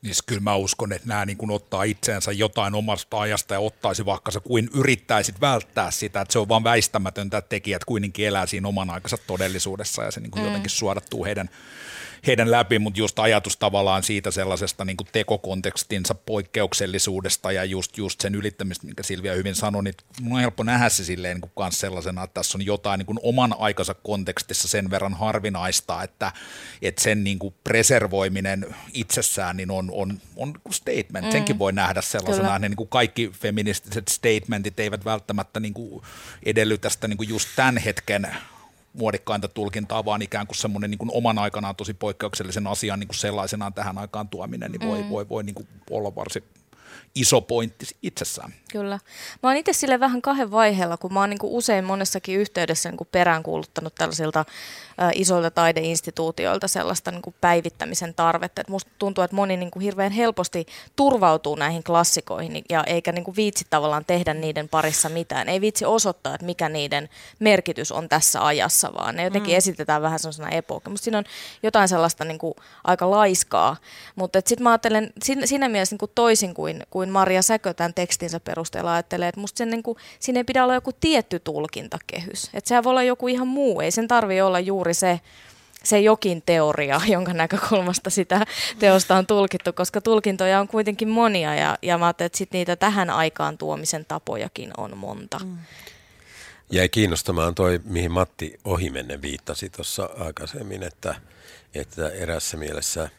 Niin 0.02 0.14
kyllä 0.26 0.40
mä 0.40 0.56
uskon, 0.56 0.92
että 0.92 1.08
nämä 1.08 1.26
niin 1.26 1.36
kuin 1.36 1.50
ottaa 1.50 1.82
itseensä 1.82 2.32
jotain 2.32 2.74
omasta 2.74 3.20
ajasta 3.20 3.54
ja 3.54 3.60
ottaisi 3.60 4.04
vaikka 4.04 4.30
sä 4.30 4.40
kuin 4.40 4.70
yrittäisit 4.74 5.40
välttää 5.40 5.90
sitä, 5.90 6.20
että 6.20 6.32
se 6.32 6.38
on 6.38 6.48
vaan 6.48 6.64
väistämätöntä, 6.64 7.38
että 7.38 7.48
tekijät 7.48 7.84
kuitenkin 7.84 8.26
elää 8.26 8.46
siinä 8.46 8.68
oman 8.68 8.90
aikansa 8.90 9.16
todellisuudessa 9.26 10.02
ja 10.02 10.10
se 10.10 10.20
niin 10.20 10.30
kuin 10.30 10.42
mm. 10.42 10.46
jotenkin 10.46 10.70
suodattuu 10.70 11.24
heidän 11.24 11.50
heidän 12.26 12.50
läpi, 12.50 12.78
mutta 12.78 13.00
just 13.00 13.18
ajatus 13.18 13.56
tavallaan 13.56 14.02
siitä 14.02 14.30
sellaisesta 14.30 14.84
niin 14.84 14.96
kuin 14.96 15.08
tekokontekstinsa 15.12 16.14
poikkeuksellisuudesta 16.14 17.52
ja 17.52 17.64
just, 17.64 17.98
just 17.98 18.20
sen 18.20 18.34
ylittämistä, 18.34 18.86
minkä 18.86 19.02
Silvia 19.02 19.34
hyvin 19.34 19.54
sanoi, 19.54 19.84
niin 19.84 19.94
mun 20.20 20.32
on 20.32 20.40
helppo 20.40 20.62
nähdä 20.62 20.88
se 20.88 21.04
silleen 21.04 21.40
niin 21.40 21.50
kuin 21.54 21.72
sellaisena, 21.72 22.24
että 22.24 22.34
tässä 22.34 22.58
on 22.58 22.66
jotain 22.66 22.98
niin 22.98 23.06
kuin 23.06 23.18
oman 23.22 23.54
aikansa 23.58 23.94
kontekstissa 23.94 24.68
sen 24.68 24.90
verran 24.90 25.14
harvinaista, 25.14 26.02
että, 26.02 26.32
että 26.82 27.02
sen 27.02 27.24
niin 27.24 27.38
kuin 27.38 27.54
preservoiminen 27.64 28.66
itsessään 28.92 29.56
niin 29.56 29.70
on, 29.70 29.90
on, 29.92 30.20
on 30.36 30.54
statement. 30.70 31.26
Mm. 31.26 31.32
Senkin 31.32 31.58
voi 31.58 31.72
nähdä 31.72 32.02
sellaisena, 32.02 32.56
että 32.56 32.68
niin 32.68 32.76
kuin 32.76 32.88
kaikki 32.88 33.30
feministiset 33.40 34.08
statementit 34.08 34.80
eivät 34.80 35.04
välttämättä 35.04 35.60
niin 35.60 35.74
kuin 35.74 36.02
edellytä 36.42 36.88
sitä 36.88 37.08
niin 37.08 37.16
kuin 37.16 37.28
just 37.28 37.48
tämän 37.56 37.76
hetken 37.76 38.28
muodikkainta 38.98 39.48
tulkintaa, 39.48 40.04
vaan 40.04 40.22
ikään 40.22 40.46
kuin 40.46 40.56
semmoinen 40.56 40.90
niin 40.90 40.98
kuin 40.98 41.10
oman 41.12 41.38
aikanaan 41.38 41.76
tosi 41.76 41.94
poikkeuksellisen 41.94 42.66
asian 42.66 43.00
niin 43.00 43.08
kuin 43.08 43.16
sellaisenaan 43.16 43.74
tähän 43.74 43.98
aikaan 43.98 44.28
tuominen, 44.28 44.72
niin 44.72 44.88
voi, 44.88 45.02
mm. 45.02 45.08
voi, 45.08 45.28
voi 45.28 45.42
niin 45.42 45.54
kuin 45.54 45.68
olla 45.90 46.14
varsin 46.14 46.44
iso 47.14 47.40
pointti 47.40 47.86
itsessään. 48.02 48.54
Kyllä. 48.72 48.98
Mä 49.42 49.48
oon 49.48 49.56
itse 49.56 49.72
sille 49.72 50.00
vähän 50.00 50.22
kahden 50.22 50.50
vaiheella, 50.50 50.96
kun 50.96 51.12
mä 51.12 51.20
oon 51.20 51.30
niin 51.30 51.38
usein 51.42 51.84
monessakin 51.84 52.38
yhteydessä 52.38 52.90
niin 52.90 53.08
peräänkuuluttanut 53.12 53.94
tällaisilta 53.94 54.44
isoilta 55.14 55.50
taideinstituutioilta 55.50 56.68
sellaista 56.68 57.10
niin 57.10 57.34
päivittämisen 57.40 58.14
tarvetta. 58.14 58.60
Et 58.60 58.68
musta 58.68 58.90
tuntuu, 58.98 59.24
että 59.24 59.36
moni 59.36 59.56
niin 59.56 59.70
hirveän 59.82 60.12
helposti 60.12 60.66
turvautuu 60.96 61.54
näihin 61.54 61.84
klassikoihin 61.84 62.64
ja 62.70 62.84
eikä 62.84 63.12
niin 63.12 63.36
viitsi 63.36 63.64
tavallaan 63.70 64.04
tehdä 64.04 64.34
niiden 64.34 64.68
parissa 64.68 65.08
mitään. 65.08 65.48
Ei 65.48 65.60
viitsi 65.60 65.84
osoittaa, 65.84 66.34
että 66.34 66.46
mikä 66.46 66.68
niiden 66.68 67.08
merkitys 67.38 67.92
on 67.92 68.08
tässä 68.08 68.46
ajassa, 68.46 68.94
vaan 68.94 69.16
ne 69.16 69.24
jotenkin 69.24 69.54
mm. 69.54 69.56
esitetään 69.56 70.02
vähän 70.02 70.18
sellaisena 70.18 70.48
epookina. 70.48 70.90
Musta 70.90 71.04
siinä 71.04 71.18
on 71.18 71.24
jotain 71.62 71.88
sellaista 71.88 72.24
niin 72.24 72.38
aika 72.84 73.10
laiskaa, 73.10 73.76
mutta 74.16 74.40
sitten 74.46 74.62
mä 74.62 74.70
ajattelen 74.70 75.12
siinä, 75.22 75.46
siinä 75.46 75.68
mielessä 75.68 75.96
niin 76.00 76.10
toisin 76.14 76.54
kuin, 76.54 76.82
kuin 76.90 77.10
Maria 77.10 77.42
Säkö 77.42 77.74
tämän 77.74 77.94
tekstinsä 77.94 78.40
perusteella 78.40 78.92
ajattelee, 78.92 79.28
että 79.28 79.40
musta 79.40 79.58
sen, 79.58 79.70
niin 79.70 79.82
kuin, 79.82 79.98
siinä 80.18 80.40
ei 80.40 80.44
pidä 80.44 80.64
olla 80.64 80.74
joku 80.74 80.92
tietty 80.92 81.40
tulkintakehys. 81.40 82.50
Että 82.54 82.68
sehän 82.68 82.84
voi 82.84 82.90
olla 82.90 83.02
joku 83.02 83.28
ihan 83.28 83.48
muu, 83.48 83.80
ei 83.80 83.90
sen 83.90 84.08
tarvi 84.08 84.40
olla 84.40 84.60
juuri 84.60 84.87
se, 84.94 85.20
se 85.84 86.00
jokin 86.00 86.42
teoria, 86.46 87.00
jonka 87.14 87.32
näkökulmasta 87.32 88.10
sitä 88.10 88.46
teosta 88.78 89.16
on 89.16 89.26
tulkittu, 89.26 89.72
koska 89.72 90.00
tulkintoja 90.00 90.60
on 90.60 90.68
kuitenkin 90.68 91.08
monia 91.08 91.54
ja, 91.54 91.78
ja 91.82 91.98
mä 91.98 92.06
ajattelin, 92.06 92.26
että 92.26 92.38
sit 92.38 92.52
niitä 92.52 92.76
tähän 92.76 93.10
aikaan 93.10 93.58
tuomisen 93.58 94.04
tapojakin 94.04 94.70
on 94.76 94.98
monta. 94.98 95.38
Mm. 95.38 95.58
Jäi 96.72 96.88
kiinnostamaan 96.88 97.54
toi, 97.54 97.80
mihin 97.84 98.12
Matti 98.12 98.58
Ohimenne 98.64 99.22
viittasi 99.22 99.70
tuossa 99.70 100.10
aikaisemmin, 100.18 100.82
että, 100.82 101.14
että 101.74 102.08
erässä 102.08 102.56
mielessä– 102.56 103.08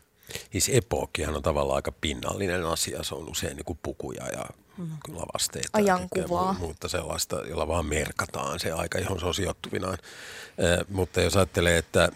Siis 0.51 0.69
epookkihan 0.73 1.35
on 1.35 1.43
tavallaan 1.43 1.75
aika 1.75 1.91
pinnallinen 1.91 2.65
asia. 2.65 3.03
Se 3.03 3.15
on 3.15 3.29
usein 3.29 3.55
niin 3.55 3.65
kuin 3.65 3.79
pukuja 3.83 4.25
ja 4.25 4.45
mm. 4.77 4.89
lavasteita. 5.07 5.69
Ajankuvaa. 5.73 6.55
Ja 6.59 6.67
mutta 6.67 6.89
sellaista, 6.89 7.35
jolla 7.35 7.67
vaan 7.67 7.85
merkataan 7.85 8.59
se 8.59 8.71
aika, 8.71 8.99
johon 8.99 9.19
se 9.19 9.25
on 9.25 9.35
sijoittuvinaan. 9.35 9.97
Eh, 10.57 10.85
mutta 10.89 11.21
jos 11.21 11.37
ajattelee, 11.37 11.77
että 11.77 12.09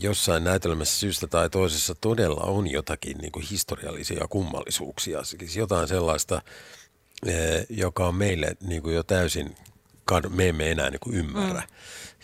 jossain 0.00 0.44
näytelmässä 0.44 1.00
syystä 1.00 1.26
tai 1.26 1.50
toisessa 1.50 1.94
todella 1.94 2.44
on 2.44 2.70
jotakin 2.70 3.18
niin 3.18 3.32
kuin 3.32 3.46
historiallisia 3.50 4.26
kummallisuuksia, 4.30 5.24
siis 5.24 5.56
jotain 5.56 5.88
sellaista, 5.88 6.42
eh, 7.26 7.66
joka 7.68 8.06
on 8.06 8.14
meille 8.14 8.56
niin 8.60 8.82
kuin 8.82 8.94
jo 8.94 9.02
täysin, 9.02 9.56
me 10.28 10.48
emme 10.48 10.70
enää 10.70 10.90
niin 10.90 11.00
kuin 11.00 11.16
ymmärrä. 11.16 11.60
Mm 11.60 11.66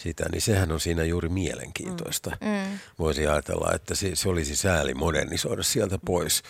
sitä, 0.02 0.28
niin 0.28 0.42
sehän 0.42 0.72
on 0.72 0.80
siinä 0.80 1.04
juuri 1.04 1.28
mielenkiintoista. 1.28 2.30
Mm. 2.40 2.48
mm. 2.48 2.78
Voisi 2.98 3.26
ajatella, 3.26 3.72
että 3.74 3.94
se, 3.94 4.10
se 4.16 4.28
olisi 4.28 4.56
sääli 4.56 4.94
modernisoida 4.94 5.62
sieltä 5.62 5.98
pois. 6.04 6.42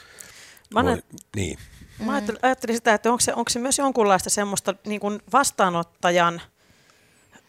Mä, 0.74 0.84
Voi, 0.84 1.02
niin. 1.36 1.58
mä 2.04 2.12
ajattelin, 2.12 2.38
ajattelin 2.42 2.76
sitä, 2.76 2.94
että 2.94 3.10
onko 3.10 3.20
se, 3.20 3.34
onko 3.34 3.50
se 3.50 3.58
myös 3.58 3.78
jonkunlaista 3.78 4.30
semmoista 4.30 4.74
niin 4.86 5.00
kuin 5.00 5.20
vastaanottajan 5.32 6.42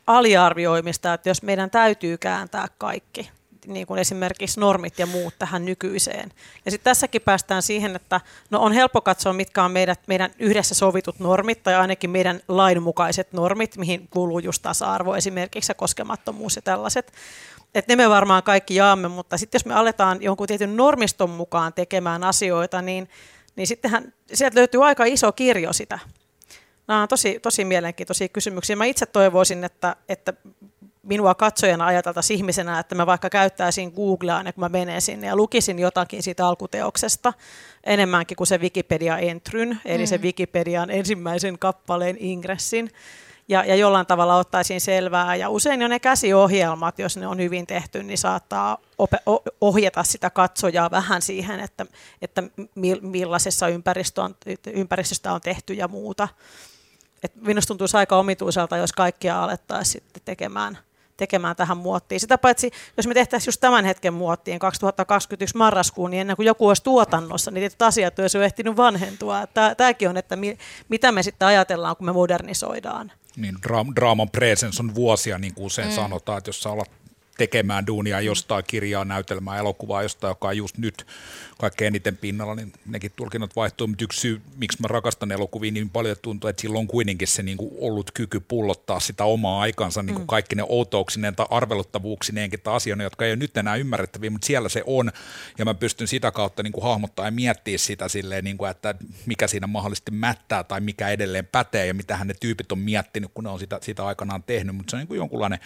aliarvioimista, 0.08 1.13
että 1.13 1.30
jos 1.30 1.42
meidän 1.42 1.70
täytyy 1.70 2.18
kääntää 2.18 2.68
kaikki 2.78 3.30
niin 3.67 3.88
kuin 3.88 3.99
esimerkiksi 3.99 4.60
normit 4.60 4.99
ja 4.99 5.06
muut 5.06 5.34
tähän 5.39 5.65
nykyiseen. 5.65 6.32
Ja 6.65 6.71
sitten 6.71 6.91
tässäkin 6.91 7.21
päästään 7.21 7.62
siihen, 7.62 7.95
että 7.95 8.21
no 8.49 8.60
on 8.60 8.71
helppo 8.71 9.02
katsoa, 9.02 9.34
mitkä 9.34 9.63
on 9.63 9.71
meidän, 9.71 9.95
meidän 10.08 10.32
yhdessä 10.39 10.76
sovitut 10.76 11.19
normit, 11.19 11.63
tai 11.63 11.76
ainakin 11.76 12.10
meidän 12.10 12.39
lainmukaiset 12.47 13.34
normit, 13.34 13.78
mihin 13.78 14.08
kuuluu 14.10 14.39
just 14.39 14.62
tasa-arvo 14.62 15.15
esimerkiksi 15.15 15.71
ja 15.71 15.76
koskemattomuus 15.76 16.56
ja 16.56 16.62
tällaiset. 16.62 17.13
Että 17.76 17.91
ne 17.91 17.95
me 17.95 18.10
varmaan 18.10 18.43
kaikki 18.43 18.76
jaamme, 18.76 19.08
mutta 19.08 19.38
sitten 19.38 19.60
jos 19.60 19.65
me 19.65 19.73
aletaan 19.73 20.21
jonkun 20.21 20.47
tietyn 20.47 20.78
normiston 20.78 21.30
mukaan 21.30 21.73
tekemään 21.73 22.23
asioita, 22.23 22.82
niin, 22.82 23.10
niin 23.56 23.67
sittenhän 23.67 24.13
sieltä 24.34 24.60
löytyy 24.60 24.86
aika 24.86 25.06
iso 25.06 25.32
kirjo 25.32 25.73
sitä. 25.73 25.99
Nämä 26.88 27.02
on 27.02 27.08
tosi, 27.08 27.39
tosi 27.39 27.65
mielenkiintoisia 27.65 28.28
kysymyksiä. 28.28 28.76
Mä 28.76 28.86
itse 28.86 29.06
toivoisin, 29.06 29.63
että, 29.63 29.95
että 30.10 30.34
minua 31.04 31.36
katsojana 31.36 31.86
ajateltaisiin 31.86 32.38
ihmisenä, 32.38 32.80
että 32.80 32.96
mä 32.96 33.06
vaikka 33.06 33.30
käyttäisin 33.30 33.92
Googlea 33.96 34.44
kuin 34.44 34.54
mä 34.56 34.70
menen 34.70 35.02
sinne 35.02 35.28
ja 35.28 35.36
lukisin 35.36 35.80
jotakin 35.80 36.24
siitä 36.24 36.48
alkuteoksesta 36.48 37.34
enemmänkin 37.84 38.38
kuin 38.38 38.48
se 38.48 38.58
Wikipedia-entryn, 38.58 39.80
eli 39.86 40.04
mm. 40.04 40.08
se 40.08 40.18
Wikipedian 40.18 40.89
ensimmäisen 40.89 41.60
kappaleen 41.60 42.18
ingressin. 42.20 42.92
Ja, 43.48 43.66
ja 43.66 43.76
jollain 43.76 44.06
tavalla 44.06 44.38
ottaisin 44.38 44.82
selvää. 44.82 45.36
Ja 45.36 45.49
usein 45.49 45.82
jo 45.82 45.88
ne 45.88 45.99
käsiohjelmat, 45.99 46.99
jos 46.99 47.18
ne 47.18 47.28
on 47.28 47.39
hyvin 47.39 47.68
tehty, 47.68 48.04
niin 48.04 48.18
saattaa 48.18 48.78
ohjata 49.62 50.04
sitä 50.04 50.30
katsojaa 50.30 50.91
vähän 50.91 51.22
siihen, 51.22 51.60
että, 51.60 51.86
että 52.22 52.43
millaisessa 53.01 53.68
ympäristöstä 54.74 55.34
on 55.34 55.41
tehty 55.41 55.74
ja 55.74 55.88
muuta. 55.88 56.28
Et 57.24 57.36
minusta 57.36 57.68
tuntuisi 57.68 57.97
aika 57.97 58.18
omituiselta, 58.18 58.78
jos 58.78 58.93
kaikkia 58.93 59.43
alettaisiin 59.43 59.91
sitten 59.91 60.22
tekemään– 60.26 60.78
tekemään 61.18 61.55
tähän 61.55 61.78
muottiin. 61.78 62.20
Sitä 62.20 62.38
paitsi, 62.38 62.72
jos 62.97 63.07
me 63.07 63.14
tehtäisiin 63.14 63.47
just 63.47 63.61
tämän 63.61 63.86
hetken 63.86 64.14
muottiin 64.14 64.59
2021 64.59 65.57
marraskuun, 65.57 66.11
niin 66.11 66.22
ennen 66.22 66.36
kuin 66.36 66.45
joku 66.45 66.68
olisi 66.68 66.84
tuotannossa, 66.84 67.51
niin 67.51 67.61
tietyt 67.61 67.82
asiat 67.82 68.20
olisi 68.20 68.38
jo 68.38 68.43
ehtinyt 68.43 68.78
vanhentua. 68.78 69.47
Tämäkin 69.78 70.09
on, 70.09 70.18
että 70.18 70.36
mi, 70.36 70.57
mitä 70.89 71.11
me 71.11 71.24
sitten 71.24 71.47
ajatellaan, 71.47 71.97
kun 71.97 72.05
me 72.05 72.11
modernisoidaan. 72.11 73.11
Niin, 73.36 73.55
dra- 73.55 73.95
draaman 73.95 74.30
presence 74.30 74.84
on 74.84 74.95
vuosia, 74.95 75.38
niin 75.38 75.53
kuin 75.53 75.66
usein 75.66 75.88
mm. 75.88 75.93
sanotaan, 75.93 76.38
että 76.38 76.49
jos 76.49 76.61
sä 76.61 76.70
alat 76.70 76.91
tekemään 77.38 77.88
duunia 77.88 78.21
jostain 78.21 78.63
kirjaa, 78.67 79.05
näytelmää, 79.05 79.57
elokuvaa, 79.57 80.03
jostain, 80.03 80.31
joka 80.31 80.47
on 80.47 80.57
just 80.57 80.77
nyt 80.77 81.07
kaikkein 81.59 81.88
eniten 81.88 82.17
pinnalla, 82.17 82.55
niin 82.55 82.73
nekin 82.86 83.11
tulkinnat 83.15 83.55
vaihtuu. 83.55 83.88
Mutta 83.88 84.03
yksi 84.03 84.19
syy, 84.19 84.41
miksi 84.57 84.81
mä 84.81 84.88
rakastan 84.88 85.31
elokuvia 85.31 85.71
niin 85.71 85.89
paljon, 85.89 86.15
tuntuu, 86.21 86.47
että 86.49 86.61
silloin 86.61 86.79
on 86.79 86.88
kuitenkin 86.88 87.27
se 87.27 87.43
niin 87.43 87.57
kuin 87.57 87.71
ollut 87.79 88.11
kyky 88.11 88.39
pullottaa 88.39 88.99
sitä 88.99 89.23
omaa 89.23 89.61
aikansa 89.61 90.03
niin 90.03 90.15
kuin 90.15 90.23
mm. 90.23 90.27
kaikki 90.27 90.55
ne 90.55 90.63
outouksineen 90.69 91.36
tai 91.36 91.45
arveluttavuuksineenkin 91.49 92.61
tai 92.61 92.75
asioina, 92.75 93.03
jotka 93.03 93.25
ei 93.25 93.31
ole 93.31 93.36
nyt 93.36 93.57
enää 93.57 93.75
ymmärrettäviä, 93.75 94.29
mutta 94.29 94.45
siellä 94.45 94.69
se 94.69 94.84
on. 94.86 95.11
Ja 95.57 95.65
mä 95.65 95.73
pystyn 95.73 96.07
sitä 96.07 96.31
kautta 96.31 96.63
niin 96.63 96.73
kuin 96.73 96.84
hahmottaa 96.84 97.25
ja 97.25 97.31
miettiä 97.31 97.77
sitä 97.77 98.07
silleen, 98.07 98.43
niin 98.43 98.57
kuin, 98.57 98.71
että 98.71 98.95
mikä 99.25 99.47
siinä 99.47 99.67
mahdollisesti 99.67 100.11
mättää 100.11 100.63
tai 100.63 100.81
mikä 100.81 101.09
edelleen 101.09 101.45
pätee 101.45 101.88
ja 101.88 101.93
mitä 101.93 102.19
ne 102.25 102.34
tyypit 102.39 102.71
on 102.71 102.79
miettinyt, 102.79 103.31
kun 103.34 103.43
ne 103.43 103.49
on 103.49 103.59
sitä, 103.59 103.79
sitä 103.81 104.05
aikanaan 104.05 104.43
tehnyt. 104.43 104.75
Mutta 104.75 104.91
se 104.91 104.95
on 104.95 104.99
niin 104.99 105.07
kuin 105.07 105.17
jonkunlainen 105.17 105.59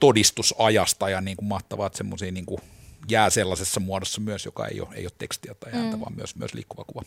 todistusajasta 0.00 1.10
ja 1.10 1.20
niin 1.20 1.36
kuin 1.36 1.48
mahtavaa, 1.48 1.86
että 1.86 1.96
semmoisia 1.96 2.32
niin 2.32 2.46
kuin 2.46 2.60
jää 3.08 3.30
sellaisessa 3.30 3.80
muodossa 3.80 4.20
myös, 4.20 4.44
joka 4.44 4.66
ei 4.66 4.80
ole, 4.80 4.88
ei 4.94 5.04
ole 5.04 5.12
tekstiä 5.18 5.54
tai 5.54 5.72
ääntä, 5.72 5.96
mm. 5.96 6.00
vaan 6.00 6.16
myös, 6.16 6.36
myös 6.36 6.54
liikkuva 6.54 6.84
kuva. 6.84 7.02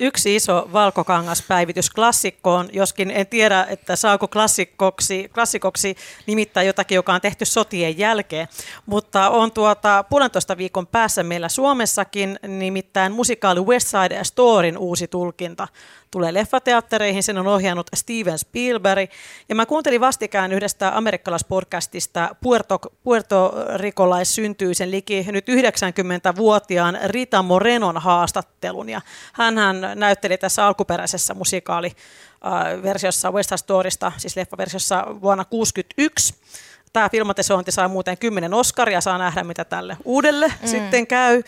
Yksi 0.00 0.36
iso 0.36 0.68
valkokangaspäivitys 0.72 1.90
klassikkoon, 1.90 2.68
joskin 2.72 3.10
en 3.10 3.26
tiedä, 3.26 3.66
että 3.70 3.96
saako 3.96 4.28
klassikoksi, 4.28 5.30
klassikoksi 5.34 5.96
nimittää 6.26 6.62
jotakin, 6.62 6.96
joka 6.96 7.14
on 7.14 7.20
tehty 7.20 7.44
sotien 7.44 7.98
jälkeen, 7.98 8.48
mutta 8.86 9.30
on 9.30 9.52
tuota 9.52 10.04
puolentoista 10.10 10.56
viikon 10.56 10.86
päässä 10.86 11.22
meillä 11.22 11.48
Suomessakin, 11.48 12.38
nimittäin 12.48 13.12
musikaali 13.12 13.60
West 13.60 13.88
Side 13.88 14.24
Storyn 14.24 14.78
uusi 14.78 15.08
tulkinta 15.08 15.68
tulee 16.10 16.34
leffateattereihin. 16.34 17.22
Sen 17.22 17.38
on 17.38 17.46
ohjannut 17.46 17.86
Steven 17.96 18.38
Spielberg. 18.38 19.10
Ja 19.48 19.54
mä 19.54 19.66
kuuntelin 19.66 20.00
vastikään 20.00 20.52
yhdestä 20.52 20.96
amerikkalaispodcastista 20.96 22.36
Puerto, 22.42 22.78
Puerto 23.02 23.54
Rikolais-syntyisen 23.76 24.90
liki 24.90 25.26
nyt 25.30 25.48
90-vuotiaan 25.48 26.98
Rita 27.04 27.42
Morenon 27.42 27.98
haastattelun. 27.98 28.88
Ja 28.88 29.00
hän 29.32 29.54
näytteli 29.94 30.38
tässä 30.38 30.66
alkuperäisessä 30.66 31.34
musikaali 31.34 31.92
versiossa 32.82 33.30
West 33.30 33.48
Side 33.48 33.56
Storysta, 33.56 34.12
siis 34.16 34.36
leffaversiossa 34.36 35.06
vuonna 35.06 35.44
1961. 35.44 36.34
Tämä 36.92 37.08
filmatisointi 37.08 37.72
saa 37.72 37.88
muuten 37.88 38.18
kymmenen 38.18 38.54
Oscaria, 38.54 39.00
saa 39.00 39.18
nähdä 39.18 39.44
mitä 39.44 39.64
tälle 39.64 39.96
uudelle 40.04 40.46
mm. 40.48 40.68
sitten 40.68 41.06
käy. 41.06 41.42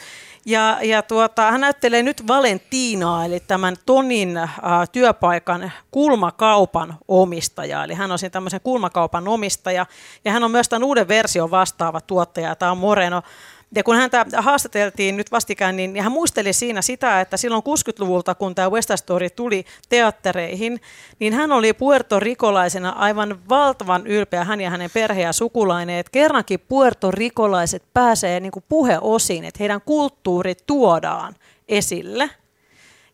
Ja, 0.46 0.78
ja 0.82 1.02
tuota, 1.02 1.50
hän 1.50 1.60
näyttelee 1.60 2.02
nyt 2.02 2.26
Valentinaa, 2.26 3.24
eli 3.24 3.40
tämän 3.40 3.76
Tonin 3.86 4.36
äh, 4.36 4.50
työpaikan 4.92 5.72
kulmakaupan 5.90 6.96
omistaja. 7.08 7.84
Eli 7.84 7.94
hän 7.94 8.12
on 8.12 8.18
siinä 8.18 8.30
tämmöisen 8.30 8.60
kulmakaupan 8.60 9.28
omistaja, 9.28 9.86
ja 10.24 10.32
hän 10.32 10.44
on 10.44 10.50
myös 10.50 10.68
tämän 10.68 10.84
uuden 10.84 11.08
version 11.08 11.50
vastaava 11.50 12.00
tuottaja. 12.00 12.54
Tämä 12.54 12.72
on 12.72 12.78
Moreno 12.78 13.22
ja 13.74 13.82
kun 13.82 13.96
häntä 13.96 14.26
haastateltiin 14.36 15.16
nyt 15.16 15.32
vastikään, 15.32 15.76
niin 15.76 16.02
hän 16.02 16.12
muisteli 16.12 16.52
siinä 16.52 16.82
sitä, 16.82 17.20
että 17.20 17.36
silloin 17.36 17.62
60-luvulta, 17.62 18.34
kun 18.34 18.54
tämä 18.54 18.70
West 18.70 18.90
Story 18.96 19.30
tuli 19.30 19.64
teattereihin, 19.88 20.80
niin 21.18 21.32
hän 21.32 21.52
oli 21.52 21.72
puertorikolaisena 21.72 22.90
aivan 22.90 23.38
valtavan 23.48 24.06
ylpeä, 24.06 24.44
hän 24.44 24.60
ja 24.60 24.70
hänen 24.70 24.90
perhe 24.94 25.22
ja 25.22 25.32
sukulainen, 25.32 25.98
että 25.98 26.12
kerrankin 26.12 26.60
puertorikolaiset 26.60 27.82
pääsee 27.94 28.40
niin 28.40 28.52
kuin 28.52 28.64
puheosiin, 28.68 29.44
että 29.44 29.58
heidän 29.60 29.80
kulttuuri 29.80 30.54
tuodaan 30.66 31.34
esille. 31.68 32.30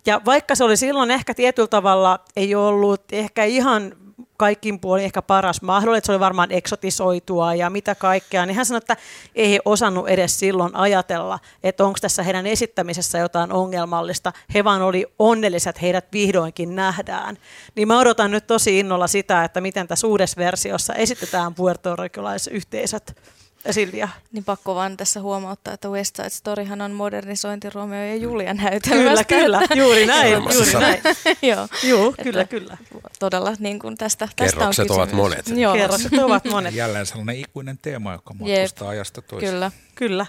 Ja 0.06 0.20
vaikka 0.24 0.54
se 0.54 0.64
oli 0.64 0.76
silloin 0.76 1.10
ehkä 1.10 1.34
tietyllä 1.34 1.68
tavalla 1.68 2.20
ei 2.36 2.54
ollut 2.54 3.02
ehkä 3.12 3.44
ihan 3.44 3.96
kaikkin 4.38 4.80
puolin 4.80 5.04
ehkä 5.04 5.22
paras 5.22 5.62
mahdollinen, 5.62 5.98
että 5.98 6.06
se 6.06 6.12
oli 6.12 6.20
varmaan 6.20 6.52
eksotisoitua 6.52 7.54
ja 7.54 7.70
mitä 7.70 7.94
kaikkea, 7.94 8.46
niin 8.46 8.56
hän 8.56 8.66
sanoi, 8.66 8.78
että 8.78 8.96
ei 9.34 9.50
he 9.50 9.60
osannut 9.64 10.08
edes 10.08 10.38
silloin 10.38 10.76
ajatella, 10.76 11.38
että 11.62 11.84
onko 11.84 11.98
tässä 12.00 12.22
heidän 12.22 12.46
esittämisessä 12.46 13.18
jotain 13.18 13.52
ongelmallista. 13.52 14.32
He 14.54 14.64
vaan 14.64 14.82
oli 14.82 15.06
onnelliset, 15.18 15.68
että 15.70 15.80
heidät 15.80 16.12
vihdoinkin 16.12 16.76
nähdään. 16.76 17.38
Niin 17.74 17.88
mä 17.88 17.98
odotan 17.98 18.30
nyt 18.30 18.46
tosi 18.46 18.78
innolla 18.78 19.06
sitä, 19.06 19.44
että 19.44 19.60
miten 19.60 19.88
tässä 19.88 20.06
uudessa 20.06 20.36
versiossa 20.36 20.94
esitetään 20.94 21.54
puertorikilaisyhteisöt. 21.54 23.37
Silvia. 23.70 24.08
Niin 24.32 24.44
pakko 24.44 24.74
vaan 24.74 24.96
tässä 24.96 25.20
huomauttaa, 25.20 25.74
että 25.74 25.88
West 25.88 26.16
Side 26.16 26.30
Storyhan 26.30 26.80
on 26.80 26.92
modernisointi 26.92 27.70
Romeo 27.70 28.04
ja 28.04 28.14
Julia 28.14 28.54
näytelmästä. 28.54 29.24
Kyllä, 29.24 29.60
kyllä, 29.68 29.80
juuri 29.82 30.06
näin. 30.06 30.32
juuri 30.32 30.72
näin. 30.72 31.00
Joo, 31.42 31.68
Joo 31.82 32.14
kyllä, 32.22 32.44
kyllä. 32.44 32.76
Todella 33.18 33.52
niin 33.58 33.78
kuin 33.78 33.96
tästä, 33.96 34.28
tästä 34.36 34.60
on 34.64 34.70
kysymys. 34.70 34.90
ovat 34.90 35.12
monet. 35.12 35.48
Joo. 35.48 35.74
Kerrokset 35.74 36.12
ovat 36.24 36.44
monet. 36.44 36.74
Jälleen 36.74 37.06
sellainen 37.06 37.36
ikuinen 37.36 37.78
teema, 37.82 38.12
joka 38.12 38.34
matkustaa 38.34 38.88
Jep. 38.88 38.90
ajasta 38.90 39.22
toiseen. 39.22 39.52
Kyllä. 39.52 39.70
Kyllä. 39.94 40.26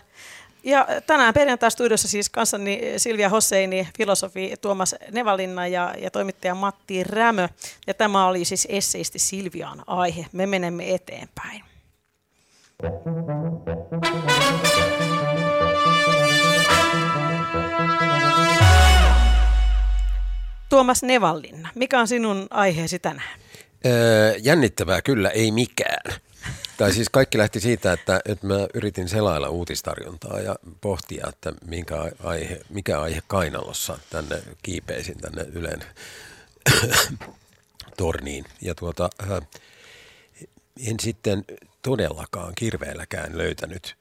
Ja 0.64 0.88
tänään 1.08 1.34
perjantai-studiossa 1.34 2.08
siis 2.08 2.30
kanssani 2.30 2.82
Silvia 2.98 3.30
Hosseini, 3.30 3.88
filosofi 3.98 4.54
Tuomas 4.62 4.96
Nevalinna 5.12 5.68
ja, 5.68 5.96
ja 6.02 6.12
toimittaja 6.12 6.56
Matti 6.56 7.04
Rämö. 7.04 7.48
Ja 7.88 7.94
tämä 7.94 8.28
oli 8.28 8.46
siis 8.46 8.68
esseisti 8.70 9.20
Silvian 9.20 9.84
aihe. 9.88 10.26
Me 10.32 10.46
menemme 10.48 10.94
eteenpäin. 10.94 11.69
Tuomas 20.70 21.04
Nevallinna, 21.04 21.70
mikä 21.76 22.00
on 22.00 22.08
sinun 22.08 22.48
aiheesi 22.50 23.00
tänään? 23.00 23.40
Öö, 23.86 24.36
jännittävää 24.38 25.02
kyllä, 25.02 25.30
ei 25.30 25.52
mikään. 25.52 26.22
Tai 26.78 26.94
siis 26.94 27.10
kaikki 27.10 27.38
lähti 27.38 27.60
siitä, 27.60 27.94
että, 27.94 28.22
että 28.26 28.48
mä 28.48 28.68
yritin 28.74 29.10
selailla 29.10 29.50
uutistarjontaa 29.50 30.40
ja 30.40 30.56
pohtia, 30.82 31.28
että 31.30 31.54
minkä 31.66 31.96
aihe, 32.24 32.62
mikä 32.70 33.02
aihe 33.02 33.22
kainalossa 33.28 34.00
tänne 34.10 34.42
kiipeisin 34.64 35.18
tänne 35.18 35.42
Ylen 35.42 35.80
torniin. 37.98 38.46
Ja 38.62 38.76
tuota, 38.76 39.10
en 40.88 41.00
sitten 41.00 41.46
todellakaan 41.82 42.54
kirveelläkään 42.56 43.38
löytänyt 43.38 43.96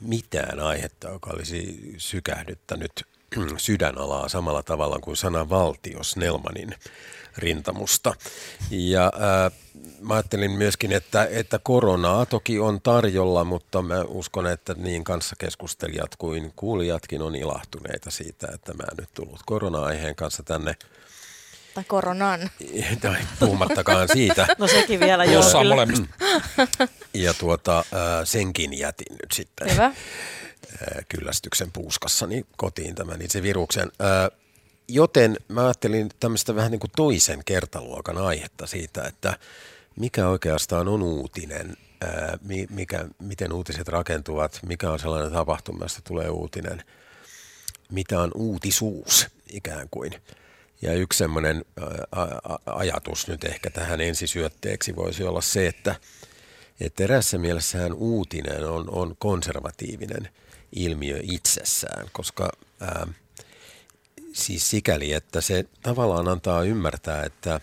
mitään 0.00 0.60
aihetta, 0.60 1.08
joka 1.08 1.30
olisi 1.30 1.94
sykähdyttänyt 1.96 2.92
sydänalaa 3.56 4.28
samalla 4.28 4.62
tavalla 4.62 4.98
kuin 4.98 5.16
sana 5.16 5.48
valtio 5.48 6.02
Snellmanin 6.02 6.74
rintamusta. 7.38 8.14
Ja 8.70 9.12
ää, 9.18 9.50
mä 10.00 10.14
ajattelin 10.14 10.50
myöskin, 10.50 10.92
että, 10.92 11.28
että 11.30 11.58
koronaa 11.58 12.26
toki 12.26 12.58
on 12.58 12.80
tarjolla, 12.80 13.44
mutta 13.44 13.82
mä 13.82 14.02
uskon, 14.02 14.46
että 14.46 14.74
niin 14.74 15.04
kanssakeskustelijat 15.04 16.16
kuin 16.18 16.52
kuulijatkin 16.56 17.22
on 17.22 17.36
ilahtuneita 17.36 18.10
siitä, 18.10 18.48
että 18.54 18.74
mä 18.74 18.84
nyt 19.00 19.08
tullut 19.14 19.40
korona-aiheen 19.46 20.14
kanssa 20.14 20.42
tänne 20.42 20.76
Tai 21.76 21.84
koronan. 21.84 22.50
Tai 23.00 23.16
puhumattakaan 23.40 24.08
siitä. 24.12 24.46
No 24.58 24.66
sekin 24.66 25.00
vielä, 25.00 25.24
joo. 25.24 25.34
Jossain 25.34 25.62
kyllä. 25.64 25.74
molemmista. 25.74 26.06
Ja 27.14 27.34
tuota, 27.34 27.84
senkin 28.24 28.78
jätin 28.78 29.12
nyt 29.12 29.32
sitten 29.32 29.72
Hyvä. 29.72 29.92
kyllästyksen 31.08 31.72
puuskassani 31.72 32.46
kotiin 32.56 32.94
tämän 32.94 33.22
itse 33.22 33.42
viruksen. 33.42 33.92
Joten 34.88 35.36
mä 35.48 35.64
ajattelin 35.64 36.08
tämmöistä 36.20 36.54
vähän 36.54 36.70
niin 36.70 36.80
kuin 36.80 36.90
toisen 36.96 37.42
kertaluokan 37.44 38.18
aihetta 38.18 38.66
siitä, 38.66 39.04
että 39.04 39.38
mikä 40.00 40.28
oikeastaan 40.28 40.88
on 40.88 41.02
uutinen, 41.02 41.76
mikä, 42.70 43.04
miten 43.18 43.52
uutiset 43.52 43.88
rakentuvat, 43.88 44.60
mikä 44.66 44.90
on 44.90 44.98
sellainen 44.98 45.32
tapahtuma, 45.32 45.84
josta 45.84 46.00
tulee 46.04 46.28
uutinen, 46.28 46.84
mitä 47.90 48.20
on 48.20 48.30
uutisuus 48.34 49.26
ikään 49.48 49.88
kuin. 49.90 50.12
Ja 50.82 50.92
yksi 50.92 51.18
semmoinen 51.18 51.64
ajatus 52.66 53.28
nyt 53.28 53.44
ehkä 53.44 53.70
tähän 53.70 54.00
ensisyötteeksi 54.00 54.96
voisi 54.96 55.24
olla 55.24 55.40
se, 55.40 55.66
että, 55.66 55.94
että 56.80 57.04
erässä 57.04 57.38
mielessähän 57.38 57.92
uutinen 57.92 58.68
on, 58.68 58.90
on 58.90 59.16
konservatiivinen 59.18 60.28
ilmiö 60.72 61.18
itsessään, 61.22 62.06
koska 62.12 62.52
ää, 62.80 63.06
siis 64.32 64.70
sikäli, 64.70 65.12
että 65.12 65.40
se 65.40 65.64
tavallaan 65.82 66.28
antaa 66.28 66.62
ymmärtää, 66.62 67.22
että 67.22 67.60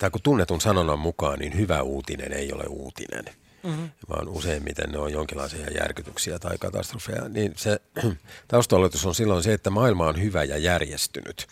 tai 0.00 0.10
kun 0.10 0.22
tunnetun 0.22 0.60
sanonnan 0.60 0.98
mukaan, 0.98 1.38
niin 1.38 1.56
hyvä 1.56 1.82
uutinen 1.82 2.32
ei 2.32 2.52
ole 2.52 2.64
uutinen, 2.68 3.24
mm-hmm. 3.62 3.90
vaan 4.08 4.28
useimmiten 4.28 4.90
ne 4.90 4.98
on 4.98 5.12
jonkinlaisia 5.12 5.66
järkytyksiä 5.70 6.38
tai 6.38 6.58
katastrofeja. 6.58 7.28
Niin 7.28 7.52
se 7.56 7.80
taustaoletus 8.48 9.06
on 9.06 9.14
silloin 9.14 9.42
se, 9.42 9.52
että 9.52 9.70
maailma 9.70 10.06
on 10.06 10.22
hyvä 10.22 10.44
ja 10.44 10.58
järjestynyt, 10.58 11.46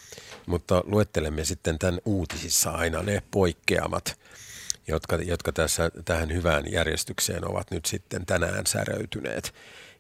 mutta 0.49 0.83
luettelemme 0.87 1.45
sitten 1.45 1.79
tämän 1.79 2.01
uutisissa 2.05 2.71
aina 2.71 3.03
ne 3.03 3.23
poikkeamat, 3.31 4.19
jotka, 4.89 5.17
jotka 5.17 5.53
tässä, 5.53 5.91
tähän 6.05 6.33
hyvään 6.33 6.73
järjestykseen 6.73 7.49
ovat 7.51 7.71
nyt 7.71 7.85
sitten 7.85 8.27
tänään 8.27 8.67
säröytyneet. 8.67 9.55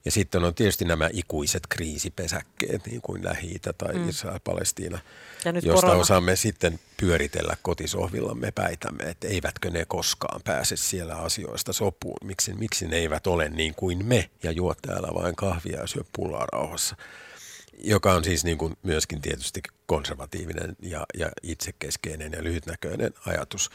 Ja 0.05 0.11
sitten 0.11 0.45
on 0.45 0.55
tietysti 0.55 0.85
nämä 0.85 1.11
ikuiset 1.13 1.63
kriisipesäkkeet, 1.69 2.87
niin 2.87 3.01
kuin 3.01 3.25
lähi 3.25 3.57
tai 3.79 3.95
mm. 3.95 4.09
Israel-Palestiina, 4.09 4.99
Ja 5.45 5.53
nyt 5.53 5.65
josta 5.65 5.87
korona. 5.87 6.01
osaamme 6.01 6.37
sitten 6.37 6.81
pyöritellä 6.97 7.57
kotisohvillamme 7.63 8.53
päitämme, 8.53 9.05
että 9.05 9.29
eivätkö 9.29 9.71
ne 9.71 9.85
koskaan 9.85 10.41
pääse 10.45 10.77
siellä 10.77 11.17
asioista 11.17 11.73
sopuun. 11.73 12.19
Miksi, 12.25 12.55
miksi 12.55 12.87
ne 12.87 12.97
eivät 12.97 13.27
ole 13.27 13.49
niin 13.49 13.75
kuin 13.75 14.05
me 14.07 14.31
ja 14.43 14.51
juo 14.51 14.75
täällä 14.83 15.09
vain 15.15 15.37
kahvia 15.37 15.81
ja 15.81 15.87
syö 15.87 16.03
pullaa 16.17 16.47
rauhassa. 16.53 16.97
Joka 17.81 18.15
on 18.15 18.25
siis 18.25 18.45
niin 18.45 18.59
kuin 18.59 18.77
myöskin 18.83 19.21
tietysti 19.21 19.61
konservatiivinen 19.87 20.77
ja, 20.83 21.07
ja 21.19 21.31
itsekeskeinen 21.43 22.33
ja 22.33 22.45
lyhytnäköinen 22.45 23.13
ajatus. 23.27 23.71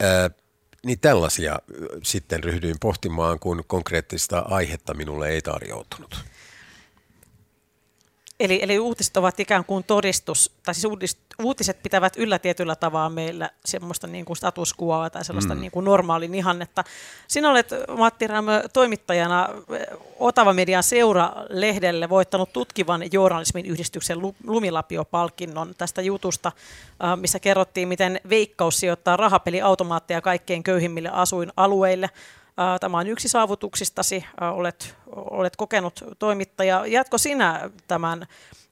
Ää, 0.00 0.30
niin 0.86 1.00
tällaisia 1.00 1.58
sitten 2.02 2.44
ryhdyin 2.44 2.76
pohtimaan, 2.80 3.38
kun 3.38 3.64
konkreettista 3.66 4.38
aihetta 4.38 4.94
minulle 4.94 5.28
ei 5.28 5.42
tarjoutunut. 5.42 6.24
Eli, 8.40 8.58
eli 8.62 8.78
uutiset 8.78 9.16
ovat 9.16 9.40
ikään 9.40 9.64
kuin 9.64 9.84
todistus, 9.84 10.52
tai 10.62 10.74
siis 10.74 10.84
uudis, 10.84 11.18
uutiset 11.42 11.82
pitävät 11.82 12.16
yllä 12.16 12.38
tietyllä 12.38 12.76
tavalla 12.76 13.10
meillä 13.10 13.50
semmoista 13.64 14.06
niin 14.06 14.24
kuin 14.24 14.36
status 14.36 14.74
quoa 14.82 15.10
tai 15.10 15.24
sellaista 15.24 15.54
mm. 15.54 15.60
niin 15.60 15.70
kuin 15.70 15.84
normaalin 15.84 16.34
ihannetta. 16.34 16.84
Sinä 17.28 17.50
olet, 17.50 17.68
Matti 17.98 18.26
Rämö, 18.26 18.62
toimittajana 18.72 19.48
eh, 19.70 19.86
Otava 20.18 20.52
Median 20.52 20.82
Seura-lehdelle 20.82 22.08
voittanut 22.08 22.52
tutkivan 22.52 23.02
journalismin 23.12 23.66
yhdistyksen 23.66 24.22
Lu- 24.22 24.36
Lumilapio-palkinnon 24.46 25.74
tästä 25.78 26.02
jutusta, 26.02 26.52
äh, 27.04 27.16
missä 27.16 27.40
kerrottiin, 27.40 27.88
miten 27.88 28.20
Veikkaus 28.28 28.80
sijoittaa 28.80 29.16
rahapeliautomaatteja 29.16 30.20
kaikkein 30.20 30.62
köyhimmille 30.62 31.10
asuinalueille. 31.12 32.10
Äh, 32.60 32.80
Tämä 32.80 32.98
on 32.98 33.06
yksi 33.06 33.28
saavutuksistasi, 33.28 34.24
äh, 34.42 34.52
olet, 34.52 34.96
olet 35.16 35.56
kokenut 35.56 36.04
toimittaja. 36.18 36.86
Jatko 36.86 37.18
sinä 37.18 37.70
tämän 37.88 38.26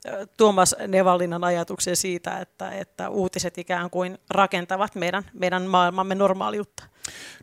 äh, 0.09 0.15
Tuomas 0.37 0.77
Nevallinan 0.87 1.45
ajatuksen 1.45 1.97
siitä, 1.97 2.39
että, 2.39 2.71
että 2.71 3.09
uutiset 3.09 3.59
ikään 3.59 3.91
kuin 3.91 4.19
rakentavat 4.31 4.95
meidän, 4.95 5.25
meidän 5.33 5.63
maailmamme 5.63 6.15
normaaliutta? 6.15 6.83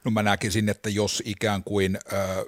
No 0.04 0.12
mä 0.12 0.24
näkisin, 0.24 0.70
että 0.70 0.90
jos 0.90 1.24
ikään 1.26 1.64
kuin 1.64 2.00
ö, 2.14 2.46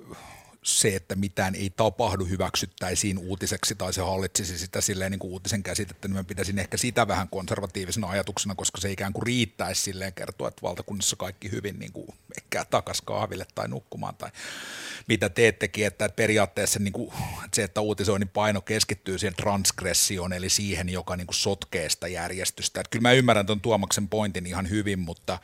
se, 0.63 0.95
että 0.95 1.15
mitään 1.15 1.55
ei 1.55 1.69
tapahdu, 1.69 2.25
hyväksyttäisiin 2.25 3.17
uutiseksi 3.17 3.75
tai 3.75 3.93
se 3.93 4.01
hallitsisi 4.01 4.57
sitä 4.57 4.81
silleen 4.81 5.11
niin 5.11 5.19
kuin 5.19 5.31
uutisen 5.31 5.63
käsitettä, 5.63 6.07
niin 6.07 6.15
mä 6.15 6.23
pitäisin 6.23 6.59
ehkä 6.59 6.77
sitä 6.77 7.07
vähän 7.07 7.29
konservatiivisena 7.29 8.09
ajatuksena, 8.09 8.55
koska 8.55 8.81
se 8.81 8.91
ikään 8.91 9.13
kuin 9.13 9.23
riittäisi 9.23 9.81
silleen 9.81 10.13
kertoa, 10.13 10.47
että 10.47 10.61
valtakunnassa 10.61 11.15
kaikki 11.15 11.51
hyvin, 11.51 11.79
niin 11.79 11.91
kuin 11.91 12.07
ehkä 12.37 12.65
takas 12.65 13.01
kahville 13.01 13.45
tai 13.55 13.67
nukkumaan 13.67 14.15
tai 14.15 14.31
mitä 15.07 15.29
teettekin, 15.29 15.87
että 15.87 16.09
periaatteessa 16.09 16.79
niin 16.79 16.93
kuin 16.93 17.13
se, 17.53 17.63
että 17.63 17.81
uutisoinnin 17.81 18.29
paino 18.29 18.61
keskittyy 18.61 19.17
siihen 19.17 19.35
transgressioon, 19.35 20.33
eli 20.33 20.49
siihen, 20.49 20.89
joka 20.89 21.15
niin 21.15 21.27
kuin 21.27 21.35
sotkee 21.35 21.89
sitä 21.89 22.07
järjestystä. 22.07 22.79
Että 22.81 22.89
kyllä 22.89 23.03
mä 23.03 23.11
ymmärrän 23.11 23.45
tuon 23.45 23.61
Tuomaksen 23.61 24.07
pointin 24.07 24.45
ihan 24.47 24.69
hyvin, 24.69 24.99
mutta 24.99 25.39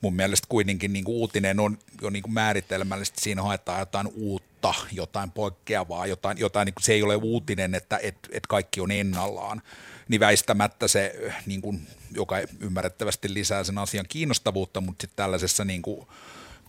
mun 0.00 0.16
mielestä 0.16 0.46
kuitenkin 0.48 0.92
niin 0.92 1.04
kuin 1.04 1.16
uutinen 1.16 1.60
on 1.60 1.78
jo 2.02 2.10
niin 2.10 2.22
kuin 2.22 2.34
määritelmällisesti, 2.34 3.22
siinä 3.22 3.42
haetaan 3.42 3.80
jotain 3.80 4.08
uutta, 4.14 4.50
jotain 4.92 5.30
poikkeavaa, 5.30 6.06
jotain, 6.06 6.38
jotain 6.38 6.66
niin 6.66 6.74
se 6.80 6.92
ei 6.92 7.02
ole 7.02 7.16
uutinen, 7.16 7.74
että 7.74 7.98
et, 8.02 8.16
et 8.32 8.46
kaikki 8.46 8.80
on 8.80 8.90
ennallaan. 8.90 9.62
Niin 10.08 10.20
väistämättä 10.20 10.88
se, 10.88 11.32
niin 11.46 11.62
kuin, 11.62 11.86
joka 12.14 12.36
ymmärrettävästi 12.60 13.34
lisää 13.34 13.64
sen 13.64 13.78
asian 13.78 14.06
kiinnostavuutta, 14.08 14.80
mutta 14.80 15.02
sitten 15.02 15.16
tällaisessa 15.16 15.64
niin 15.64 15.82
kuin, 15.82 16.06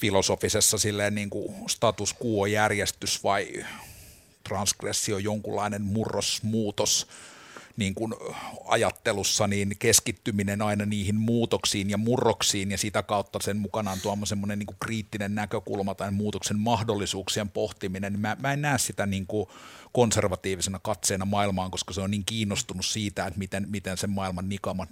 filosofisessa 0.02 0.78
silleen 0.78 1.16
niin 1.16 1.30
kuin 1.30 1.70
status 1.70 2.16
quo-järjestys 2.26 3.24
vai 3.24 3.66
transgressio, 4.44 5.18
jonkunlainen 5.18 5.82
murrosmuutos 5.82 7.08
niin 7.78 7.96
kuin 7.96 8.14
ajattelussa, 8.66 9.48
niin 9.48 9.76
keskittyminen 9.80 10.62
aina 10.62 10.86
niihin 10.86 11.16
muutoksiin 11.16 11.90
ja 11.90 11.98
murroksiin 11.98 12.72
ja 12.72 12.78
sitä 12.78 13.04
kautta 13.04 13.40
sen 13.42 13.58
mukanaan 13.58 14.02
tuoma 14.02 14.26
semmoinen 14.26 14.60
niin 14.60 14.68
kuin 14.68 14.78
kriittinen 14.80 15.36
näkökulma 15.36 15.96
tai 15.96 16.12
muutoksen 16.12 16.60
mahdollisuuksien 16.60 17.50
pohtiminen, 17.50 18.14
niin 18.14 18.22
mä, 18.22 18.38
mä 18.40 18.54
en 18.54 18.62
näe 18.62 18.78
sitä 18.78 19.06
niin 19.06 19.28
kuin 19.28 19.48
konservatiivisena 19.92 20.80
katseena 20.80 21.26
maailmaan, 21.26 21.72
koska 21.72 21.94
se 21.94 22.02
on 22.02 22.12
niin 22.12 22.26
kiinnostunut 22.26 22.86
siitä, 22.86 23.28
että 23.28 23.40
miten, 23.40 23.68
miten 23.70 23.98
sen 23.98 24.10
maailman 24.10 24.50
nikama 24.50 24.88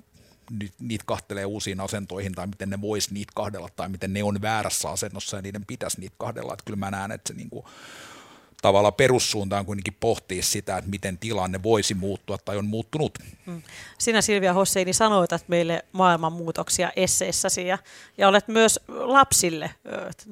nyt 0.51 0.73
niitä 0.79 1.03
kahtelee 1.07 1.45
uusiin 1.45 1.79
asentoihin 1.79 2.31
tai 2.31 2.47
miten 2.47 2.69
ne 2.69 2.81
vois 2.81 3.11
niitä 3.11 3.31
kahdella 3.35 3.69
tai 3.75 3.89
miten 3.89 4.13
ne 4.13 4.23
on 4.23 4.41
väärässä 4.41 4.89
asennossa 4.89 5.37
ja 5.37 5.41
niiden 5.41 5.65
pitäisi 5.65 5.99
niitä 5.99 6.15
kahdella. 6.17 6.53
Että 6.53 6.65
kyllä 6.65 6.79
mä 6.79 6.91
näen, 6.91 7.11
että 7.11 7.27
se 7.27 7.33
niin 7.33 7.49
kuin, 7.49 7.65
tavallaan 8.61 8.93
perussuuntaan 8.93 9.65
kuitenkin 9.65 9.97
pohtii 9.99 10.41
sitä, 10.41 10.77
että 10.77 10.89
miten 10.89 11.17
tilanne 11.17 11.63
voisi 11.63 11.93
muuttua 11.93 12.37
tai 12.37 12.57
on 12.57 12.65
muuttunut. 12.65 13.19
Sinä 13.97 14.21
Silvia 14.21 14.53
Hosseini 14.53 14.93
sanoitat 14.93 15.43
meille 15.47 15.85
maailmanmuutoksia 15.91 16.91
esseissäsi 16.95 17.67
ja, 17.67 17.77
ja 18.17 18.27
olet 18.27 18.47
myös 18.47 18.79
lapsille 18.87 19.71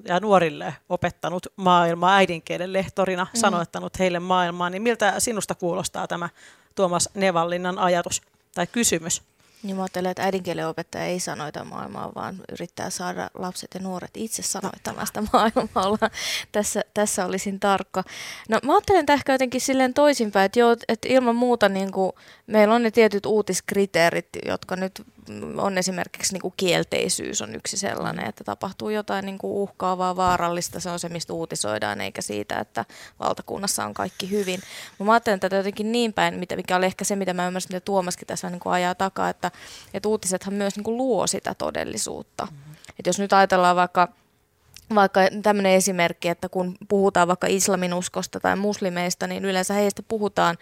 ja 0.04 0.20
nuorille 0.20 0.74
opettanut 0.90 1.48
maailmaa 1.56 2.16
äidinkielen 2.16 2.74
lehtorina, 2.74 3.28
mm. 3.34 3.40
sanoittanut 3.40 4.00
heille 4.00 4.20
maailmaa. 4.20 4.70
Niin 4.70 4.82
miltä 4.82 5.20
sinusta 5.20 5.56
kuulostaa 5.56 6.08
tämä 6.08 6.30
Tuomas 6.76 7.10
Nevallinnan 7.14 7.80
ajatus 7.80 8.22
tai 8.56 8.68
kysymys? 8.68 9.22
Niin 9.64 9.76
mä 9.76 9.82
ajattelen, 9.82 10.12
että 10.12 10.24
äidinkielen 10.24 10.68
opettaja 10.68 11.06
ei 11.06 11.20
sanoita 11.20 11.64
maailmaa, 11.64 12.12
vaan 12.16 12.36
yrittää 12.52 12.90
saada 12.90 13.30
lapset 13.34 13.70
ja 13.74 13.80
nuoret 13.80 14.12
itse 14.14 14.44
sanoittamaan 14.44 15.08
sitä 15.08 15.24
maailmaa. 15.34 15.68
Ollaan- 15.88 16.12
Tässä, 16.52 16.82
tässä 16.94 17.26
olisin 17.26 17.60
tarkka. 17.60 18.04
No 18.50 18.60
mä 18.64 18.74
ajattelen 18.74 19.00
että 19.00 19.14
ehkä 19.14 19.32
jotenkin 19.32 19.62
silleen 19.62 19.94
toisinpäin, 19.94 20.46
että, 20.46 20.60
joo, 20.60 20.76
että 20.88 21.08
ilman 21.12 21.36
muuta 21.36 21.70
niin 21.70 21.92
kuin, 21.92 22.12
meillä 22.48 22.76
on 22.76 22.84
ne 22.84 22.92
tietyt 22.92 23.26
uutiskriteerit, 23.26 24.30
jotka 24.46 24.76
nyt 24.76 25.02
on 25.58 25.78
esimerkiksi 25.78 26.34
niin 26.34 26.42
kuin 26.42 26.54
kielteisyys 26.58 27.42
on 27.42 27.56
yksi 27.56 27.78
sellainen, 27.78 28.26
että 28.26 28.44
tapahtuu 28.44 28.90
jotain 28.90 29.26
niin 29.26 29.38
kuin 29.38 29.52
uhkaavaa, 29.54 30.16
vaarallista, 30.16 30.80
se 30.80 30.90
on 30.90 31.00
se, 31.00 31.10
mistä 31.10 31.34
uutisoidaan, 31.34 32.02
eikä 32.02 32.22
siitä, 32.22 32.60
että 32.60 32.86
valtakunnassa 33.20 33.86
on 33.86 33.94
kaikki 33.94 34.30
hyvin. 34.32 34.60
Mä 35.04 35.14
ajattelen 35.14 35.40
tätä 35.40 35.56
jotenkin 35.56 35.92
niin 35.92 36.14
päin, 36.14 36.40
mikä 36.56 36.76
oli 36.76 36.86
ehkä 36.86 37.06
se, 37.06 37.16
mitä 37.16 37.34
mä 37.34 37.48
ymmärsin, 37.48 37.70
mitä 37.70 37.86
Tuomaskin 37.86 38.28
tässä 38.28 38.50
niin 38.50 38.60
kuin 38.60 38.74
ajaa 38.74 38.96
takaa, 38.96 39.30
että, 39.30 39.47
että 39.94 40.10
uutisethan 40.10 40.54
myös 40.54 40.76
niin 40.76 40.84
kuin 40.84 40.98
luo 40.98 41.28
sitä 41.28 41.54
todellisuutta. 41.54 42.46
Mm-hmm. 42.46 42.76
Et 43.00 43.08
jos 43.08 43.20
nyt 43.20 43.34
ajatellaan 43.34 43.76
vaikka 43.76 44.08
vaikka 44.96 45.20
tämmöinen 45.44 45.72
esimerkki, 45.72 46.28
että 46.28 46.50
kun 46.50 46.76
puhutaan 46.90 47.28
vaikka 47.28 47.48
islaminuskosta 47.48 48.40
tai 48.40 48.56
muslimeista, 48.56 49.28
niin 49.28 49.46
yleensä 49.46 49.74
heistä 49.74 50.04
puhutaan 50.08 50.58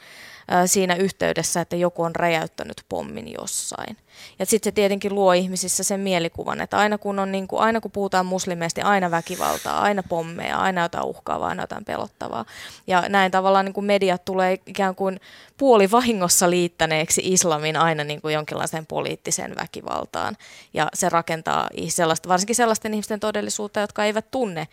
siinä 0.65 0.95
yhteydessä, 0.95 1.61
että 1.61 1.75
joku 1.75 2.03
on 2.03 2.15
räjäyttänyt 2.15 2.81
pommin 2.89 3.33
jossain. 3.33 3.97
Ja 4.39 4.45
sitten 4.45 4.71
se 4.71 4.75
tietenkin 4.75 5.15
luo 5.15 5.33
ihmisissä 5.33 5.83
sen 5.83 5.99
mielikuvan, 5.99 6.61
että 6.61 6.77
aina 6.77 6.97
kun, 6.97 7.19
on, 7.19 7.31
niin 7.31 7.47
kuin, 7.47 7.61
aina 7.61 7.81
kun 7.81 7.91
puhutaan 7.91 8.25
muslimeista, 8.25 8.81
niin 8.81 8.85
aina 8.85 9.11
väkivaltaa, 9.11 9.81
aina 9.81 10.03
pommeja, 10.03 10.57
aina 10.57 10.81
jotain 10.81 11.05
uhkaavaa, 11.05 11.49
aina 11.49 11.63
jotain 11.63 11.85
pelottavaa. 11.85 12.45
Ja 12.87 13.09
näin 13.09 13.31
tavallaan 13.31 13.65
niin 13.65 13.73
kuin 13.73 13.85
mediat 13.85 14.25
tulee 14.25 14.57
ikään 14.65 14.95
kuin 14.95 15.19
puoli 15.57 15.91
vahingossa 15.91 16.49
liittäneeksi 16.49 17.21
islamin 17.23 17.77
aina 17.77 18.03
niin 18.03 18.21
kuin 18.21 18.33
jonkinlaiseen 18.33 18.85
poliittiseen 18.85 19.55
väkivaltaan. 19.55 20.37
Ja 20.73 20.89
se 20.93 21.09
rakentaa 21.09 21.69
sellaista, 21.87 22.29
varsinkin 22.29 22.55
sellaisten 22.55 22.93
ihmisten 22.93 23.19
todellisuutta, 23.19 23.79
jotka 23.79 24.05
eivät 24.05 24.31
tunne 24.31 24.67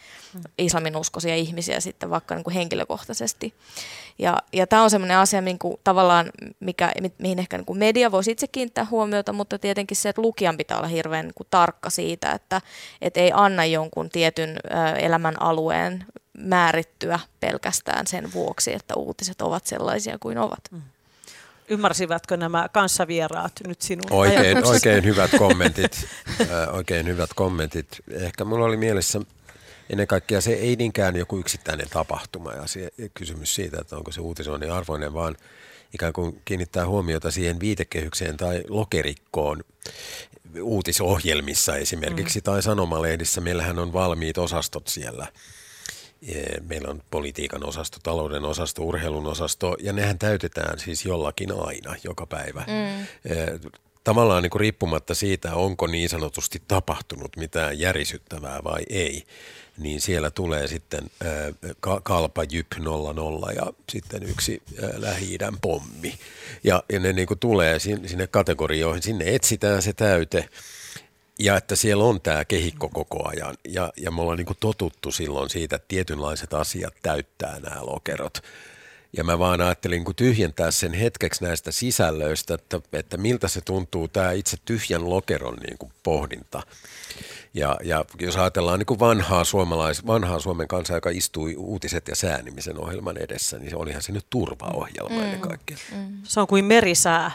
islamin 0.58 0.96
uskoisia 0.96 1.36
ihmisiä 1.36 1.80
sitten 1.80 2.10
vaikka 2.10 2.34
niin 2.34 2.44
kuin 2.44 2.54
henkilökohtaisesti. 2.54 3.54
Ja, 4.18 4.38
ja 4.52 4.66
tämä 4.66 4.82
on 4.82 4.90
sellainen 4.90 5.16
asia, 5.16 5.42
kuin, 5.62 5.76
tavallaan, 5.84 6.30
mikä, 6.60 6.92
mihin 7.18 7.38
ehkä 7.38 7.56
niin 7.56 7.66
kuin 7.66 7.78
media 7.78 8.10
voisi 8.10 8.30
itse 8.30 8.46
kiinnittää 8.46 8.86
huomiota, 8.90 9.32
mutta 9.32 9.58
tietenkin 9.58 9.96
se, 9.96 10.08
että 10.08 10.22
lukijan 10.22 10.56
pitää 10.56 10.76
olla 10.76 10.88
hirveän 10.88 11.24
niin 11.24 11.34
kuin, 11.34 11.46
tarkka 11.50 11.90
siitä, 11.90 12.32
että 12.32 12.60
et 13.02 13.16
ei 13.16 13.30
anna 13.34 13.64
jonkun 13.64 14.10
tietyn 14.10 14.50
ö, 14.50 14.96
elämän 14.98 15.42
alueen 15.42 16.04
määrittyä 16.38 17.20
pelkästään 17.40 18.06
sen 18.06 18.32
vuoksi, 18.32 18.72
että 18.72 18.94
uutiset 18.94 19.42
ovat 19.42 19.66
sellaisia 19.66 20.16
kuin 20.20 20.38
ovat. 20.38 20.60
Mm. 20.70 20.82
Ymmärsivätkö 21.68 22.36
nämä 22.36 22.68
kanssavieraat 22.72 23.52
nyt 23.66 23.82
sinun 23.82 24.04
Oikein, 24.10 24.64
oikein 24.66 25.04
hyvät 25.04 25.30
kommentit. 25.38 26.06
oikein 26.72 27.06
hyvät 27.06 27.30
kommentit. 27.34 27.88
Ehkä 28.10 28.44
mulla 28.44 28.64
oli 28.64 28.76
mielessä 28.76 29.20
ennen 29.92 30.06
kaikkea 30.06 30.40
se 30.40 30.52
ei 30.52 30.76
niinkään 30.76 31.16
joku 31.16 31.38
yksittäinen 31.38 31.86
tapahtuma 31.90 32.52
ja 32.52 32.66
se 32.66 32.90
kysymys 33.14 33.54
siitä, 33.54 33.80
että 33.80 33.96
onko 33.96 34.12
se 34.12 34.20
uutisoinnin 34.20 34.72
arvoinen, 34.72 35.14
vaan 35.14 35.36
ikään 35.94 36.12
kuin 36.12 36.40
kiinnittää 36.44 36.86
huomiota 36.86 37.30
siihen 37.30 37.60
viitekehykseen 37.60 38.36
tai 38.36 38.62
lokerikkoon 38.68 39.64
uutisohjelmissa 40.62 41.76
esimerkiksi 41.76 42.38
mm. 42.38 42.42
tai 42.42 42.62
sanomalehdissä. 42.62 43.40
Meillähän 43.40 43.78
on 43.78 43.92
valmiit 43.92 44.38
osastot 44.38 44.88
siellä. 44.88 45.26
Meillä 46.68 46.88
on 46.88 47.02
politiikan 47.10 47.66
osasto, 47.66 47.98
talouden 48.02 48.44
osasto, 48.44 48.82
urheilun 48.82 49.26
osasto 49.26 49.76
ja 49.80 49.92
nehän 49.92 50.18
täytetään 50.18 50.78
siis 50.78 51.04
jollakin 51.04 51.52
aina, 51.52 51.96
joka 52.04 52.26
päivä. 52.26 52.64
Mm 52.66 53.70
tavallaan 54.04 54.42
niin 54.42 54.50
kuin 54.50 54.60
riippumatta 54.60 55.14
siitä, 55.14 55.54
onko 55.54 55.86
niin 55.86 56.08
sanotusti 56.08 56.62
tapahtunut 56.68 57.36
mitään 57.36 57.78
järisyttävää 57.78 58.64
vai 58.64 58.82
ei, 58.90 59.24
niin 59.78 60.00
siellä 60.00 60.30
tulee 60.30 60.66
sitten 60.66 61.10
äh, 61.24 62.00
kalpa 62.02 62.44
Jyp 62.50 62.66
00 62.78 63.52
ja 63.52 63.72
sitten 63.90 64.22
yksi 64.22 64.62
äh, 64.82 64.90
lähi 64.96 65.38
pommi. 65.60 66.14
Ja, 66.64 66.82
ja 66.92 67.00
ne 67.00 67.12
niin 67.12 67.28
kuin 67.28 67.38
tulee 67.38 67.78
sinne, 67.78 68.26
kategorioihin, 68.26 69.02
sinne 69.02 69.34
etsitään 69.34 69.82
se 69.82 69.92
täyte 69.92 70.48
ja 71.38 71.56
että 71.56 71.76
siellä 71.76 72.04
on 72.04 72.20
tämä 72.20 72.44
kehikko 72.44 72.88
koko 72.88 73.28
ajan. 73.28 73.56
Ja, 73.68 73.92
ja 73.96 74.10
me 74.10 74.20
ollaan 74.22 74.38
niin 74.38 74.56
totuttu 74.60 75.12
silloin 75.12 75.50
siitä, 75.50 75.76
että 75.76 75.88
tietynlaiset 75.88 76.54
asiat 76.54 76.94
täyttää 77.02 77.60
nämä 77.60 77.86
lokerot. 77.86 78.42
Ja 79.16 79.24
mä 79.24 79.38
vaan 79.38 79.60
ajattelin 79.60 80.04
kun 80.04 80.14
tyhjentää 80.14 80.70
sen 80.70 80.92
hetkeksi 80.92 81.44
näistä 81.44 81.72
sisällöistä, 81.72 82.54
että, 82.54 82.80
että 82.92 83.16
miltä 83.16 83.48
se 83.48 83.60
tuntuu 83.60 84.08
tämä 84.08 84.32
itse 84.32 84.56
tyhjän 84.64 85.10
lokeron 85.10 85.56
niin 85.56 85.78
kuin 85.78 85.92
pohdinta. 86.02 86.62
Ja, 87.54 87.76
ja 87.84 88.04
jos 88.20 88.36
ajatellaan 88.36 88.78
niin 88.78 88.86
kuin 88.86 89.00
vanhaa, 89.00 89.44
suomalais, 89.44 90.06
vanhaa 90.06 90.38
Suomen 90.38 90.68
kansaa, 90.68 90.96
joka 90.96 91.10
istui 91.10 91.56
uutiset 91.56 92.08
ja 92.08 92.16
säänimisen 92.16 92.80
ohjelman 92.80 93.16
edessä, 93.16 93.58
niin 93.58 93.70
se 93.70 93.76
olihan 93.76 94.02
se 94.02 94.12
nyt 94.12 94.26
turvaohjelma 94.30 95.16
mm. 95.16 95.22
ennen 95.22 95.40
kaikkea. 95.40 95.76
Mm. 95.92 96.18
Se 96.24 96.40
on 96.40 96.46
kuin 96.46 96.64
merisää. 96.64 97.30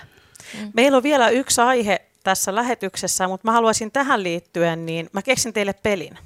Mm. 0.54 0.72
Meillä 0.74 0.98
on 0.98 1.04
vielä 1.04 1.30
yksi 1.30 1.62
aihe 1.62 2.02
tässä 2.24 2.56
lähetyksessä, 2.56 3.28
mutta 3.28 3.48
mä 3.48 3.52
haluaisin 3.52 3.92
tähän 3.92 4.24
liittyen, 4.24 4.86
niin 4.86 5.10
mä 5.14 5.22
keksin 5.22 5.54
teille 5.54 5.74
pelin. 5.74 6.18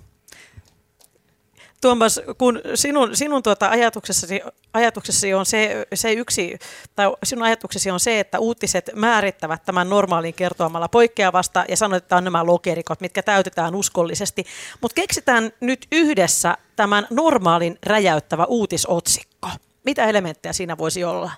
Tuomas, 1.81 2.19
kun 2.37 2.61
sinun, 2.75 3.15
sinun 3.15 3.43
tuota 3.43 3.69
ajatuksessasi, 3.69 4.41
ajatuksessasi 4.73 5.33
on 5.33 5.45
se, 5.45 5.87
se 5.93 6.13
yksi, 6.13 6.59
tai 6.95 7.13
sinun 7.23 7.45
ajatuksesi 7.45 7.91
on 7.91 7.99
se, 7.99 8.19
että 8.19 8.39
uutiset 8.39 8.89
määrittävät 8.95 9.65
tämän 9.65 9.89
normaalin 9.89 10.33
kertoamalla 10.33 10.87
poikkeavasta 10.87 11.65
ja 11.69 11.77
sanotaan, 11.77 11.97
että 11.97 12.17
on 12.17 12.23
nämä 12.23 12.45
lokerikot, 12.45 13.01
mitkä 13.01 13.23
täytetään 13.23 13.75
uskollisesti. 13.75 14.45
Mutta 14.81 14.95
keksitään 14.95 15.51
nyt 15.59 15.87
yhdessä 15.91 16.57
tämän 16.75 17.07
normaalin 17.09 17.79
räjäyttävä 17.85 18.45
uutisotsikko. 18.45 19.49
Mitä 19.83 20.05
elementtejä 20.05 20.53
siinä 20.53 20.77
voisi 20.77 21.03
olla? 21.03 21.31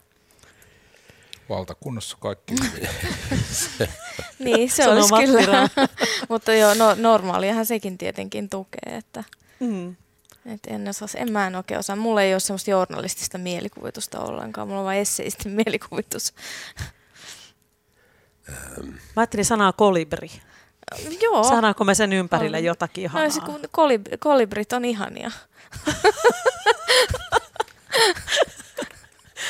Valtakunnassa 1.49 2.17
kaikki. 2.19 2.55
niin, 4.39 4.69
se 4.69 4.89
olisi 4.89 5.13
kyllä. 5.13 5.69
Mutta 6.29 6.53
joo, 6.53 6.73
no, 6.73 6.95
normaaliahan 6.95 7.65
sekin 7.65 7.97
tietenkin 7.97 8.49
tukee. 8.49 8.97
Että... 8.97 9.23
Mm. 9.59 9.95
Et 10.45 10.59
en, 10.67 10.87
osas, 10.87 11.15
en 11.15 11.31
mä 11.31 11.47
en 11.47 11.55
oikein 11.55 11.79
osaa. 11.79 11.95
Mulla 11.95 12.21
ei 12.21 12.33
ole 12.33 12.39
semmoista 12.39 12.71
journalistista 12.71 13.37
mielikuvitusta 13.37 14.19
ollenkaan. 14.19 14.67
Mulla 14.67 14.79
on 14.79 14.85
vain 14.85 14.99
esseisti 14.99 15.49
mielikuvitus. 15.65 16.33
Mä 18.85 18.93
ajattelin 19.15 19.45
sanaa 19.45 19.73
kolibri. 19.73 20.31
Joo. 21.21 21.43
Saadaanko 21.43 21.83
me 21.83 21.95
sen 21.95 22.13
ympärille 22.13 22.57
on. 22.57 22.63
jotakin 22.63 23.03
ihanaa? 23.03 23.27
No, 23.27 23.33
se, 23.33 23.41
kun 23.41 23.59
kolib- 23.61 24.17
kolibrit 24.19 24.73
on 24.73 24.85
ihania. 24.85 25.31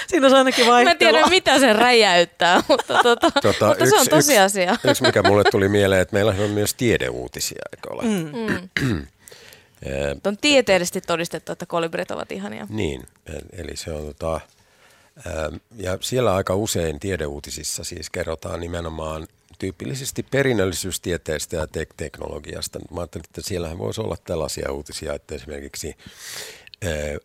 Siinä 0.08 0.28
on 0.28 0.34
ainakin 0.34 0.66
vaihtelua. 0.66 0.84
Mä 0.84 0.92
en 0.92 0.98
tiedä, 0.98 1.26
mitä 1.30 1.60
se 1.60 1.74
räjäyttää, 1.74 2.64
mutta, 2.70 2.94
tota, 3.04 3.32
tota, 3.32 3.68
mutta 3.68 3.84
yksi, 3.84 3.90
se 3.90 4.00
on 4.00 4.08
tosiasia. 4.08 4.74
Yksi, 4.74 4.88
yksi, 4.88 5.04
mikä 5.04 5.24
mulle 5.24 5.44
tuli 5.52 5.70
mieleen, 5.70 6.02
että 6.02 6.14
meillä 6.14 6.36
on 6.44 6.50
myös 6.50 6.74
tiedeuutisia, 6.74 7.62
eikö 7.76 7.94
ole? 7.94 8.04
Mm. 8.04 9.08
Mm. 9.86 10.22
on 10.24 10.38
tieteellisesti 10.38 11.02
todistettu, 11.02 11.52
että 11.52 11.66
kolibrit 11.66 12.12
ovat 12.12 12.32
ihania. 12.32 12.68
Niin, 12.70 13.04
eli 13.52 13.76
se 13.76 13.92
on 13.92 14.06
tota, 14.06 14.42
ja 15.76 15.98
siellä 16.02 16.36
aika 16.36 16.56
usein 16.56 17.00
tiedeuutisissa 17.00 17.84
siis 17.84 18.10
kerrotaan 18.10 18.60
nimenomaan 18.60 19.28
tyypillisesti 19.60 20.24
perinnöllisyystieteestä 20.24 21.56
ja 21.56 21.66
tek- 21.66 21.94
teknologiasta. 21.98 22.80
Mä 22.92 23.02
ajattelin, 23.02 23.26
että 23.30 23.42
siellähän 23.42 23.78
voisi 23.78 24.02
olla 24.02 24.16
tällaisia 24.24 24.72
uutisia, 24.72 25.14
että 25.14 25.36
esimerkiksi 25.36 25.96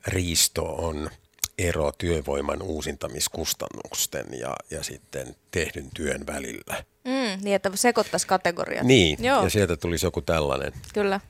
riisto 0.06 0.64
on 0.64 1.10
ero 1.58 1.92
työvoiman 1.98 2.62
uusintamiskustannusten 2.62 4.26
ja, 4.40 4.56
ja 4.70 4.82
sitten 4.82 5.36
tehdyn 5.50 5.90
työn 5.94 6.26
välillä. 6.26 6.84
Mm, 7.04 7.44
niin, 7.44 7.54
että 7.54 7.70
sekoittaisi 7.74 8.26
kategoriat. 8.26 8.86
Niin, 8.86 9.24
Joo. 9.24 9.44
ja 9.44 9.50
sieltä 9.50 9.76
tulisi 9.76 10.06
joku 10.06 10.22
tällainen. 10.22 10.72
Kyllä. 10.94 11.20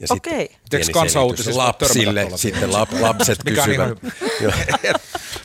Ja 0.00 0.06
Okei. 0.10 0.56
Sitten 0.70 0.92
kansauutisissa 0.92 1.58
lapsille, 1.58 2.26
sitten 2.36 2.72
lap, 2.72 2.88
lapset 3.00 3.38
kysyvät. 3.44 3.98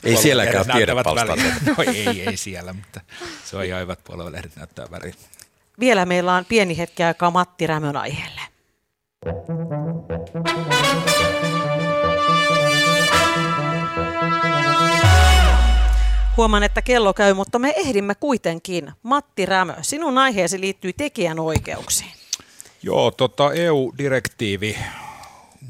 ei 0.04 0.16
sielläkään 0.16 0.64
tiedepalstaa. 0.72 1.36
No 1.66 1.74
ei, 1.86 2.22
ei 2.26 2.36
siellä, 2.46 2.72
mutta 2.72 3.00
se 3.44 3.56
on 3.56 3.64
ihan 3.64 3.80
hyvät 3.80 3.98
puoluelehdet 4.04 4.56
näyttää 4.56 4.86
väriä. 4.90 5.14
Vielä 5.80 6.06
meillä 6.06 6.34
on 6.34 6.44
pieni 6.44 6.78
hetki 6.78 7.02
aikaa 7.02 7.30
Matti 7.30 7.66
Rämön 7.66 7.96
aiheelle. 7.96 8.40
Huomaan, 16.36 16.62
että 16.62 16.82
kello 16.82 17.14
käy, 17.14 17.34
mutta 17.34 17.58
me 17.58 17.74
ehdimme 17.76 18.14
kuitenkin. 18.14 18.92
Matti 19.02 19.46
Rämö, 19.46 19.74
sinun 19.82 20.18
aiheesi 20.18 20.60
liittyy 20.60 20.92
tekijänoikeuksiin. 20.92 22.25
Joo, 22.86 23.10
tota 23.10 23.52
EU-direktiivi 23.52 24.78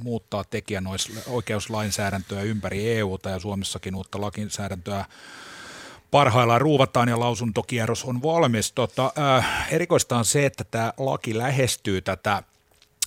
muuttaa 0.02 0.44
tekijänoikeuslainsäädäntöä 0.44 2.42
ympäri 2.42 2.92
EUta 2.92 3.30
ja 3.30 3.38
Suomessakin 3.38 3.94
uutta 3.94 4.20
lainsäädäntöä 4.20 5.04
parhaillaan 6.10 6.60
ruuvataan 6.60 7.08
ja 7.08 7.20
lausuntokierros 7.20 8.04
on 8.04 8.22
valmis. 8.22 8.72
Tota, 8.72 9.12
äh, 9.18 9.72
erikoista 9.72 10.18
on 10.18 10.24
se, 10.24 10.46
että 10.46 10.64
tämä 10.64 10.92
laki 10.98 11.38
lähestyy 11.38 12.00
tätä 12.00 12.42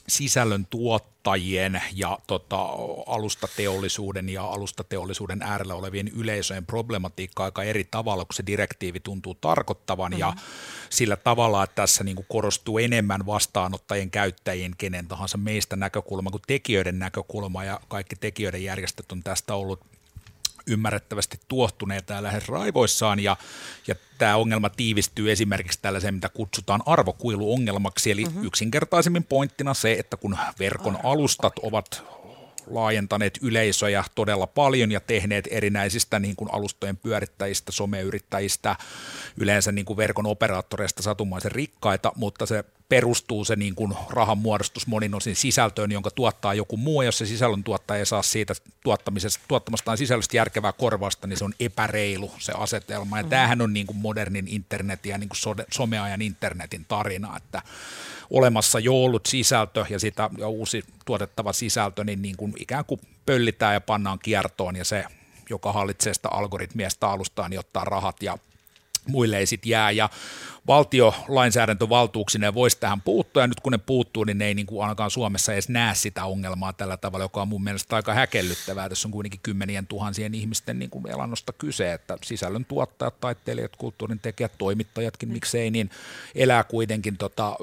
sisällön 0.10 0.66
tuottajien 0.70 1.82
ja 1.96 2.20
tota, 2.28 2.70
alustateollisuuden 3.08 4.30
ja 4.30 4.44
alustateollisuuden 4.44 5.42
äärellä 5.42 5.76
olevien 5.76 6.08
yleisöjen 6.08 6.66
problematiikkaa 6.66 7.46
aika 7.46 7.64
eri 7.64 7.88
tavalla, 7.92 8.26
kun 8.26 8.34
se 8.34 8.44
direktiivi 8.46 9.00
tuntuu 9.00 9.36
tarkoittavan 9.36 10.12
mm-hmm. 10.12 10.20
ja 10.20 10.34
sillä 10.90 11.16
tavalla, 11.16 11.64
että 11.64 11.76
tässä 11.76 12.04
niin 12.04 12.16
kuin 12.16 12.26
korostuu 12.30 12.78
enemmän 12.78 13.26
vastaanottajien, 13.26 14.12
käyttäjien, 14.12 14.76
kenen 14.78 15.08
tahansa 15.08 15.38
meistä 15.38 15.76
näkökulma 15.76 16.32
kuin 16.32 16.44
tekijöiden 16.48 17.00
näkökulma 17.00 17.64
ja 17.64 17.80
kaikki 17.88 18.16
tekijöiden 18.16 18.64
järjestöt 18.64 19.12
on 19.12 19.24
tästä 19.24 19.56
ollut 19.56 19.80
ymmärrettävästi 20.70 21.40
tuohtuneita 21.48 22.14
ja 22.14 22.24
lähes 22.24 22.48
raivoissaan, 22.48 23.20
ja, 23.20 23.38
ja 23.88 23.96
tämä 24.18 24.36
ongelma 24.36 24.70
tiivistyy 24.70 25.32
esimerkiksi 25.32 25.80
tällaiseen, 25.82 26.14
mitä 26.14 26.30
kutsutaan 26.30 26.82
arvokuiluongelmaksi, 26.86 28.12
eli 28.12 28.26
mm-hmm. 28.26 28.46
yksinkertaisemmin 28.46 29.24
pointtina 29.24 29.74
se, 29.74 29.94
että 29.94 30.18
kun 30.18 30.38
verkon 30.60 30.98
alustat 31.04 31.60
ovat 31.60 32.04
laajentaneet 32.68 33.40
yleisöjä 33.42 34.04
todella 34.16 34.48
paljon 34.48 34.92
ja 34.92 35.00
tehneet 35.00 35.48
erinäisistä 35.52 36.20
niin 36.20 36.36
kuin 36.36 36.54
alustojen 36.54 36.98
pyörittäjistä, 36.98 37.72
someyrittäjistä, 37.72 38.76
yleensä 39.38 39.72
niin 39.72 39.86
kuin 39.86 39.98
verkon 39.98 40.26
operaattoreista 40.26 41.04
satumaisen 41.04 41.52
rikkaita, 41.52 42.12
mutta 42.16 42.46
se 42.46 42.64
perustuu 42.90 43.46
se 43.46 43.56
niin 43.56 43.76
kuin 43.76 43.94
rahan 44.10 44.38
muodostus 44.38 44.88
monin 44.88 45.16
osin 45.16 45.36
sisältöön, 45.36 45.92
jonka 45.92 46.12
tuottaa 46.12 46.54
joku 46.54 46.78
muu, 46.78 47.02
ja 47.02 47.08
jos 47.08 47.18
se 47.18 47.26
sisällön 47.26 47.64
tuottaja 47.64 48.00
ei 48.00 48.06
saa 48.06 48.22
siitä 48.22 48.54
tuottamisesta, 48.84 49.46
tuottamastaan 49.48 49.98
sisällöstä 49.98 50.38
järkevää 50.38 50.72
korvausta, 50.72 51.28
niin 51.28 51.38
se 51.38 51.46
on 51.46 51.54
epäreilu 51.60 52.32
se 52.40 52.54
asetelma. 52.56 53.18
Ja 53.18 53.24
mm. 53.24 53.30
tämähän 53.30 53.62
on 53.62 53.74
niin 53.74 53.88
kuin 53.88 53.98
modernin 53.98 54.48
internetin 54.48 55.10
ja 55.10 55.18
niin 55.18 55.30
kuin 55.30 55.56
someajan 55.74 56.22
internetin 56.22 56.86
tarina, 56.88 57.38
että 57.38 57.62
olemassa 58.30 58.80
jo 58.80 59.04
ollut 59.04 59.26
sisältö 59.26 59.86
ja 59.90 60.00
sitä 60.00 60.30
ja 60.38 60.48
uusi 60.48 60.84
tuotettava 61.06 61.54
sisältö, 61.54 62.04
niin, 62.04 62.22
niin 62.22 62.38
kuin 62.38 62.54
ikään 62.60 62.86
kuin 62.86 63.02
pöllitään 63.26 63.74
ja 63.74 63.82
pannaan 63.82 64.20
kiertoon, 64.20 64.76
ja 64.76 64.86
se, 64.86 65.06
joka 65.50 65.74
hallitsee 65.74 66.14
sitä 66.14 66.30
algoritmiesta 66.30 67.12
alustaa, 67.12 67.50
niin 67.50 67.60
ottaa 67.60 67.86
rahat 67.86 68.24
ja 68.24 68.38
muille 69.10 69.38
ei 69.38 69.46
sitten 69.46 69.70
jää, 69.70 69.92
ja 69.92 70.10
valtiolainsäädäntövaltuuksineen 70.68 72.54
voisi 72.54 72.78
tähän 72.80 73.02
puuttua, 73.02 73.44
ja 73.44 73.48
nyt 73.48 73.60
kun 73.60 73.72
ne 73.72 73.78
puuttuu, 73.78 74.24
niin 74.24 74.38
ne 74.38 74.46
ei 74.46 74.54
niin 74.54 74.66
kuin 74.66 74.84
ainakaan 74.84 75.12
Suomessa 75.12 75.54
edes 75.54 75.70
näe 75.70 75.96
sitä 75.96 76.26
ongelmaa 76.26 76.74
tällä 76.74 76.98
tavalla, 76.98 77.26
joka 77.26 77.42
on 77.42 77.48
mun 77.48 77.64
mielestä 77.64 77.96
aika 77.96 78.14
häkellyttävää. 78.14 78.90
Tässä 78.90 79.08
on 79.08 79.12
kuitenkin 79.12 79.40
kymmenien 79.44 79.88
tuhansien 79.88 80.36
ihmisten 80.36 80.80
niin 80.80 80.90
kuin 80.90 81.08
elannosta 81.08 81.54
kyse, 81.54 81.94
että 81.94 82.18
sisällön 82.24 82.66
tuottajat, 82.66 83.20
taiteilijat, 83.20 83.76
kulttuurin 83.76 84.20
tekijät, 84.20 84.52
toimittajatkin, 84.58 85.30
miksei, 85.30 85.72
niin 85.72 85.90
elää 86.36 86.64
kuitenkin 86.64 87.18
tota, 87.18 87.58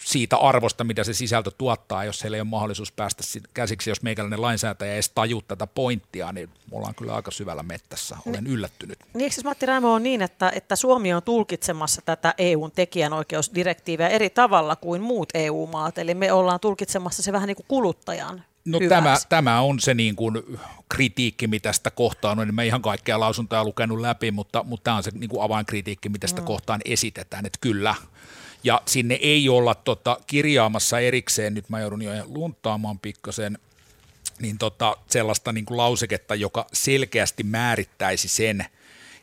siitä 0.00 0.36
arvosta, 0.36 0.84
mitä 0.84 1.04
se 1.04 1.12
sisältö 1.12 1.50
tuottaa, 1.58 2.04
jos 2.04 2.22
heillä 2.22 2.36
ei 2.36 2.40
ole 2.40 2.48
mahdollisuus 2.48 2.92
päästä 2.92 3.22
käsiksi, 3.54 3.90
jos 3.90 4.02
meikäläinen 4.02 4.42
lainsäätäjä 4.42 4.90
ei 4.90 4.96
edes 4.96 5.08
taju 5.08 5.42
tätä 5.48 5.66
pointtia, 5.66 6.32
niin 6.32 6.50
ollaan 6.72 6.94
kyllä 6.94 7.14
aika 7.14 7.30
syvällä 7.30 7.62
mettässä. 7.62 8.16
Olen 8.26 8.44
niin, 8.44 8.52
yllättynyt. 8.52 8.98
Niin 9.14 9.22
eikö 9.22 9.34
siis 9.34 9.44
Matti 9.44 9.66
Raimo 9.66 9.92
on 9.92 10.02
niin, 10.02 10.22
että, 10.22 10.52
että 10.54 10.76
Suomi 10.76 11.14
on 11.14 11.22
tulkitsemassa 11.22 12.02
tätä 12.04 12.34
EUn 12.38 12.70
tekijänoikeusdirektiiviä 12.70 14.08
eri 14.08 14.30
tavalla 14.30 14.76
kuin 14.76 15.02
muut 15.02 15.28
EU-maat, 15.34 15.98
eli 15.98 16.14
me 16.14 16.32
ollaan 16.32 16.60
tulkitsemassa 16.60 17.22
se 17.22 17.32
vähän 17.32 17.46
niin 17.46 17.56
kuin 17.56 17.66
kuluttajan 17.68 18.44
No 18.66 18.78
tämä, 18.88 19.16
tämä 19.28 19.60
on 19.60 19.80
se 19.80 19.94
niin 19.94 20.16
kuin 20.16 20.58
kritiikki, 20.88 21.46
mitä 21.46 21.72
sitä 21.72 21.90
kohtaan 21.90 22.38
on. 22.38 22.48
En 22.48 22.54
mä 22.54 22.62
ihan 22.62 22.82
kaikkea 22.82 23.20
lausuntoja 23.20 23.64
lukenut 23.64 24.00
läpi, 24.00 24.30
mutta, 24.30 24.62
mutta 24.62 24.84
tämä 24.84 24.96
on 24.96 25.02
se 25.02 25.10
niin 25.14 25.30
kuin 25.30 25.42
avainkritiikki, 25.42 26.08
mitä 26.08 26.26
sitä 26.26 26.40
mm. 26.40 26.46
kohtaan 26.46 26.80
esitetään. 26.84 27.46
Että 27.46 27.58
kyllä, 27.60 27.94
ja 28.64 28.82
sinne 28.86 29.14
ei 29.14 29.48
olla 29.48 29.74
tota, 29.74 30.20
kirjaamassa 30.26 31.00
erikseen, 31.00 31.54
nyt 31.54 31.68
mä 31.68 31.80
joudun 31.80 32.02
jo 32.02 32.12
luntaamaan 32.26 32.98
pikkasen, 32.98 33.58
niin 34.38 34.58
tota, 34.58 34.96
sellaista 35.10 35.52
niin 35.52 35.64
kuin 35.64 35.78
lauseketta, 35.78 36.34
joka 36.34 36.66
selkeästi 36.72 37.42
määrittäisi 37.42 38.28
sen, 38.28 38.66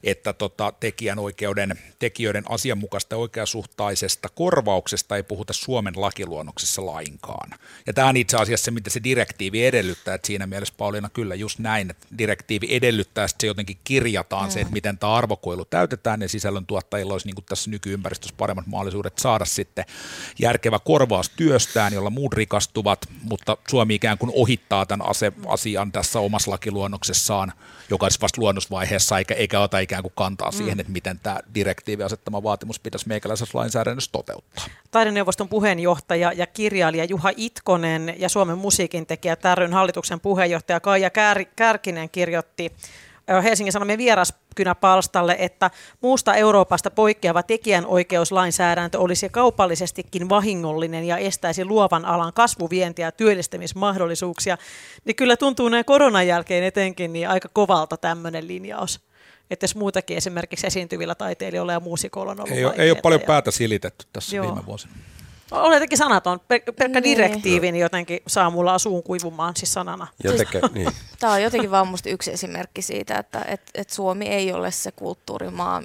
että 0.04 0.34
tota, 0.34 0.74
tekijänoikeuden, 0.80 1.80
tekijöiden 2.00 2.44
asianmukaista 2.50 3.16
oikeasuhtaisesta 3.16 4.30
korvauksesta 4.30 5.16
ei 5.16 5.24
puhuta 5.24 5.54
Suomen 5.54 5.94
lakiluonnoksessa 5.98 6.86
lainkaan. 6.86 7.60
Ja 7.88 7.94
tämä 7.94 8.08
on 8.08 8.18
itse 8.18 8.38
asiassa 8.38 8.66
se, 8.66 8.72
mitä 8.72 8.90
se 8.90 9.00
direktiivi 9.04 9.66
edellyttää, 9.66 10.16
että 10.16 10.28
siinä 10.28 10.48
mielessä 10.48 10.74
Pauliina 10.78 11.10
kyllä 11.10 11.36
just 11.36 11.60
näin, 11.60 11.90
että 11.90 12.08
direktiivi 12.18 12.68
edellyttää, 12.70 13.26
että 13.26 13.38
se 13.40 13.48
jotenkin 13.48 13.78
kirjataan 13.84 14.46
mm. 14.46 14.52
se, 14.52 14.62
että 14.62 14.74
miten 14.74 14.98
tämä 14.98 15.14
arvokoilu 15.14 15.66
täytetään, 15.66 16.22
ja 16.22 16.30
sisällön 16.30 16.66
tuottajilla 16.66 17.14
olisi 17.14 17.28
niin 17.28 17.36
kuin 17.36 17.46
tässä 17.46 17.70
nykyympäristössä 17.70 18.36
paremmat 18.38 18.68
mahdollisuudet 18.68 19.20
saada 19.20 19.46
sitten 19.46 19.86
järkevä 20.40 20.80
korvaus 20.80 21.30
työstään, 21.30 21.94
jolla 21.94 22.10
muut 22.10 22.34
rikastuvat, 22.34 23.06
mutta 23.22 23.58
Suomi 23.70 23.96
ikään 23.96 24.18
kuin 24.18 24.32
ohittaa 24.36 24.86
tämän 24.86 25.10
ase- 25.10 25.34
asian 25.46 25.92
tässä 25.92 26.20
omassa 26.20 26.52
lakiluonnoksessaan, 26.52 27.54
joka 27.90 28.06
olisi 28.06 28.22
vasta 28.22 28.42
luonnosvaiheessa, 28.42 29.18
eikä, 29.18 29.34
eikä 29.34 29.60
ota 29.60 29.80
ikään 29.80 29.93
ikään 29.94 30.04
kuin 30.04 30.14
kantaa 30.16 30.50
mm. 30.52 30.58
siihen, 30.58 30.80
että 30.80 30.94
miten 30.94 31.20
tämä 31.24 31.40
direktiivi 31.56 32.04
asettama 32.04 32.44
vaatimus 32.44 32.80
pitäisi 32.80 33.08
meikäläisessä 33.08 33.58
lainsäädännössä 33.58 34.12
toteuttaa. 34.12 34.66
Taideneuvoston 34.92 35.50
puheenjohtaja 35.50 36.32
ja 36.36 36.48
kirjailija 36.48 37.04
Juha 37.04 37.32
Itkonen 37.38 38.16
ja 38.18 38.30
Suomen 38.30 38.58
musiikin 38.58 39.06
tekijä 39.06 39.36
Tärryn 39.36 39.74
hallituksen 39.74 40.20
puheenjohtaja 40.20 40.80
Kaija 40.80 41.10
Kär- 41.10 41.48
Kärkinen 41.56 42.10
kirjoitti 42.10 42.72
Helsingin 43.44 43.74
Sanomien 43.74 43.98
vieraskynäpalstalle, 43.98 45.36
että 45.40 45.72
muusta 46.02 46.36
Euroopasta 46.36 46.92
poikkeava 46.92 47.44
tekijänoikeuslainsäädäntö 47.44 49.00
olisi 49.00 49.30
kaupallisestikin 49.30 50.30
vahingollinen 50.30 51.04
ja 51.04 51.18
estäisi 51.18 51.66
luovan 51.66 52.06
alan 52.06 52.34
kasvuvientiä 52.34 53.08
ja 53.08 53.12
työllistämismahdollisuuksia, 53.12 54.58
niin 55.06 55.16
kyllä 55.16 55.38
tuntuu 55.38 55.70
näin 55.70 55.86
koronan 55.86 56.28
jälkeen 56.28 56.64
etenkin 56.64 57.14
niin 57.14 57.30
aika 57.30 57.50
kovalta 57.54 57.98
tämmöinen 57.98 58.48
linjaus 58.48 59.00
että 59.54 59.64
jos 59.64 59.76
muutakin 59.76 60.18
esimerkiksi 60.18 60.68
esiintyvillä 60.68 61.16
taiteilijoilla 61.16 61.72
ja 61.74 61.80
muusikoilla 61.80 62.32
on 62.32 62.40
ollut 62.40 62.58
Ei, 62.58 62.66
ole, 62.66 62.74
ei 62.78 62.92
ole 62.92 63.02
paljon 63.02 63.22
päätä 63.22 63.52
silitetty 63.52 64.06
tässä 64.14 64.36
Joo. 64.36 64.46
viime 64.46 64.66
vuosina. 64.66 64.94
Olen 65.52 65.74
jotenkin 65.74 65.98
sanaton. 65.98 66.40
Pelkkä 66.48 66.74
niin. 66.88 67.04
direktiivi 67.04 67.72
niin 67.72 67.82
jotenkin 67.82 68.20
saa 68.28 68.50
mulla 68.50 68.74
asuun 68.74 69.04
kuivumaan 69.04 69.56
siis 69.56 69.74
sanana. 69.74 70.08
Jotenkin, 70.24 70.62
niin. 70.74 70.90
Tämä 71.20 71.34
on 71.34 71.44
jotenkin 71.44 71.72
vaan 71.72 71.88
musta 71.88 72.10
yksi 72.10 72.32
esimerkki 72.32 72.82
siitä, 72.82 73.18
että 73.18 73.46
et, 73.48 73.62
et 73.76 73.90
Suomi 73.90 74.28
ei 74.28 74.54
ole 74.54 74.72
se 74.72 74.92
kulttuurimaa, 74.92 75.82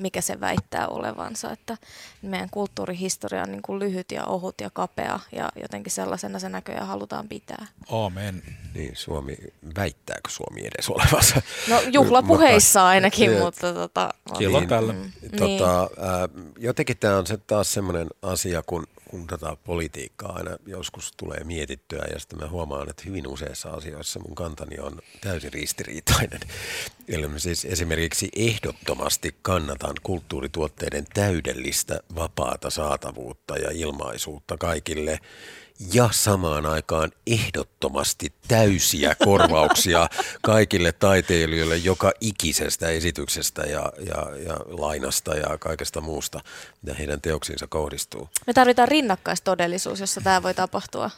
mikä 0.00 0.20
se 0.20 0.40
väittää 0.40 0.88
olevansa. 0.88 1.52
Että 1.52 1.76
meidän 2.22 2.50
kulttuurihistoria 2.50 3.42
on 3.42 3.50
niin 3.50 3.62
kuin 3.62 3.78
lyhyt 3.78 4.12
ja 4.12 4.24
ohut 4.24 4.60
ja 4.60 4.70
kapea 4.70 5.20
ja 5.32 5.48
jotenkin 5.62 5.92
sellaisena 5.92 6.38
se 6.38 6.48
näköjään 6.48 6.86
halutaan 6.86 7.28
pitää. 7.28 7.66
Amen. 7.90 8.42
Niin, 8.74 8.96
Suomi, 8.96 9.36
väittääkö 9.76 10.30
Suomi 10.30 10.60
edes 10.60 10.88
olevansa? 10.88 11.42
No 11.68 11.80
juhlapuheissa 11.92 12.86
ainakin, 12.86 13.38
mutta 13.38 13.74
tota... 13.74 14.08
Silloin 14.38 14.68
tällä. 14.68 14.92
Mm, 14.92 15.12
tota, 15.30 15.46
niin. 15.46 15.62
äh, 15.62 16.52
jotenkin 16.58 16.96
tämä 16.96 17.16
on 17.16 17.26
se 17.26 17.36
taas 17.36 17.72
semmoinen 17.72 18.06
asia, 18.22 18.62
kun 18.62 18.86
kun 19.08 19.26
tätä 19.26 19.56
politiikkaa 19.64 20.32
aina 20.32 20.50
joskus 20.66 21.12
tulee 21.16 21.44
mietittyä 21.44 22.04
ja 22.12 22.18
sitten 22.20 22.38
mä 22.38 22.48
huomaan, 22.48 22.90
että 22.90 23.02
hyvin 23.06 23.26
useissa 23.26 23.70
asioissa 23.70 24.20
mun 24.20 24.34
kantani 24.34 24.78
on 24.78 25.00
täysin 25.20 25.52
ristiriitainen. 25.52 26.40
Eli 27.08 27.28
mä 27.28 27.38
siis 27.38 27.64
esimerkiksi 27.64 28.28
ehdottomasti 28.36 29.36
kannatan 29.42 29.94
kulttuurituotteiden 30.02 31.04
täydellistä 31.14 32.00
vapaata 32.14 32.70
saatavuutta 32.70 33.56
ja 33.56 33.70
ilmaisuutta 33.70 34.56
kaikille 34.56 35.18
ja 35.94 36.08
samaan 36.12 36.66
aikaan 36.66 37.10
ehdottomasti 37.26 38.32
täysiä 38.48 39.14
korvauksia 39.24 40.08
kaikille 40.42 40.92
taiteilijoille 40.92 41.76
joka 41.76 42.12
ikisestä 42.20 42.88
esityksestä 42.88 43.62
ja, 43.62 43.92
ja, 44.06 44.36
ja 44.46 44.56
lainasta 44.66 45.34
ja 45.34 45.58
kaikesta 45.58 46.00
muusta, 46.00 46.40
mitä 46.82 46.94
heidän 46.94 47.20
teoksiinsa 47.20 47.66
kohdistuu. 47.66 48.28
Me 48.46 48.52
tarvitaan 48.52 48.88
rinnakkaistodellisuus, 48.88 50.00
jossa 50.00 50.20
tämä 50.20 50.42
voi 50.42 50.54
tapahtua. 50.54 51.10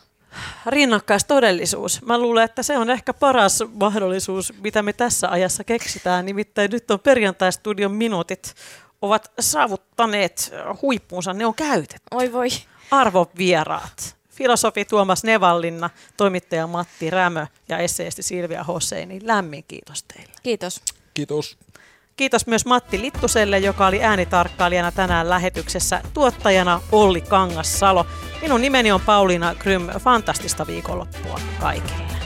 Rinnakkaistodellisuus. 0.67 2.03
Mä 2.03 2.19
luulen, 2.19 2.45
että 2.45 2.63
se 2.63 2.79
on 2.79 2.91
ehkä 2.91 3.15
paras 3.15 3.65
mahdollisuus, 3.73 4.53
mitä 4.61 4.83
me 4.83 4.93
tässä 4.93 5.31
ajassa 5.31 5.65
keksitään. 5.65 6.27
Nimittäin 6.27 6.71
nyt 6.71 6.91
on 6.91 7.01
perjantai-studion 7.01 7.93
minuutit 7.93 8.55
ovat 9.03 9.33
saavuttaneet 9.41 10.53
huippuunsa, 10.83 11.33
ne 11.33 11.47
on 11.47 11.55
käytetty. 11.55 12.07
Oi 12.11 12.33
voi. 12.33 12.49
Arvovieraat 12.91 14.20
filosofi 14.41 14.85
Tuomas 14.85 15.25
Nevallinna, 15.25 15.91
toimittaja 16.17 16.67
Matti 16.67 17.11
Rämö 17.11 17.47
ja 17.69 17.79
esseesti 17.79 18.23
Silvia 18.23 18.65
Hosseini. 18.65 19.21
Lämmin 19.23 19.65
kiitos 19.69 20.03
teille. 20.03 20.33
Kiitos. 20.43 20.83
Kiitos. 21.15 21.59
Kiitos 22.17 22.47
myös 22.47 22.67
Matti 22.67 23.01
Littuselle, 23.01 23.59
joka 23.59 23.87
oli 23.87 24.05
äänitarkkailijana 24.05 24.93
tänään 24.93 25.29
lähetyksessä. 25.29 26.03
Tuottajana 26.15 26.81
Olli 26.93 27.21
Kangassalo. 27.21 28.07
Minun 28.43 28.61
nimeni 28.61 28.93
on 28.93 29.01
Pauliina 29.01 29.55
Krym. 29.55 29.89
Fantastista 29.99 30.67
viikonloppua 30.67 31.41
kaikille. 31.61 32.20